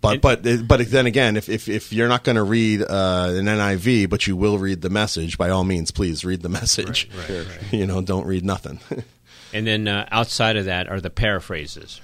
but 0.00 0.22
but 0.22 0.42
but 0.66 0.90
then 0.90 1.04
again, 1.04 1.36
if 1.36 1.50
if, 1.50 1.68
if 1.68 1.92
you're 1.92 2.08
not 2.08 2.24
going 2.24 2.36
to 2.36 2.42
read 2.42 2.80
uh, 2.80 3.26
an 3.34 3.44
NIV, 3.44 4.08
but 4.08 4.26
you 4.26 4.36
will 4.38 4.56
read 4.56 4.80
the 4.80 4.88
message, 4.88 5.36
by 5.36 5.50
all 5.50 5.62
means, 5.62 5.90
please 5.90 6.24
read 6.24 6.40
the 6.40 6.48
message. 6.48 7.10
You 7.70 7.86
know, 7.86 8.00
don't 8.00 8.26
read 8.26 8.42
nothing. 8.42 8.80
And 9.52 9.66
then 9.66 9.86
uh, 9.86 10.08
outside 10.10 10.56
of 10.56 10.64
that 10.64 10.88
are 10.88 10.98
the 10.98 11.10
paraphrases. 11.10 12.00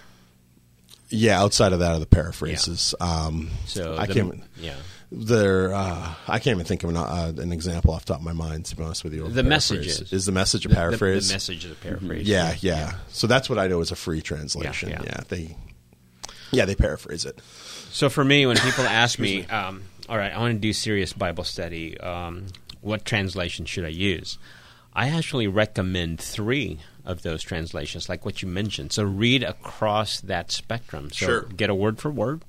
yeah, 1.09 1.41
outside 1.41 1.73
of 1.73 1.79
that 1.79 1.93
are 1.93 1.99
the 1.99 2.05
paraphrases. 2.05 2.95
Um, 3.01 3.49
So 3.65 3.97
I 3.99 4.05
the- 4.05 4.13
can't. 4.13 4.43
yeah. 4.59 4.75
There, 5.11 5.73
uh, 5.75 6.15
I 6.27 6.39
can't 6.39 6.55
even 6.57 6.67
think 6.67 6.85
of 6.85 6.91
an, 6.91 6.97
uh, 6.99 7.33
an 7.39 7.51
example 7.51 7.95
off 7.95 8.05
the 8.05 8.13
top 8.13 8.21
of 8.21 8.25
my 8.27 8.35
mind. 8.35 8.67
To 8.67 8.77
be 8.77 8.83
honest 8.83 9.05
with 9.05 9.15
you, 9.15 9.23
The 9.23 9.43
paraphrase. 9.43 9.49
messages. 9.49 10.13
is 10.13 10.27
the 10.27 10.33
message 10.33 10.67
a 10.67 10.69
The- 10.69 10.75
the- 10.75 10.79
paraphrase. 10.81 11.29
The, 11.29 11.35
message 11.35 11.65
of 11.65 11.71
the 11.71 11.77
paraphrase. 11.77 12.29
Yeah, 12.29 12.55
yeah, 12.61 12.95
So 13.11 13.27
that's 13.27 13.49
what 13.49 13.59
I 13.59 13.69
know 13.69 13.81
is 13.81 13.91
a 13.91 13.97
free 13.97 14.21
translation. 14.21 14.91
Yeah, 14.91 15.01
Yeah, 15.03 15.11
yeah. 15.17 15.21
they, 15.29 15.57
yeah, 16.53 16.65
they 16.67 16.75
paraphrase 16.75 17.25
it. 17.25 17.41
So 17.91 18.11
for 18.11 18.23
me, 18.23 18.45
when 18.45 18.59
people 18.59 18.85
ask 18.87 19.19
me, 19.19 19.47
um, 19.47 19.83
all 20.11 20.19
right, 20.19 20.31
I 20.33 20.39
want 20.39 20.55
to 20.55 20.59
do 20.61 20.75
serious 20.75 21.15
Bible 21.15 21.45
study, 21.45 21.99
um, 22.01 22.47
what 22.83 23.07
translation 23.07 23.65
should 23.65 23.87
I 23.87 23.89
use? 23.89 24.37
I 24.95 25.09
actually 25.09 25.47
recommend 25.47 26.21
three 26.21 26.81
of 27.07 27.23
those 27.23 27.43
translations, 27.43 28.11
like 28.11 28.27
what 28.27 28.43
you 28.43 28.49
mentioned. 28.49 28.93
So 28.93 29.05
read 29.05 29.43
across 29.43 30.21
that 30.21 30.51
spectrum. 30.53 31.09
So 31.11 31.27
Sure. 31.27 31.41
get 31.45 31.71
a 31.71 31.75
word 31.75 31.99
for 31.99 32.11
word. 32.11 32.43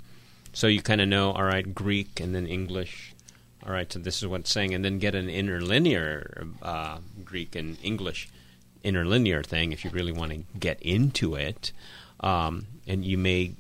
So 0.60 0.68
you 0.68 0.82
kind 0.82 1.00
of 1.00 1.08
know, 1.08 1.32
all 1.32 1.46
right, 1.46 1.74
Greek 1.74 2.20
and 2.20 2.36
then 2.36 2.46
English. 2.46 3.14
All 3.66 3.72
right, 3.72 3.90
so 3.90 3.98
this 3.98 4.18
is 4.18 4.28
what 4.28 4.42
it's 4.42 4.52
saying. 4.52 4.74
And 4.74 4.84
then 4.84 5.00
get 5.00 5.16
an 5.16 5.30
interlinear 5.30 6.48
uh, 6.62 6.98
Greek 7.24 7.56
and 7.56 7.78
English 7.82 8.28
interlinear 8.84 9.42
thing 9.42 9.72
if 9.72 9.86
you 9.86 9.92
really 9.92 10.12
want 10.12 10.34
to 10.34 10.44
get 10.60 10.82
into 10.82 11.36
it. 11.36 11.72
Um, 12.20 12.68
and 12.86 13.06
you 13.06 13.18
may 13.18 13.54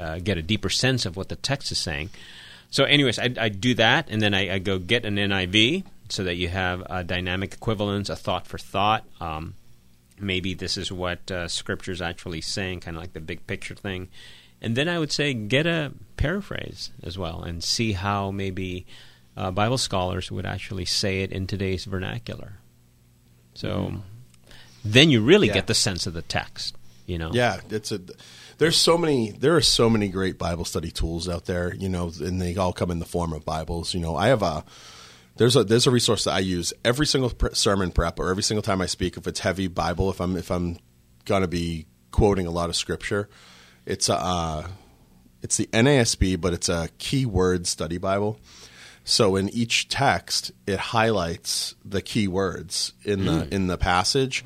uh, 0.00 0.20
get 0.20 0.38
a 0.38 0.42
deeper 0.42 0.70
sense 0.70 1.04
of 1.04 1.18
what 1.18 1.28
the 1.28 1.36
text 1.36 1.70
is 1.70 1.76
saying. 1.76 2.08
So, 2.70 2.84
anyways, 2.84 3.18
I, 3.18 3.28
I 3.38 3.50
do 3.50 3.74
that, 3.74 4.06
and 4.08 4.22
then 4.22 4.32
I, 4.32 4.54
I 4.54 4.58
go 4.58 4.78
get 4.78 5.04
an 5.04 5.16
NIV 5.16 5.84
so 6.08 6.24
that 6.24 6.36
you 6.36 6.48
have 6.48 6.82
a 6.88 7.04
dynamic 7.04 7.52
equivalence, 7.52 8.08
a 8.08 8.16
thought 8.16 8.46
for 8.46 8.56
thought. 8.56 9.04
Um, 9.20 9.52
maybe 10.18 10.54
this 10.54 10.78
is 10.78 10.90
what 10.90 11.30
uh, 11.30 11.46
Scripture 11.46 11.92
is 11.92 12.00
actually 12.00 12.40
saying, 12.40 12.80
kind 12.80 12.96
of 12.96 13.02
like 13.02 13.12
the 13.12 13.20
big 13.20 13.46
picture 13.46 13.74
thing. 13.74 14.08
And 14.60 14.76
then 14.76 14.88
I 14.88 14.98
would 14.98 15.12
say 15.12 15.34
get 15.34 15.66
a 15.66 15.92
paraphrase 16.16 16.90
as 17.02 17.16
well 17.16 17.42
and 17.42 17.62
see 17.62 17.92
how 17.92 18.30
maybe 18.30 18.86
uh, 19.36 19.50
Bible 19.52 19.78
scholars 19.78 20.30
would 20.32 20.44
actually 20.46 20.84
say 20.84 21.22
it 21.22 21.30
in 21.30 21.46
today's 21.46 21.84
vernacular. 21.84 22.54
So 23.54 24.02
then 24.84 25.10
you 25.10 25.20
really 25.20 25.48
Yeah. 25.48 25.54
get 25.54 25.66
the 25.66 25.74
sense 25.74 26.06
of 26.06 26.14
the 26.14 26.22
text, 26.22 26.76
you 27.06 27.18
know? 27.18 27.30
Yeah, 27.32 27.60
it's 27.70 27.92
a. 27.92 28.00
There's 28.58 28.76
so 28.76 28.98
many. 28.98 29.30
There 29.30 29.54
are 29.54 29.60
so 29.60 29.88
many 29.88 30.08
great 30.08 30.36
Bible 30.38 30.64
study 30.64 30.90
tools 30.90 31.28
out 31.28 31.44
there. 31.46 31.72
You 31.74 31.88
know, 31.88 32.10
and 32.20 32.40
they 32.42 32.56
all 32.56 32.72
come 32.72 32.90
in 32.90 32.98
the 32.98 33.04
form 33.06 33.32
of 33.32 33.44
Bibles. 33.44 33.94
You 33.94 34.00
know, 34.00 34.16
I 34.16 34.28
have 34.28 34.42
a. 34.42 34.64
There's 35.36 35.54
a 35.54 35.62
there's 35.62 35.86
a 35.86 35.92
resource 35.92 36.24
that 36.24 36.32
I 36.34 36.40
use 36.40 36.72
every 36.84 37.06
single 37.06 37.30
pre- 37.30 37.54
sermon 37.54 37.92
prep 37.92 38.18
or 38.18 38.30
every 38.30 38.42
single 38.42 38.62
time 38.62 38.80
I 38.80 38.86
speak. 38.86 39.16
If 39.16 39.28
it's 39.28 39.38
heavy 39.40 39.68
Bible, 39.68 40.10
if 40.10 40.20
I'm 40.20 40.36
if 40.36 40.50
I'm 40.50 40.78
gonna 41.24 41.46
be 41.46 41.86
quoting 42.10 42.48
a 42.48 42.50
lot 42.50 42.68
of 42.68 42.74
scripture, 42.74 43.28
it's 43.88 44.08
a 44.08 44.16
uh, 44.16 44.68
it's 45.42 45.56
the 45.56 45.66
NASB, 45.72 46.40
but 46.40 46.52
it's 46.52 46.68
a 46.68 46.90
keyword 46.98 47.66
study 47.66 47.98
Bible. 47.98 48.38
So 49.04 49.36
in 49.36 49.48
each 49.48 49.88
text, 49.88 50.52
it 50.66 50.78
highlights 50.78 51.74
the 51.82 52.02
key 52.02 52.28
words 52.28 52.92
in 53.04 53.24
the 53.24 53.48
in 53.50 53.66
the 53.66 53.78
passage, 53.78 54.44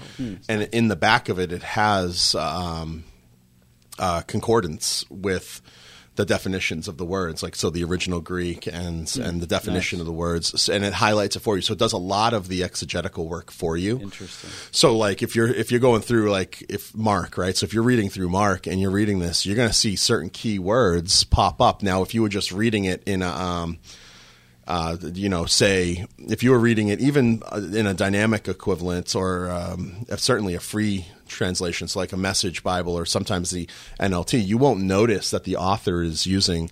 and 0.49 0.62
in 0.72 0.86
the 0.86 0.97
back 0.97 1.28
of 1.28 1.40
it, 1.40 1.53
it 1.53 1.64
has 1.64 2.36
um, 2.36 3.03
uh, 3.99 4.20
concordance 4.22 5.05
with 5.11 5.61
the 6.16 6.24
definitions 6.26 6.88
of 6.88 6.98
the 6.98 7.04
words, 7.04 7.42
like 7.42 7.56
so 7.56 7.70
the 7.70 7.84
original 7.84 8.20
Greek 8.20 8.66
and 8.66 9.14
and 9.16 9.40
the 9.40 9.46
definition 9.46 9.98
of 10.00 10.06
the 10.06 10.12
words, 10.12 10.68
and 10.68 10.84
it 10.84 10.92
highlights 10.92 11.36
it 11.36 11.40
for 11.40 11.56
you. 11.56 11.62
So 11.62 11.72
it 11.72 11.78
does 11.78 11.92
a 11.92 11.98
lot 11.98 12.34
of 12.34 12.48
the 12.48 12.62
exegetical 12.62 13.28
work 13.28 13.50
for 13.50 13.76
you. 13.76 13.98
Interesting. 13.98 14.50
So 14.70 14.96
like 14.96 15.22
if 15.22 15.34
you're 15.34 15.48
if 15.48 15.70
you're 15.70 15.80
going 15.80 16.02
through 16.02 16.30
like 16.30 16.64
if 16.68 16.94
Mark, 16.94 17.38
right? 17.38 17.56
So 17.56 17.64
if 17.64 17.72
you're 17.72 17.82
reading 17.82 18.10
through 18.10 18.28
Mark 18.28 18.66
and 18.66 18.80
you're 18.80 18.90
reading 18.90 19.20
this, 19.20 19.46
you're 19.46 19.56
going 19.56 19.68
to 19.70 19.74
see 19.74 19.96
certain 19.96 20.28
key 20.28 20.58
words 20.58 21.24
pop 21.24 21.60
up. 21.60 21.82
Now, 21.82 22.02
if 22.02 22.14
you 22.14 22.22
were 22.22 22.28
just 22.28 22.52
reading 22.52 22.84
it 22.84 23.02
in 23.06 23.22
a 23.22 23.30
um, 23.30 23.78
uh, 24.66 24.96
you 25.14 25.28
know, 25.28 25.44
say 25.44 26.06
if 26.18 26.42
you 26.42 26.50
were 26.52 26.58
reading 26.58 26.88
it 26.88 27.00
even 27.00 27.42
uh, 27.50 27.60
in 27.72 27.86
a 27.86 27.94
dynamic 27.94 28.46
equivalent 28.46 29.14
or 29.16 29.50
um, 29.50 30.06
certainly 30.16 30.54
a 30.54 30.60
free 30.60 31.06
translation, 31.26 31.88
so 31.88 31.98
like 31.98 32.12
a 32.12 32.16
Message 32.16 32.62
Bible 32.62 32.96
or 32.96 33.04
sometimes 33.04 33.50
the 33.50 33.68
NLT, 33.98 34.44
you 34.44 34.58
won't 34.58 34.80
notice 34.80 35.30
that 35.30 35.44
the 35.44 35.56
author 35.56 36.02
is 36.02 36.26
using 36.26 36.70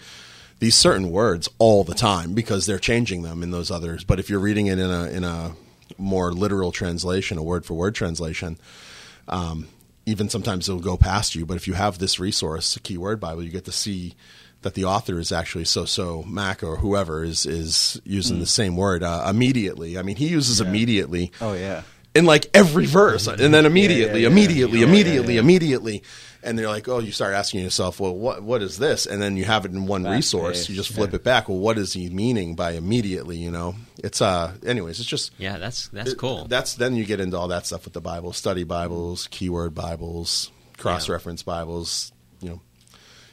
these 0.61 0.77
certain 0.77 1.11
words 1.11 1.49
all 1.59 1.83
the 1.83 1.95
time 1.95 2.35
because 2.35 2.67
they're 2.67 2.79
changing 2.79 3.23
them 3.23 3.43
in 3.43 3.51
those 3.51 3.71
others. 3.71 4.05
But 4.05 4.21
if 4.21 4.31
you're 4.31 4.39
reading 4.39 4.67
it 4.67 4.79
in 4.79 4.91
a 4.91 5.05
in 5.07 5.25
a 5.25 5.53
more 5.99 6.33
literal 6.33 6.71
translation, 6.71 7.39
a 7.39 7.43
word 7.43 7.65
for 7.65 7.75
word 7.75 7.95
translation, 7.95 8.57
um, 9.27 9.67
even 10.07 10.29
sometimes 10.29 10.69
it'll 10.69 10.81
go 10.81 10.97
past 10.97 11.35
you. 11.35 11.45
But 11.45 11.57
if 11.57 11.67
you 11.67 11.75
have 11.75 11.99
this 11.99 12.21
resource, 12.21 12.77
a 12.77 12.81
keyword 12.81 13.19
Bible, 13.19 13.43
you 13.43 13.51
get 13.51 13.65
to 13.65 13.73
see 13.73 14.15
that 14.63 14.75
the 14.75 14.85
author 14.85 15.19
is 15.19 15.33
actually 15.33 15.65
so 15.65 15.85
so 15.85 16.23
Mark 16.27 16.63
or 16.63 16.77
whoever 16.77 17.25
is 17.25 17.47
is 17.47 18.01
using 18.05 18.37
Mm. 18.37 18.41
the 18.41 18.47
same 18.47 18.77
word 18.77 19.03
uh, 19.03 19.27
immediately. 19.29 19.99
I 19.99 20.03
mean, 20.03 20.17
he 20.17 20.27
uses 20.29 20.61
immediately 20.61 21.33
Oh 21.41 21.55
yeah. 21.55 21.83
in 22.15 22.25
like 22.27 22.51
every 22.55 22.87
verse, 22.87 23.27
and 23.27 23.55
then 23.55 23.65
immediately, 23.67 24.21
yeah, 24.23 24.27
yeah. 24.29 24.33
immediately, 24.33 24.81
yeah, 24.81 24.87
immediately, 24.87 25.35
yeah. 25.35 25.41
immediately, 25.41 26.03
and 26.43 26.59
they're 26.59 26.69
like, 26.69 26.89
oh, 26.89 26.99
you 26.99 27.13
start 27.13 27.35
asking 27.35 27.61
yourself, 27.63 28.01
well, 28.01 28.15
what 28.15 28.43
what 28.43 28.61
is 28.63 28.77
this? 28.79 29.07
And 29.07 29.23
then 29.23 29.37
you 29.37 29.45
have 29.45 29.65
it 29.65 29.73
in 29.73 29.87
one 29.87 30.03
Fast 30.05 30.15
resource. 30.17 30.59
paced, 30.59 30.69
You 30.71 30.75
just 30.77 30.93
flip 30.93 31.11
yeah. 31.11 31.17
it 31.17 31.25
back. 31.25 31.49
Well, 31.49 31.59
what 31.59 31.79
is 31.79 31.93
he 31.95 32.11
meaning 32.11 32.55
by 32.55 32.73
immediately? 32.73 33.37
You 33.39 33.51
know, 33.53 33.77
it's 33.99 34.21
uh, 34.21 34.53
anyways, 34.67 34.99
it's 35.01 35.09
just 35.09 35.33
Yeah, 35.39 35.57
that's 35.59 35.89
that's 35.89 36.13
cool. 36.15 36.47
that's 36.49 36.75
then 36.75 36.97
you 36.97 37.05
get 37.07 37.21
into 37.21 37.39
all 37.39 37.49
that 37.49 37.65
stuff 37.67 37.85
with 37.85 37.95
the 37.95 38.01
Bible, 38.03 38.33
study 38.35 38.65
Bibles, 38.65 39.27
keyword 39.31 39.75
Bibles, 39.75 40.51
cross 40.77 41.09
reference 41.09 41.43
Bibles, 41.43 42.13
you 42.43 42.49
know, 42.51 42.61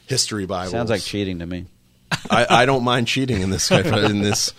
history 0.08 0.46
Bibles. 0.46 0.72
Sounds 0.72 0.90
like 0.90 1.02
cheating 1.02 1.40
to 1.40 1.46
me. 1.46 1.68
I, 2.30 2.48
I 2.50 2.66
don't 2.66 2.84
mind 2.84 3.08
cheating 3.08 3.42
in 3.42 3.50
this 3.50 3.70
in 3.70 4.22
this 4.22 4.54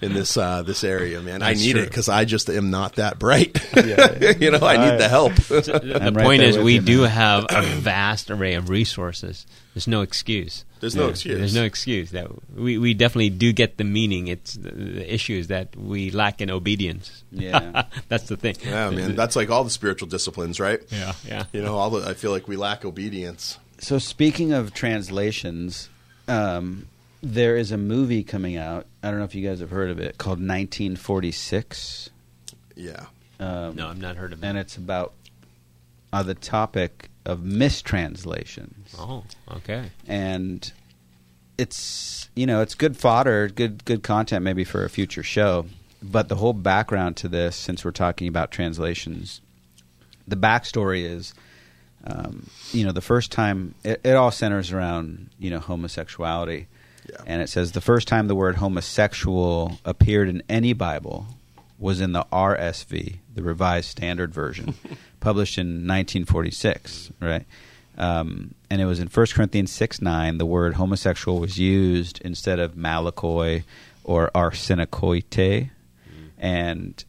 in 0.00 0.14
this 0.14 0.36
uh, 0.36 0.62
this 0.62 0.84
area, 0.84 1.20
man. 1.20 1.42
I 1.42 1.50
That's 1.50 1.64
need 1.64 1.76
it 1.76 1.88
because 1.88 2.08
I 2.08 2.24
just 2.24 2.50
am 2.50 2.70
not 2.70 2.96
that 2.96 3.18
bright. 3.18 3.60
you 3.76 4.50
know, 4.50 4.58
I 4.60 4.90
need 4.90 5.00
the 5.00 5.08
help. 5.08 5.34
the 5.34 6.12
right 6.14 6.24
point 6.24 6.42
is, 6.42 6.58
we 6.58 6.74
you, 6.74 6.80
do 6.80 7.02
man. 7.02 7.10
have 7.10 7.46
a 7.50 7.62
vast 7.80 8.30
array 8.30 8.54
of 8.54 8.68
resources. 8.68 9.46
There's 9.74 9.88
no 9.88 10.02
excuse. 10.02 10.64
There's 10.80 10.96
no 10.96 11.08
excuse. 11.08 11.38
There's 11.38 11.54
no 11.54 11.62
excuse 11.62 12.10
that 12.10 12.28
we, 12.52 12.76
we 12.76 12.92
definitely 12.92 13.30
do 13.30 13.52
get 13.52 13.78
the 13.78 13.84
meaning. 13.84 14.26
It's 14.26 14.54
the, 14.54 14.72
the 14.72 15.14
issue 15.14 15.34
is 15.34 15.46
that 15.46 15.76
we 15.76 16.10
lack 16.10 16.40
in 16.40 16.50
obedience. 16.50 17.22
Yeah. 17.30 17.84
that's 18.08 18.24
the 18.24 18.36
thing. 18.36 18.56
Yeah, 18.64 18.90
man. 18.90 19.14
That's 19.14 19.36
like 19.36 19.48
all 19.48 19.62
the 19.62 19.70
spiritual 19.70 20.08
disciplines, 20.08 20.58
right? 20.58 20.80
yeah, 20.90 21.12
yeah. 21.24 21.44
You 21.52 21.62
know, 21.62 21.76
all 21.76 21.90
the, 21.90 22.08
I 22.08 22.14
feel 22.14 22.32
like 22.32 22.48
we 22.48 22.56
lack 22.56 22.84
obedience. 22.84 23.58
So 23.82 23.98
speaking 23.98 24.52
of 24.52 24.72
translations, 24.72 25.88
um, 26.28 26.86
there 27.20 27.56
is 27.56 27.72
a 27.72 27.76
movie 27.76 28.22
coming 28.22 28.56
out. 28.56 28.86
I 29.02 29.10
don't 29.10 29.18
know 29.18 29.24
if 29.24 29.34
you 29.34 29.46
guys 29.46 29.58
have 29.60 29.70
heard 29.70 29.90
of 29.90 29.98
it 29.98 30.18
called 30.18 30.38
1946. 30.38 32.10
Yeah. 32.76 33.06
Um, 33.40 33.74
No, 33.74 33.88
I've 33.88 34.00
not 34.00 34.16
heard 34.16 34.32
of 34.32 34.42
it. 34.42 34.46
and 34.46 34.56
it's 34.56 34.76
about 34.76 35.14
uh, 36.12 36.22
the 36.22 36.34
topic 36.34 37.10
of 37.26 37.42
mistranslations. 37.44 38.94
Oh, 38.98 39.24
okay. 39.50 39.90
and 40.06 40.72
it's 41.58 42.28
you 42.34 42.46
know 42.46 42.60
it's 42.62 42.74
good 42.74 42.96
fodder, 42.96 43.48
good 43.48 43.84
good 43.84 44.02
content 44.02 44.42
maybe 44.44 44.64
for 44.64 44.84
a 44.84 44.90
future 44.90 45.22
show. 45.22 45.66
But 46.02 46.28
the 46.28 46.36
whole 46.36 46.52
background 46.52 47.16
to 47.18 47.28
this, 47.28 47.54
since 47.56 47.84
we're 47.84 47.90
talking 47.92 48.26
about 48.28 48.50
translations, 48.50 49.40
the 50.26 50.36
backstory 50.36 51.04
is, 51.04 51.32
um, 52.04 52.46
you 52.72 52.84
know, 52.84 52.92
the 52.92 53.00
first 53.00 53.30
time 53.32 53.74
it, 53.84 54.00
it 54.04 54.14
all 54.14 54.30
centers 54.30 54.72
around 54.72 55.30
you 55.38 55.50
know 55.50 55.58
homosexuality, 55.60 56.66
Yeah. 57.08 57.16
and 57.26 57.42
it 57.42 57.48
says 57.48 57.72
the 57.72 57.80
first 57.80 58.08
time 58.08 58.26
the 58.28 58.34
word 58.34 58.56
homosexual 58.56 59.78
appeared 59.84 60.28
in 60.28 60.42
any 60.48 60.72
Bible 60.72 61.26
was 61.78 62.00
in 62.00 62.12
the 62.12 62.24
RSV, 62.32 63.16
the 63.34 63.42
Revised 63.42 63.88
Standard 63.90 64.32
Version, 64.32 64.74
published 65.20 65.58
in 65.58 65.66
1946, 65.86 67.10
right? 67.20 67.44
Um, 67.98 68.54
and 68.70 68.80
it 68.80 68.86
was 68.86 69.00
in 69.00 69.08
1 69.08 69.26
Corinthians 69.34 69.70
6 69.72 70.00
9, 70.00 70.38
the 70.38 70.46
word 70.46 70.74
homosexual 70.74 71.38
was 71.40 71.58
used 71.58 72.20
instead 72.22 72.58
of 72.58 72.74
malakoi 72.74 73.64
or 74.04 74.30
arsenokoitai. 74.34 75.70
And, 76.38 77.04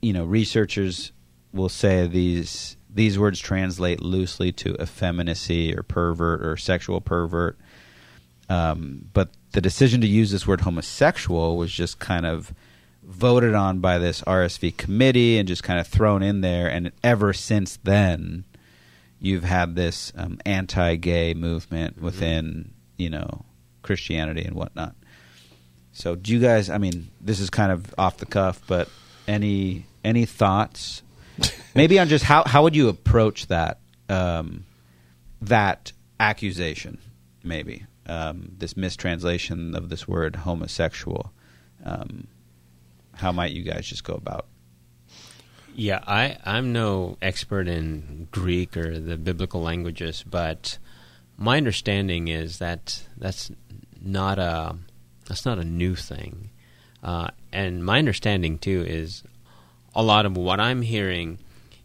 you 0.00 0.12
know, 0.12 0.24
researchers 0.24 1.12
will 1.52 1.68
say 1.68 2.06
these 2.06 2.76
these 2.94 3.18
words 3.18 3.38
translate 3.40 4.00
loosely 4.00 4.52
to 4.52 4.74
effeminacy 4.80 5.74
or 5.76 5.82
pervert 5.82 6.44
or 6.44 6.56
sexual 6.56 7.00
pervert. 7.00 7.58
Um, 8.48 9.06
but 9.12 9.30
the 9.52 9.60
decision 9.60 10.00
to 10.02 10.06
use 10.06 10.30
this 10.30 10.46
word 10.46 10.62
homosexual 10.62 11.56
was 11.56 11.72
just 11.72 11.98
kind 11.98 12.26
of 12.26 12.52
voted 13.02 13.54
on 13.54 13.80
by 13.80 13.98
this 13.98 14.20
RSV 14.22 14.76
committee 14.76 15.38
and 15.38 15.48
just 15.48 15.62
kind 15.62 15.80
of 15.80 15.86
thrown 15.86 16.22
in 16.22 16.40
there. 16.40 16.68
And 16.68 16.92
ever 17.02 17.32
since 17.32 17.78
then, 17.82 18.44
you've 19.20 19.44
had 19.44 19.74
this 19.74 20.12
um, 20.16 20.38
anti-gay 20.44 21.34
movement 21.34 21.96
Mm-hmm. 21.96 22.04
within, 22.04 22.72
you 22.96 23.10
know, 23.10 23.44
Christianity 23.82 24.44
and 24.44 24.54
whatnot. 24.54 24.94
So, 25.92 26.14
do 26.14 26.32
you 26.32 26.40
guys? 26.40 26.70
I 26.70 26.78
mean, 26.78 27.10
this 27.20 27.38
is 27.38 27.50
kind 27.50 27.70
of 27.70 27.94
off 27.98 28.16
the 28.16 28.26
cuff, 28.26 28.62
but 28.66 28.88
any 29.28 29.84
any 30.04 30.24
thoughts? 30.24 31.01
Maybe 31.74 31.98
on 31.98 32.08
just 32.08 32.24
how 32.24 32.44
how 32.44 32.62
would 32.62 32.76
you 32.76 32.88
approach 32.88 33.46
that 33.46 33.78
um, 34.08 34.64
that 35.40 35.92
accusation? 36.20 36.98
Maybe 37.42 37.86
um, 38.06 38.52
this 38.58 38.76
mistranslation 38.76 39.74
of 39.74 39.88
this 39.88 40.06
word 40.06 40.36
homosexual. 40.36 41.32
Um, 41.84 42.28
how 43.14 43.32
might 43.32 43.52
you 43.52 43.62
guys 43.62 43.86
just 43.86 44.04
go 44.04 44.14
about? 44.14 44.46
Yeah, 45.74 46.00
I, 46.06 46.36
I'm 46.44 46.72
no 46.72 47.16
expert 47.22 47.66
in 47.66 48.28
Greek 48.30 48.76
or 48.76 48.98
the 48.98 49.16
biblical 49.16 49.62
languages, 49.62 50.22
but 50.28 50.78
my 51.38 51.56
understanding 51.56 52.28
is 52.28 52.58
that 52.58 53.02
that's 53.16 53.50
not 54.00 54.38
a 54.38 54.76
that's 55.26 55.46
not 55.46 55.58
a 55.58 55.64
new 55.64 55.94
thing. 55.94 56.50
Uh, 57.02 57.28
and 57.52 57.84
my 57.84 57.98
understanding 57.98 58.58
too 58.58 58.84
is 58.86 59.22
a 59.94 60.02
lot 60.02 60.26
of 60.26 60.36
what 60.36 60.60
I'm 60.60 60.82
hearing 60.82 61.38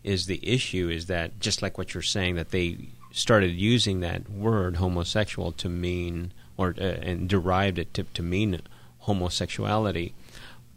is 0.04 0.26
the 0.26 0.40
issue 0.42 0.90
is 0.90 1.08
that 1.08 1.40
just 1.40 1.62
like 1.62 1.78
what 1.78 1.94
you're 1.94 2.04
saying 2.04 2.36
that 2.36 2.52
they 2.52 2.78
started 3.12 3.52
using 3.52 4.00
that 4.00 4.30
word 4.30 4.78
homosexual 4.78 5.52
to 5.52 5.68
mean 5.68 6.32
or 6.58 6.74
uh, 6.80 6.84
and 6.84 7.28
derived 7.28 7.78
it 7.78 7.94
to, 7.94 8.04
to 8.04 8.24
mean 8.24 8.60
homosexuality, 9.00 10.14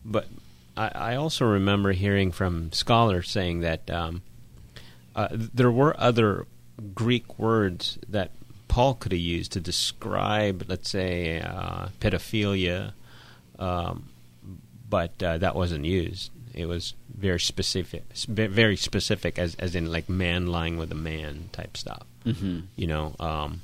but 0.04 0.26
I, 0.76 0.90
I 0.94 1.16
also 1.16 1.44
remember 1.46 1.92
hearing 1.92 2.32
from 2.32 2.72
scholars 2.72 3.30
saying 3.30 3.60
that 3.60 3.90
um, 3.90 4.22
uh, 5.14 5.28
there 5.32 5.70
were 5.70 5.94
other 5.98 6.46
Greek 6.94 7.38
words 7.38 7.98
that 8.08 8.30
Paul 8.68 8.94
could 8.94 9.12
have 9.12 9.20
used 9.20 9.52
to 9.52 9.60
describe, 9.60 10.64
let's 10.68 10.88
say, 10.88 11.40
uh, 11.40 11.88
pedophilia, 12.00 12.92
um, 13.58 14.08
but 14.88 15.20
uh, 15.22 15.38
that 15.38 15.56
wasn't 15.56 15.84
used. 15.84 16.30
It 16.54 16.66
was 16.66 16.94
very 17.16 17.40
specific, 17.40 18.04
very 18.26 18.76
specific, 18.76 19.38
as 19.38 19.54
as 19.56 19.74
in 19.74 19.90
like 19.90 20.08
man 20.08 20.46
lying 20.48 20.76
with 20.78 20.90
a 20.92 20.96
man 20.96 21.48
type 21.52 21.76
stuff. 21.76 22.02
Mhm. 22.26 22.64
You 22.76 22.86
know. 22.86 23.14
Um, 23.20 23.62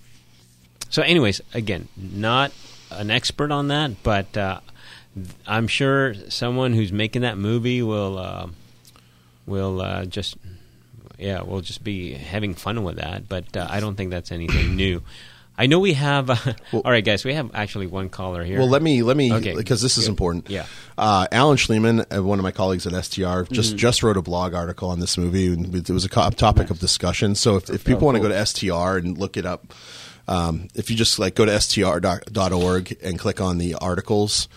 so, 0.88 1.02
anyways, 1.02 1.40
again, 1.52 1.88
not 1.96 2.52
an 2.90 3.10
expert 3.10 3.50
on 3.50 3.68
that, 3.68 4.02
but 4.02 4.36
uh, 4.36 4.60
I'm 5.46 5.66
sure 5.66 6.14
someone 6.28 6.72
who's 6.74 6.92
making 6.92 7.22
that 7.22 7.36
movie 7.38 7.82
will 7.82 8.18
uh, 8.18 8.48
will 9.46 9.80
uh, 9.80 10.04
just 10.04 10.36
yeah, 11.18 11.42
we'll 11.42 11.62
just 11.62 11.82
be 11.82 12.12
having 12.12 12.54
fun 12.54 12.84
with 12.84 12.96
that. 12.96 13.28
But 13.28 13.56
uh, 13.56 13.66
I 13.68 13.80
don't 13.80 13.96
think 13.96 14.10
that's 14.10 14.30
anything 14.30 14.76
new. 14.76 15.02
I 15.58 15.66
know 15.66 15.78
we 15.78 15.94
have. 15.94 16.30
Uh, 16.72 16.78
all 16.78 16.90
right, 16.90 17.04
guys, 17.04 17.24
we 17.24 17.34
have 17.34 17.50
actually 17.54 17.86
one 17.86 18.08
caller 18.08 18.44
here. 18.44 18.58
Well, 18.58 18.68
let 18.68 18.82
me 18.82 19.02
let 19.02 19.16
me 19.16 19.32
Okay. 19.32 19.54
because 19.54 19.80
this 19.82 19.96
is 19.96 20.04
Good. 20.04 20.10
important. 20.10 20.50
Yeah. 20.50 20.66
uh, 20.98 21.26
Alan 21.32 21.56
Shlemon, 21.56 22.04
uh, 22.14 22.22
one 22.22 22.38
of 22.38 22.42
my 22.42 22.50
colleagues 22.50 22.86
at 22.86 22.92
STR, 22.92 23.42
just 23.50 23.74
Mhm. 23.74 23.78
just 23.78 24.02
wrote 24.02 24.16
a 24.16 24.22
blog 24.22 24.52
article 24.54 24.90
on 24.90 25.00
this 25.00 25.16
movie, 25.16 25.46
and 25.52 25.74
it 25.74 25.88
was 25.90 26.04
a 26.04 26.08
topic 26.08 26.70
of 26.70 26.78
discussion. 26.80 27.34
So 27.34 27.56
if, 27.56 27.70
if 27.70 27.84
people 27.84 28.04
want 28.06 28.16
to 28.16 28.20
go 28.22 28.28
to 28.28 28.34
STR 28.36 28.96
and 28.98 29.16
look 29.16 29.36
it 29.36 29.46
up, 29.46 29.72
um, 30.28 30.68
if 30.74 30.90
you 30.90 30.96
just 30.96 31.18
like 31.18 31.34
go 31.34 31.44
to 31.44 31.60
str.org 31.60 32.96
and 33.02 33.18
click 33.18 33.40
on 33.40 33.58
the 33.58 33.74
articles. 33.74 34.48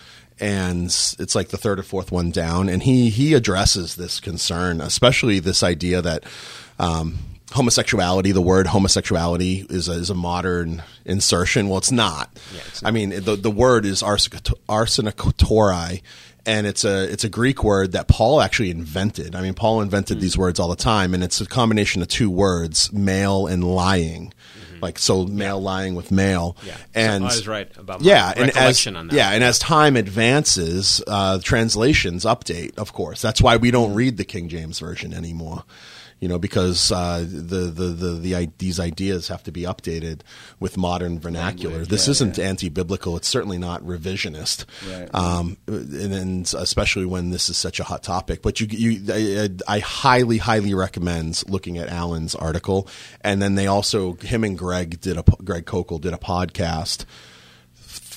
And 0.42 0.86
it's 0.86 1.34
like 1.34 1.48
the 1.48 1.58
third 1.58 1.78
or 1.78 1.82
fourth 1.82 2.10
one 2.10 2.30
down, 2.30 2.70
and 2.70 2.82
he 2.82 3.10
he 3.10 3.34
addresses 3.34 3.96
this 3.96 4.20
concern, 4.20 4.80
especially 4.80 5.38
this 5.38 5.62
idea 5.62 6.00
that 6.00 6.24
um, 6.78 7.18
homosexuality, 7.52 8.32
the 8.32 8.40
word 8.42 8.66
homosexuality, 8.68 9.66
is 9.70 9.88
a, 9.88 9.92
is 9.92 10.10
a 10.10 10.14
modern 10.14 10.82
insertion. 11.04 11.68
Well, 11.68 11.78
it's 11.78 11.92
not. 11.92 12.30
I 12.84 12.90
mean, 12.90 13.10
the 13.10 13.36
the 13.36 13.50
word 13.50 13.84
is 13.84 14.02
arsenokoitai, 14.68 16.02
and 16.46 16.66
it's 16.66 16.84
a 16.84 17.10
it's 17.10 17.24
a 17.24 17.28
Greek 17.28 17.62
word 17.64 17.92
that 17.92 18.08
Paul 18.08 18.40
actually 18.40 18.70
invented. 18.70 19.34
I 19.34 19.42
mean, 19.42 19.54
Paul 19.54 19.80
invented 19.82 20.20
these 20.20 20.36
words 20.38 20.58
all 20.58 20.68
the 20.68 20.76
time, 20.76 21.14
and 21.14 21.22
it's 21.22 21.40
a 21.40 21.46
combination 21.46 22.02
of 22.02 22.08
two 22.08 22.30
words, 22.30 22.92
male 22.92 23.46
and 23.46 23.64
lying. 23.64 24.32
Like 24.82 24.98
so, 24.98 25.26
male 25.26 25.60
lying 25.60 25.94
with 25.94 26.10
male, 26.10 26.56
Yeah. 26.64 26.74
So 26.74 26.82
and 26.94 27.24
I 27.24 27.26
was 27.26 27.46
right 27.46 27.76
about 27.76 28.00
my 28.00 28.06
yeah, 28.06 28.32
and 28.34 28.56
as 28.56 28.86
on 28.86 29.08
that. 29.08 29.12
yeah, 29.12 29.30
and 29.32 29.44
as 29.44 29.58
time 29.58 29.94
advances, 29.94 31.02
uh, 31.06 31.38
translations 31.40 32.24
update. 32.24 32.78
Of 32.78 32.94
course, 32.94 33.20
that's 33.20 33.42
why 33.42 33.58
we 33.58 33.70
don't 33.70 33.92
read 33.92 34.16
the 34.16 34.24
King 34.24 34.48
James 34.48 34.78
version 34.78 35.12
anymore. 35.12 35.64
You 36.20 36.28
know, 36.28 36.38
because 36.38 36.92
uh, 36.92 37.20
the, 37.20 37.72
the 37.72 37.86
the 37.86 38.10
the 38.12 38.36
i- 38.36 38.52
these 38.58 38.78
ideas 38.78 39.28
have 39.28 39.42
to 39.44 39.50
be 39.52 39.62
updated 39.62 40.20
with 40.58 40.76
modern 40.76 41.18
vernacular. 41.18 41.76
Language, 41.76 41.88
this 41.88 42.06
yeah, 42.06 42.10
isn't 42.10 42.38
anti-biblical. 42.38 43.16
It's 43.16 43.26
certainly 43.26 43.56
not 43.56 43.82
revisionist. 43.82 44.66
Right. 44.86 45.08
Um, 45.14 45.56
and, 45.66 46.12
and 46.12 46.54
especially 46.58 47.06
when 47.06 47.30
this 47.30 47.48
is 47.48 47.56
such 47.56 47.80
a 47.80 47.84
hot 47.84 48.02
topic. 48.02 48.42
But 48.42 48.60
you, 48.60 48.66
you, 48.68 49.00
I, 49.10 49.76
I 49.76 49.78
highly, 49.78 50.36
highly 50.36 50.74
recommend 50.74 51.42
looking 51.48 51.78
at 51.78 51.88
Alan's 51.88 52.34
article. 52.34 52.86
And 53.22 53.40
then 53.40 53.54
they 53.54 53.66
also, 53.66 54.12
him 54.14 54.44
and 54.44 54.58
Greg 54.58 55.00
did 55.00 55.16
a, 55.16 55.22
Greg 55.22 55.64
Koukl 55.64 56.02
did 56.02 56.12
a 56.12 56.18
podcast 56.18 57.06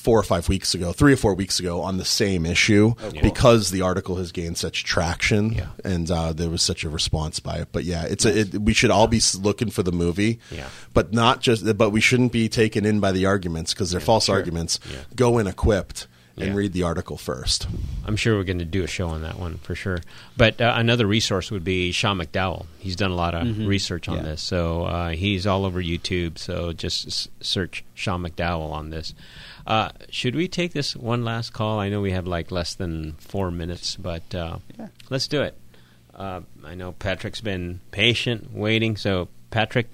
four 0.03 0.19
or 0.19 0.23
five 0.23 0.49
weeks 0.49 0.73
ago, 0.75 0.91
three 0.91 1.13
or 1.13 1.17
four 1.17 1.33
weeks 1.33 1.59
ago, 1.61 1.81
on 1.81 1.97
the 1.97 2.03
same 2.05 2.45
issue 2.45 2.93
Oh, 3.01 3.11
cool. 3.11 3.21
because 3.21 3.71
the 3.71 3.81
article 3.81 4.17
has 4.17 4.31
gained 4.33 4.57
such 4.57 4.83
traction 4.83 5.61
and 5.85 6.11
uh, 6.11 6.33
there 6.33 6.49
was 6.49 6.61
such 6.61 6.83
a 6.83 6.89
response 6.89 7.39
by 7.39 7.57
it. 7.59 7.69
But 7.71 7.85
yeah, 7.85 8.03
it's 8.03 8.25
a, 8.25 8.39
it, 8.41 8.53
we 8.59 8.73
should 8.73 8.91
all 8.91 9.07
be 9.07 9.21
looking 9.39 9.69
for 9.69 9.81
the 9.81 9.93
movie, 9.93 10.39
Yeah. 10.51 10.67
but 10.93 11.13
not 11.13 11.39
just. 11.41 11.77
But 11.77 11.91
we 11.91 12.01
shouldn't 12.01 12.33
be 12.33 12.49
taken 12.49 12.85
in 12.85 12.99
by 12.99 13.13
the 13.13 13.25
arguments 13.25 13.73
because 13.73 13.91
they're 13.91 14.01
false 14.01 14.25
sure. 14.25 14.35
arguments. 14.35 14.79
Yeah. 14.91 14.97
Go 15.15 15.37
in 15.37 15.47
equipped 15.47 16.07
and 16.35 16.47
Yeah. 16.49 16.53
read 16.55 16.73
the 16.73 16.81
article 16.83 17.15
first. 17.15 17.67
I'm 18.05 18.15
sure 18.17 18.35
we're 18.35 18.43
going 18.43 18.57
to 18.59 18.65
do 18.65 18.83
a 18.83 18.87
show 18.87 19.07
on 19.07 19.21
that 19.21 19.37
one 19.39 19.59
for 19.59 19.75
sure. 19.75 19.99
But 20.35 20.59
uh, 20.59 20.73
another 20.75 21.05
resource 21.05 21.49
would 21.51 21.63
be 21.63 21.91
Sean 21.91 22.17
McDowell. 22.17 22.65
He's 22.79 22.95
done 22.95 23.11
a 23.11 23.15
lot 23.15 23.35
of 23.35 23.47
Mhm. 23.47 23.67
research 23.67 24.09
on 24.09 24.17
Yeah. 24.17 24.23
this, 24.23 24.41
so 24.41 24.83
uh, 24.85 25.09
he's 25.11 25.45
all 25.47 25.63
over 25.63 25.81
YouTube. 25.81 26.37
So 26.39 26.73
just 26.73 27.07
s- 27.07 27.27
search 27.39 27.83
Sean 27.93 28.21
McDowell 28.23 28.71
on 28.71 28.89
this. 28.89 29.13
Uh, 29.65 29.89
should 30.09 30.35
we 30.35 30.47
take 30.47 30.73
this 30.73 30.95
one 30.95 31.23
last 31.23 31.53
call? 31.53 31.79
I 31.79 31.89
know 31.89 32.01
we 32.01 32.11
have 32.11 32.27
like 32.27 32.51
less 32.51 32.73
than 32.75 33.13
four 33.13 33.49
minutes, 33.51 33.95
but 33.95 34.33
uh, 34.35 34.57
let's 35.09 35.27
do 35.27 35.41
it. 35.41 35.57
Uh, 36.13 36.41
I 36.65 36.75
know 36.75 36.91
Patrick's 36.91 37.41
been 37.41 37.79
patient, 37.91 38.53
waiting. 38.53 38.97
So 38.97 39.29
Patrick, 39.51 39.87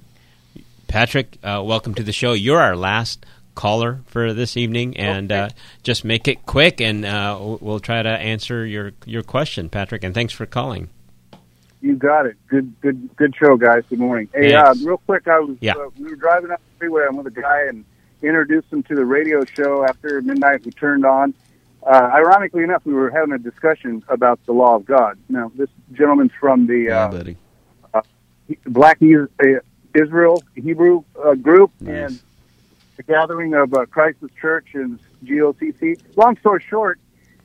Patrick, 0.88 1.38
uh, 1.44 1.62
welcome 1.64 1.94
to 1.96 2.04
the 2.04 2.12
show. 2.12 2.34
You're 2.34 2.60
our 2.60 2.76
last 2.76 3.26
caller 3.56 4.00
for 4.08 4.34
this 4.34 4.58
evening, 4.58 4.98
and 4.98 5.32
uh, 5.32 5.50
just 5.84 6.04
make 6.04 6.28
it 6.28 6.46
quick, 6.46 6.82
and 6.82 7.06
uh, 7.06 7.38
we'll 7.62 7.80
try 7.80 8.02
to 8.02 8.10
answer 8.10 8.66
your 8.66 8.92
your 9.06 9.22
question, 9.22 9.70
Patrick. 9.70 10.04
And 10.04 10.14
thanks 10.16 10.34
for 10.34 10.46
calling. 10.46 10.90
You 11.82 11.96
got 11.96 12.26
it. 12.26 12.36
Good, 12.50 12.74
good, 12.82 13.16
good 13.16 13.34
show, 13.36 13.56
guys. 13.56 13.84
Good 13.90 14.00
morning. 14.00 14.28
Hey, 14.34 14.54
uh, 14.54 14.74
real 14.84 14.98
quick, 14.98 15.28
I 15.28 15.40
was 15.40 15.58
Yeah. 15.62 15.76
uh, 15.76 15.90
we 15.98 16.10
were 16.10 16.16
driving 16.18 16.52
up 16.52 16.60
the 16.60 16.80
freeway. 16.80 17.04
I'm 17.08 17.16
with 17.16 17.28
a 17.28 17.42
guy 17.42 17.68
and 17.70 17.86
introduced 18.22 18.72
him 18.72 18.84
to 18.84 18.96
the 18.96 19.06
radio 19.06 19.46
show 19.46 19.84
after 19.84 20.22
midnight. 20.22 20.66
We 20.66 20.72
turned 20.72 21.06
on. 21.06 21.34
Uh, 21.82 22.10
ironically 22.14 22.64
enough, 22.64 22.86
we 22.86 22.94
were 22.94 23.10
having 23.10 23.34
a 23.34 23.38
discussion 23.38 24.04
about 24.10 24.46
the 24.46 24.52
law 24.52 24.76
of 24.76 24.86
God. 24.86 25.18
Now, 25.30 25.52
this 25.56 25.70
gentleman's 25.94 26.32
from 26.40 26.68
the 26.68 26.88
Yeah, 26.90 27.06
uh, 27.94 28.00
uh, 28.00 28.02
Black 28.66 29.00
uh, 29.02 29.46
Israel 29.94 30.44
Hebrew 30.56 31.04
uh, 31.24 31.36
group 31.36 31.72
and 31.86 32.20
the 32.98 33.04
gathering 33.04 33.54
of 33.54 33.74
uh, 33.74 33.86
Christ's 33.86 34.28
Church 34.40 34.68
and 34.74 35.00
GOCC. 35.24 36.00
Long 36.18 36.38
story 36.38 36.64
short, 36.70 37.00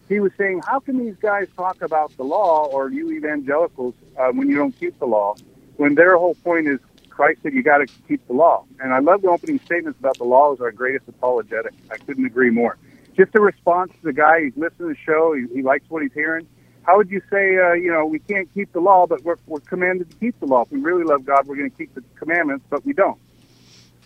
he 0.09 0.19
was 0.21 0.33
saying, 0.37 0.63
how 0.67 0.81
can 0.81 0.99
these 0.99 1.17
guys 1.17 1.49
talk 1.57 1.81
about 1.81 2.15
the 2.17 2.25
law 2.25 2.67
or 2.67 2.91
you 2.91 3.13
evangelicals 3.13 3.95
uh, 4.19 4.31
when 4.33 4.51
you 4.51 4.57
don't 4.57 4.79
keep 4.79 4.99
the 4.99 5.07
law? 5.07 5.37
When 5.77 5.95
their 5.95 6.17
whole 6.17 6.35
point 6.35 6.67
is 6.67 6.81
Christ 7.15 7.41
said 7.43 7.53
you 7.55 7.63
got 7.63 7.79
to 7.79 7.87
keep 8.09 8.27
the 8.27 8.33
law. 8.33 8.65
And 8.81 8.93
I 8.93 8.99
love 8.99 9.23
the 9.23 9.29
opening 9.29 9.61
statements 9.61 9.99
about 10.01 10.19
the 10.19 10.25
law 10.25 10.53
is 10.53 10.61
our 10.61 10.73
greatest 10.73 11.09
apologetic. 11.09 11.73
I 11.91 11.97
couldn't 11.99 12.27
agree 12.27 12.51
more. 12.51 12.77
Just 13.17 13.35
a 13.37 13.41
response 13.41 13.93
to 13.93 14.03
the 14.03 14.13
guy, 14.13 14.45
he's 14.45 14.57
listening 14.57 14.89
to 14.89 14.95
the 14.95 15.01
show, 15.07 15.33
he, 15.35 15.47
he 15.55 15.63
likes 15.63 15.85
what 15.89 16.03
he's 16.03 16.13
hearing. 16.13 16.47
how 16.83 16.97
would 16.97 17.11
you 17.11 17.21
say, 17.31 17.57
uh, 17.57 17.73
you 17.75 17.91
know, 17.93 18.05
we 18.05 18.19
can't 18.19 18.53
keep 18.53 18.73
the 18.73 18.81
law, 18.81 19.07
but 19.07 19.23
we're, 19.23 19.37
we're 19.47 19.61
commanded 19.61 20.11
to 20.11 20.17
keep 20.17 20.39
the 20.41 20.47
law? 20.47 20.63
If 20.63 20.73
we 20.73 20.81
really 20.81 21.05
love 21.05 21.25
God, 21.25 21.47
we're 21.47 21.57
going 21.57 21.71
to 21.71 21.77
keep 21.77 21.95
the 21.95 22.03
commandments, 22.17 22.65
but 22.69 22.85
we 22.85 22.93
don't. 22.93 23.19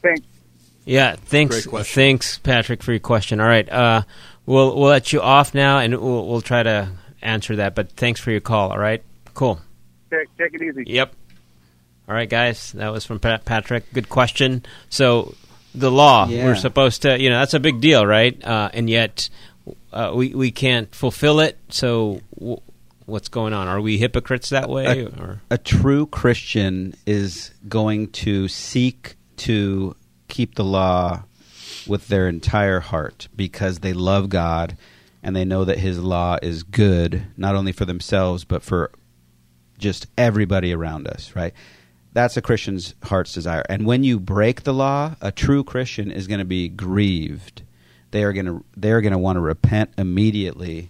Thanks. 0.03 0.27
Yeah, 0.85 1.17
thanks, 1.17 1.57
Great 1.57 1.71
question. 1.71 1.95
thanks, 1.95 2.39
Patrick, 2.39 2.83
for 2.83 2.93
your 2.93 3.01
question. 3.01 3.41
All 3.41 3.47
right, 3.49 3.69
uh, 3.71 4.03
we'll 4.47 4.75
we'll 4.77 4.89
let 4.89 5.13
you 5.13 5.21
off 5.21 5.55
now, 5.55 5.79
and 5.81 5.99
we'll 5.99 6.27
we'll 6.27 6.41
try 6.41 6.63
to 6.63 6.89
answer 7.21 7.57
that. 7.57 7.75
But 7.75 7.93
thanks 7.93 8.21
for 8.21 8.31
your 8.31 8.41
call. 8.41 8.71
All 8.71 8.79
right, 8.79 9.03
cool. 9.35 9.61
Take, 10.11 10.35
take 10.39 10.55
it 10.55 10.63
easy. 10.63 10.85
Yep. 10.87 11.15
All 12.09 12.15
right, 12.15 12.29
guys, 12.29 12.73
that 12.73 12.91
was 12.91 13.05
from 13.05 13.19
Pat- 13.19 13.45
Patrick. 13.45 13.93
Good 13.93 14.09
question. 14.09 14.65
So, 14.89 15.35
the 15.75 15.91
law, 15.91 16.27
Yeah. 16.27 16.45
we're 16.47 16.55
supposed 16.57 17.03
to, 17.03 17.21
you 17.21 17.29
know, 17.29 17.39
that's 17.39 17.53
a 17.55 17.61
big 17.61 17.81
deal, 17.83 18.07
right? 18.07 18.43
Uh, 18.43 18.71
and 18.73 18.89
yet, 18.89 19.29
uh, 19.93 20.13
we 20.15 20.35
we 20.35 20.51
can't 20.51 20.93
fulfill 20.95 21.41
it. 21.41 21.59
So, 21.69 22.23
w- 22.39 22.61
what's 23.05 23.29
going 23.29 23.53
on? 23.53 23.69
Are 23.69 23.81
we 23.81 23.99
hypocrites 23.99 24.49
that 24.49 24.71
way? 24.71 25.03
a, 25.03 25.07
or 25.23 25.43
a 25.51 25.59
true 25.59 26.07
Christian 26.07 26.95
is 27.07 27.51
going 27.69 28.09
to 28.25 28.49
seek 28.49 29.17
to 29.39 29.95
keep 30.29 30.55
the 30.55 30.65
law 30.65 31.25
with 31.87 32.09
their 32.09 32.27
entire 32.29 32.81
heart 32.81 33.29
because 33.37 33.81
they 33.81 33.93
love 33.93 34.31
God 34.31 34.77
and 35.23 35.37
they 35.37 35.45
know 35.45 35.65
that 35.67 35.79
His 35.79 35.99
law 35.99 36.39
is 36.41 36.63
good, 36.63 37.25
not 37.37 37.55
only 37.55 37.73
for 37.73 37.85
themselves, 37.85 38.45
but 38.45 38.63
for 38.63 38.91
just 39.79 40.07
everybody 40.17 40.73
around 40.73 41.07
us, 41.07 41.37
right? 41.37 41.53
That's 42.19 42.37
a 42.37 42.43
Christian's 42.43 42.97
heart's 43.05 43.33
desire. 43.33 43.63
And 43.69 43.87
when 43.87 44.03
you 44.03 44.19
break 44.19 44.65
the 44.65 44.75
law, 44.75 45.15
a 45.21 45.31
true 45.31 45.63
Christian 45.63 46.11
is 46.11 46.27
going 46.27 46.41
to 46.41 46.45
be 46.45 46.69
grieved. 46.69 47.63
They 48.11 48.25
are 48.25 48.33
going 48.33 48.47
to 48.47 48.65
they're 48.77 49.01
going 49.01 49.13
to 49.13 49.19
want 49.19 49.37
to 49.37 49.41
repent 49.41 49.91
immediately 49.97 50.89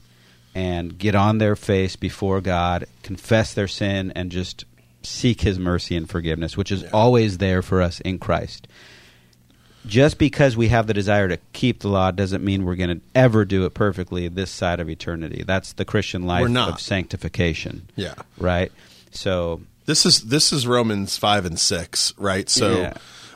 and 0.55 0.97
get 0.97 1.15
on 1.15 1.37
their 1.37 1.55
face 1.55 1.97
before 1.97 2.41
God, 2.41 2.87
confess 3.03 3.53
their 3.53 3.69
sin 3.69 4.11
and 4.17 4.33
just 4.33 4.65
seek 5.03 5.43
his 5.43 5.59
mercy 5.59 5.97
and 5.97 6.09
forgiveness, 6.09 6.57
which 6.57 6.73
is 6.73 6.83
always 6.95 7.37
there 7.37 7.61
for 7.61 7.83
us 7.83 8.01
in 8.01 8.19
Christ. 8.19 8.67
Just 9.87 10.17
because 10.17 10.57
we 10.57 10.69
have 10.69 10.87
the 10.87 10.95
desire 10.95 11.29
to 11.29 11.37
keep 11.53 11.81
the 11.81 11.89
law 11.89 12.11
doesn't 12.11 12.43
mean 12.43 12.65
we're 12.65 12.75
going 12.75 13.01
to 13.01 13.05
ever 13.15 13.45
do 13.45 13.67
it 13.67 13.75
perfectly 13.75 14.29
this 14.29 14.51
side 14.51 14.81
of 14.81 14.89
eternity. 14.89 15.45
That's 15.47 15.75
the 15.75 15.85
Christian 15.85 16.23
life 16.23 16.49
of 16.57 16.81
sanctification. 16.81 17.87
Yeah. 17.97 18.15
Right? 18.39 18.73
So 19.11 19.61
This 19.89 20.05
is 20.05 20.21
this 20.25 20.53
is 20.53 20.67
Romans 20.67 21.17
five 21.17 21.47
and 21.47 21.59
six, 21.59 22.13
right? 22.19 22.47
So, 22.51 22.83
Yeah. 22.83 22.93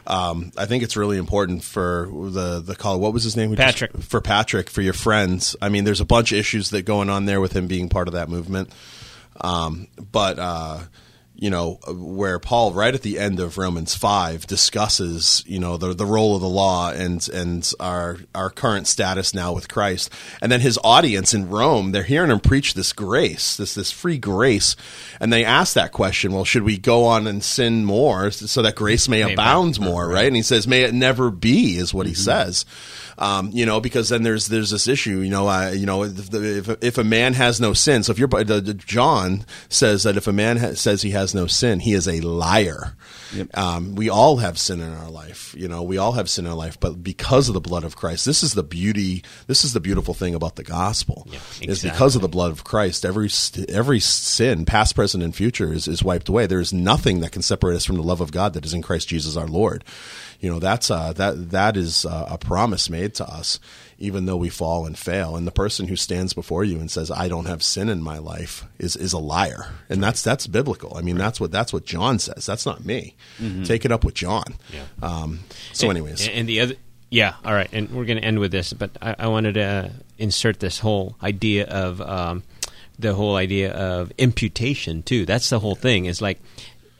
um, 0.07 0.53
I 0.59 0.67
think 0.67 0.83
it's 0.83 0.99
really 0.99 1.17
important 1.17 1.65
for 1.65 2.11
the 2.13 2.61
the 2.61 2.77
call. 2.77 3.01
What 3.01 3.15
was 3.15 3.25
his 3.25 3.37
name? 3.39 3.49
who 3.49 3.57
just- 3.57 3.67
Patrick. 3.81 4.03
for 4.03 4.21
Patrick 4.21 4.69
for 4.69 4.83
your 4.83 4.93
friends. 4.93 5.57
I 5.63 5.71
mean, 5.71 5.85
there's 5.85 6.03
a 6.03 6.05
bunch 6.05 6.31
of 6.31 6.37
issues 6.37 6.69
that 6.69 6.83
going 6.83 7.09
on 7.09 7.25
there 7.25 7.41
with 7.41 7.57
him 7.57 7.69
being 7.69 7.89
part 7.89 8.07
of 8.07 8.13
that 8.13 8.29
movement. 8.29 8.71
Um, 9.41 9.89
but 10.13 10.39
uh, 10.39 10.79
you 11.43 11.51
know, 11.51 11.81
where 11.89 12.39
Paul 12.39 12.73
right 12.73 12.95
at 12.95 13.03
the 13.03 13.19
end 13.19 13.41
of 13.41 13.59
Romans 13.59 13.97
five 13.97 14.47
discusses 14.47 15.43
you 15.45 15.59
know 15.59 15.77
the 15.77 15.93
the 15.93 16.07
role 16.07 16.37
of 16.37 16.41
the 16.41 16.49
law 16.49 16.93
and 16.93 17.29
and 17.31 17.69
our 17.81 18.19
our 18.33 18.49
current 18.49 18.87
status 18.87 19.35
now 19.35 19.53
with 19.53 19.69
Christ, 19.69 20.09
and 20.41 20.53
then 20.53 20.61
his 20.61 20.79
audience 20.85 21.35
in 21.35 21.51
Rome 21.51 21.91
they're 21.91 22.05
hearing 22.05 22.31
him 22.31 22.39
preach 22.39 22.75
this 22.75 22.93
grace, 22.93 23.57
this 23.57 23.75
this 23.75 23.91
free 23.91 24.19
grace, 24.19 24.77
and 25.19 25.33
they 25.33 25.45
ask 25.45 25.75
that 25.75 25.91
question: 25.91 26.33
Well, 26.33 26.45
should 26.45 26.63
we 26.63 26.79
go 26.79 27.07
on 27.07 27.27
and 27.27 27.43
sin 27.43 27.85
more 27.85 28.31
so 28.31 28.63
that 28.63 28.77
grace 28.77 29.09
may, 29.09 29.25
May 29.25 29.33
abound 29.33 29.79
abound, 29.79 29.91
more? 29.91 30.09
Right? 30.09 30.29
And 30.29 30.37
he 30.37 30.43
says, 30.43 30.69
"May 30.69 30.83
it 30.85 30.95
never 30.95 31.33
be," 31.33 31.77
is 31.77 31.93
what 31.93 32.07
he 32.07 32.13
mm-hmm. 32.13 32.23
says. 32.23 32.65
Um, 33.23 33.51
you 33.53 33.65
know, 33.67 33.81
because 33.81 34.09
then 34.09 34.25
there's 34.25 34.49
there's 34.49 34.71
this 34.71 34.89
issue. 34.89 35.21
You 35.21 35.31
know, 35.31 35.47
uh, 35.49 35.71
you 35.71 35.87
know, 35.87 36.03
if, 36.03 36.35
if 36.35 36.69
if 36.83 36.99
a 36.99 37.05
man 37.05 37.35
has 37.35 37.61
no 37.61 37.73
sin, 37.73 38.03
so 38.03 38.11
if 38.11 38.19
you're 38.19 38.27
the, 38.29 38.61
the- 38.61 38.75
John 38.75 39.47
says 39.69 40.03
that 40.03 40.17
if 40.17 40.27
a 40.27 40.33
man 40.33 40.57
ha- 40.57 40.75
says 40.75 41.03
he 41.03 41.11
has 41.13 41.33
no 41.35 41.47
sin, 41.47 41.79
he 41.81 41.93
is 41.95 42.09
a 42.09 42.21
liar. 42.21 42.97
Um, 43.55 43.95
we 43.95 44.11
all 44.11 44.37
have 44.39 44.59
sin 44.59 44.81
in 44.81 44.93
our 44.93 45.09
life. 45.11 45.55
You 45.57 45.67
know, 45.69 45.83
we 45.83 45.97
all 45.99 46.13
have 46.13 46.29
sin 46.29 46.45
in 46.45 46.51
our 46.51 46.57
life, 46.57 46.79
but 46.79 47.03
because 47.03 47.49
of 47.49 47.55
the 47.55 47.61
blood 47.61 47.85
of 47.85 47.97
Christ, 47.97 48.27
this 48.27 48.43
is 48.43 48.53
the 48.55 48.63
beauty. 48.63 49.23
This 49.47 49.65
is 49.65 49.73
the 49.73 49.81
beautiful 49.81 50.13
thing 50.15 50.35
about 50.35 50.57
the 50.57 50.65
gospel. 50.65 51.27
Is 51.71 51.83
because 51.93 52.15
of 52.17 52.23
the 52.23 52.29
blood 52.29 52.51
of 52.51 52.65
Christ, 52.65 53.05
every 53.07 53.31
every 53.69 54.01
sin, 54.01 54.65
past, 54.67 54.95
present, 54.95 55.23
and 55.23 55.35
future, 55.35 55.73
is, 55.73 55.87
is 55.89 56.03
wiped 56.03 56.29
away. 56.29 56.47
There 56.47 56.61
is 56.61 56.73
nothing 56.73 57.21
that 57.21 57.33
can 57.33 57.43
separate 57.43 57.77
us 57.77 57.85
from 57.85 57.97
the 57.97 58.03
love 58.03 58.21
of 58.21 58.33
God 58.33 58.53
that 58.55 58.65
is 58.67 58.75
in 58.75 58.83
Christ 58.83 59.09
Jesus 59.09 59.37
our 59.37 59.47
Lord. 59.47 59.85
You 60.43 60.51
know, 60.51 60.59
that's 60.59 60.91
a, 60.91 61.15
that 61.17 61.51
that 61.53 61.77
is 61.77 62.05
uh, 62.05 62.27
a 62.29 62.37
promise 62.37 62.91
made 62.91 63.15
to 63.15 63.25
us, 63.25 63.61
even 63.97 64.27
though 64.27 64.37
we 64.37 64.49
fall 64.49 64.87
and 64.87 64.99
fail. 64.99 65.37
And 65.37 65.47
the 65.47 65.53
person 65.53 65.87
who 65.87 65.95
stands 65.95 66.35
before 66.35 66.65
you 66.65 66.81
and 66.81 66.91
says, 66.91 67.13
"I 67.13 67.29
don't 67.29 67.47
have 67.47 67.63
sin 67.63 67.89
in 67.89 68.03
my 68.03 68.19
life," 68.19 68.65
is 68.77 68.97
is 68.97 69.13
a 69.13 69.21
liar, 69.21 69.69
and 69.89 70.03
that's 70.03 70.21
that's 70.21 70.49
biblical. 70.49 70.97
I 70.97 71.01
mean, 71.01 71.17
that's 71.17 71.39
what 71.41 71.53
that's 71.53 71.73
what 71.73 71.85
John 71.85 72.19
says. 72.19 72.45
That's 72.45 72.67
not 72.67 72.85
me. 72.85 73.15
Take 73.65 73.85
it 73.85 73.93
up 73.93 74.05
with 74.05 74.15
John. 74.15 74.55
Yeah. 74.75 74.83
Um, 75.01 75.41
so, 75.73 75.89
anyways, 75.91 76.27
and, 76.27 76.37
and 76.37 76.49
the 76.49 76.61
other, 76.61 76.75
yeah, 77.09 77.35
all 77.45 77.55
right, 77.55 77.69
and 77.73 77.91
we're 77.91 78.05
going 78.05 78.19
to 78.19 78.25
end 78.25 78.41
with 78.41 78.51
this, 78.51 78.73
but 78.73 78.91
I, 79.01 79.15
I 79.21 79.27
wanted 79.29 79.55
to 79.55 79.93
insert 80.19 80.59
this 80.59 80.81
whole 80.81 81.15
idea 81.23 81.67
of 81.67 82.01
um, 82.01 82.43
the 82.99 83.15
whole 83.15 83.37
idea 83.37 83.73
of 83.73 84.11
imputation 84.19 85.05
too. 85.05 85.25
That's 85.25 85.51
the 85.51 85.61
whole 85.61 85.77
thing. 85.77 86.07
Is 86.07 86.21
like 86.21 86.41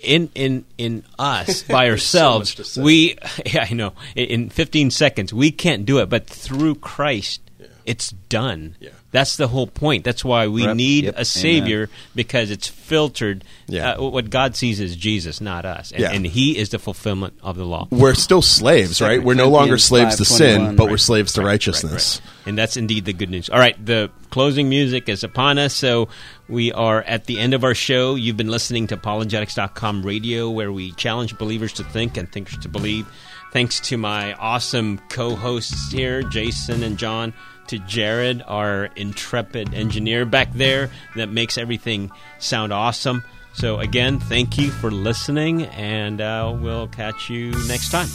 in 0.03 0.31
in 0.35 0.65
in 0.79 1.05
us 1.19 1.63
by 1.69 1.87
so 1.87 1.91
ourselves, 1.91 2.69
say. 2.69 2.83
we 2.83 3.19
yeah, 3.47 3.67
I 3.69 3.75
know. 3.75 3.93
In, 4.15 4.27
in 4.27 4.51
15 4.51 4.91
seconds, 4.91 5.33
we 5.33 5.51
can't 5.51 5.87
do 5.87 5.99
it, 5.99 6.09
but 6.09 6.27
through 6.27 6.77
Christ, 6.77 7.41
it's 7.87 8.11
done. 8.11 8.77
Yeah. 8.81 8.91
That's 9.13 9.37
the 9.37 9.47
whole 9.49 9.67
point. 9.67 10.05
That's 10.05 10.25
why 10.25 10.47
we 10.49 10.63
Yep. 10.65 10.77
need 10.77 11.05
Yep. 11.05 11.15
a 11.19 11.25
savior 11.25 11.89
because 12.17 12.51
it's 12.51 12.67
filtered. 12.67 13.45
Yeah. 13.69 13.93
Uh, 13.93 14.05
what 14.09 14.31
God 14.31 14.57
sees 14.57 14.81
is 14.81 14.97
Jesus, 14.97 15.41
not 15.41 15.65
us, 15.65 15.93
and, 15.93 16.01
Yeah. 16.01 16.11
and 16.13 16.27
He 16.27 16.57
is 16.59 16.71
the 16.71 16.79
fulfillment 16.79 17.35
of 17.43 17.57
the 17.57 17.65
law. 17.67 17.87
we're 17.91 18.15
still 18.15 18.43
slaves, 18.43 19.01
right? 19.01 19.23
We're 19.23 19.35
no 19.35 19.49
longer 19.49 19.77
slaves 19.79 20.17
to 20.17 20.25
sin, 20.25 20.61
5:21. 20.61 20.77
but 20.77 20.91
we're 20.91 20.97
slaves 20.97 21.35
to 21.35 21.41
Right, 21.43 21.47
righteousness. 21.49 22.21
right, 22.25 22.31
right. 22.39 22.49
And 22.49 22.59
that's 22.59 22.77
indeed 22.77 23.05
the 23.05 23.13
good 23.13 23.31
news. 23.31 23.49
All 23.51 23.59
right, 23.59 23.77
the 23.85 24.11
closing 24.31 24.69
music 24.69 25.09
is 25.11 25.23
upon 25.23 25.59
us, 25.59 25.75
so 25.75 26.09
we 26.49 26.73
are 26.73 27.03
at 27.03 27.27
the 27.27 27.39
end 27.39 27.53
of 27.55 27.65
our 27.65 27.75
show. 27.75 28.15
You've 28.15 28.39
been 28.39 28.49
listening 28.51 28.87
to 28.89 28.95
apologetics.com 28.97 30.03
radio, 30.05 30.49
where 30.51 30.73
we 30.73 30.93
challenge 30.93 31.37
believers 31.39 31.73
to 31.75 31.85
think 31.85 32.17
and 32.17 32.31
thinkers 32.33 32.59
to 32.63 32.69
believe. 32.69 33.07
Thanks 33.53 33.81
to 33.81 33.99
my 33.99 34.33
awesome 34.35 34.99
co 35.11 35.37
hosts 35.37 35.93
here, 35.93 36.23
Jason 36.23 36.83
and 36.83 36.97
John, 36.97 37.35
to 37.69 37.79
Jared, 37.81 38.43
our 38.47 38.87
intrepid 38.97 39.75
engineer 39.75 40.25
back 40.25 40.53
there 40.53 40.91
that 41.17 41.29
makes 41.29 41.59
everything 41.59 42.11
sound 42.39 42.73
awesome. 42.73 43.23
So, 43.55 43.81
again, 43.81 44.19
thank 44.19 44.59
you 44.59 44.71
for 44.71 44.91
listening, 44.91 45.65
and 45.67 46.21
uh, 46.21 46.57
we'll 46.59 46.89
catch 46.89 47.29
you 47.29 47.51
next 47.69 47.91
time. 47.91 48.09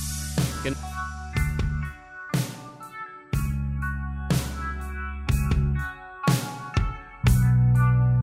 Good- 0.64 0.76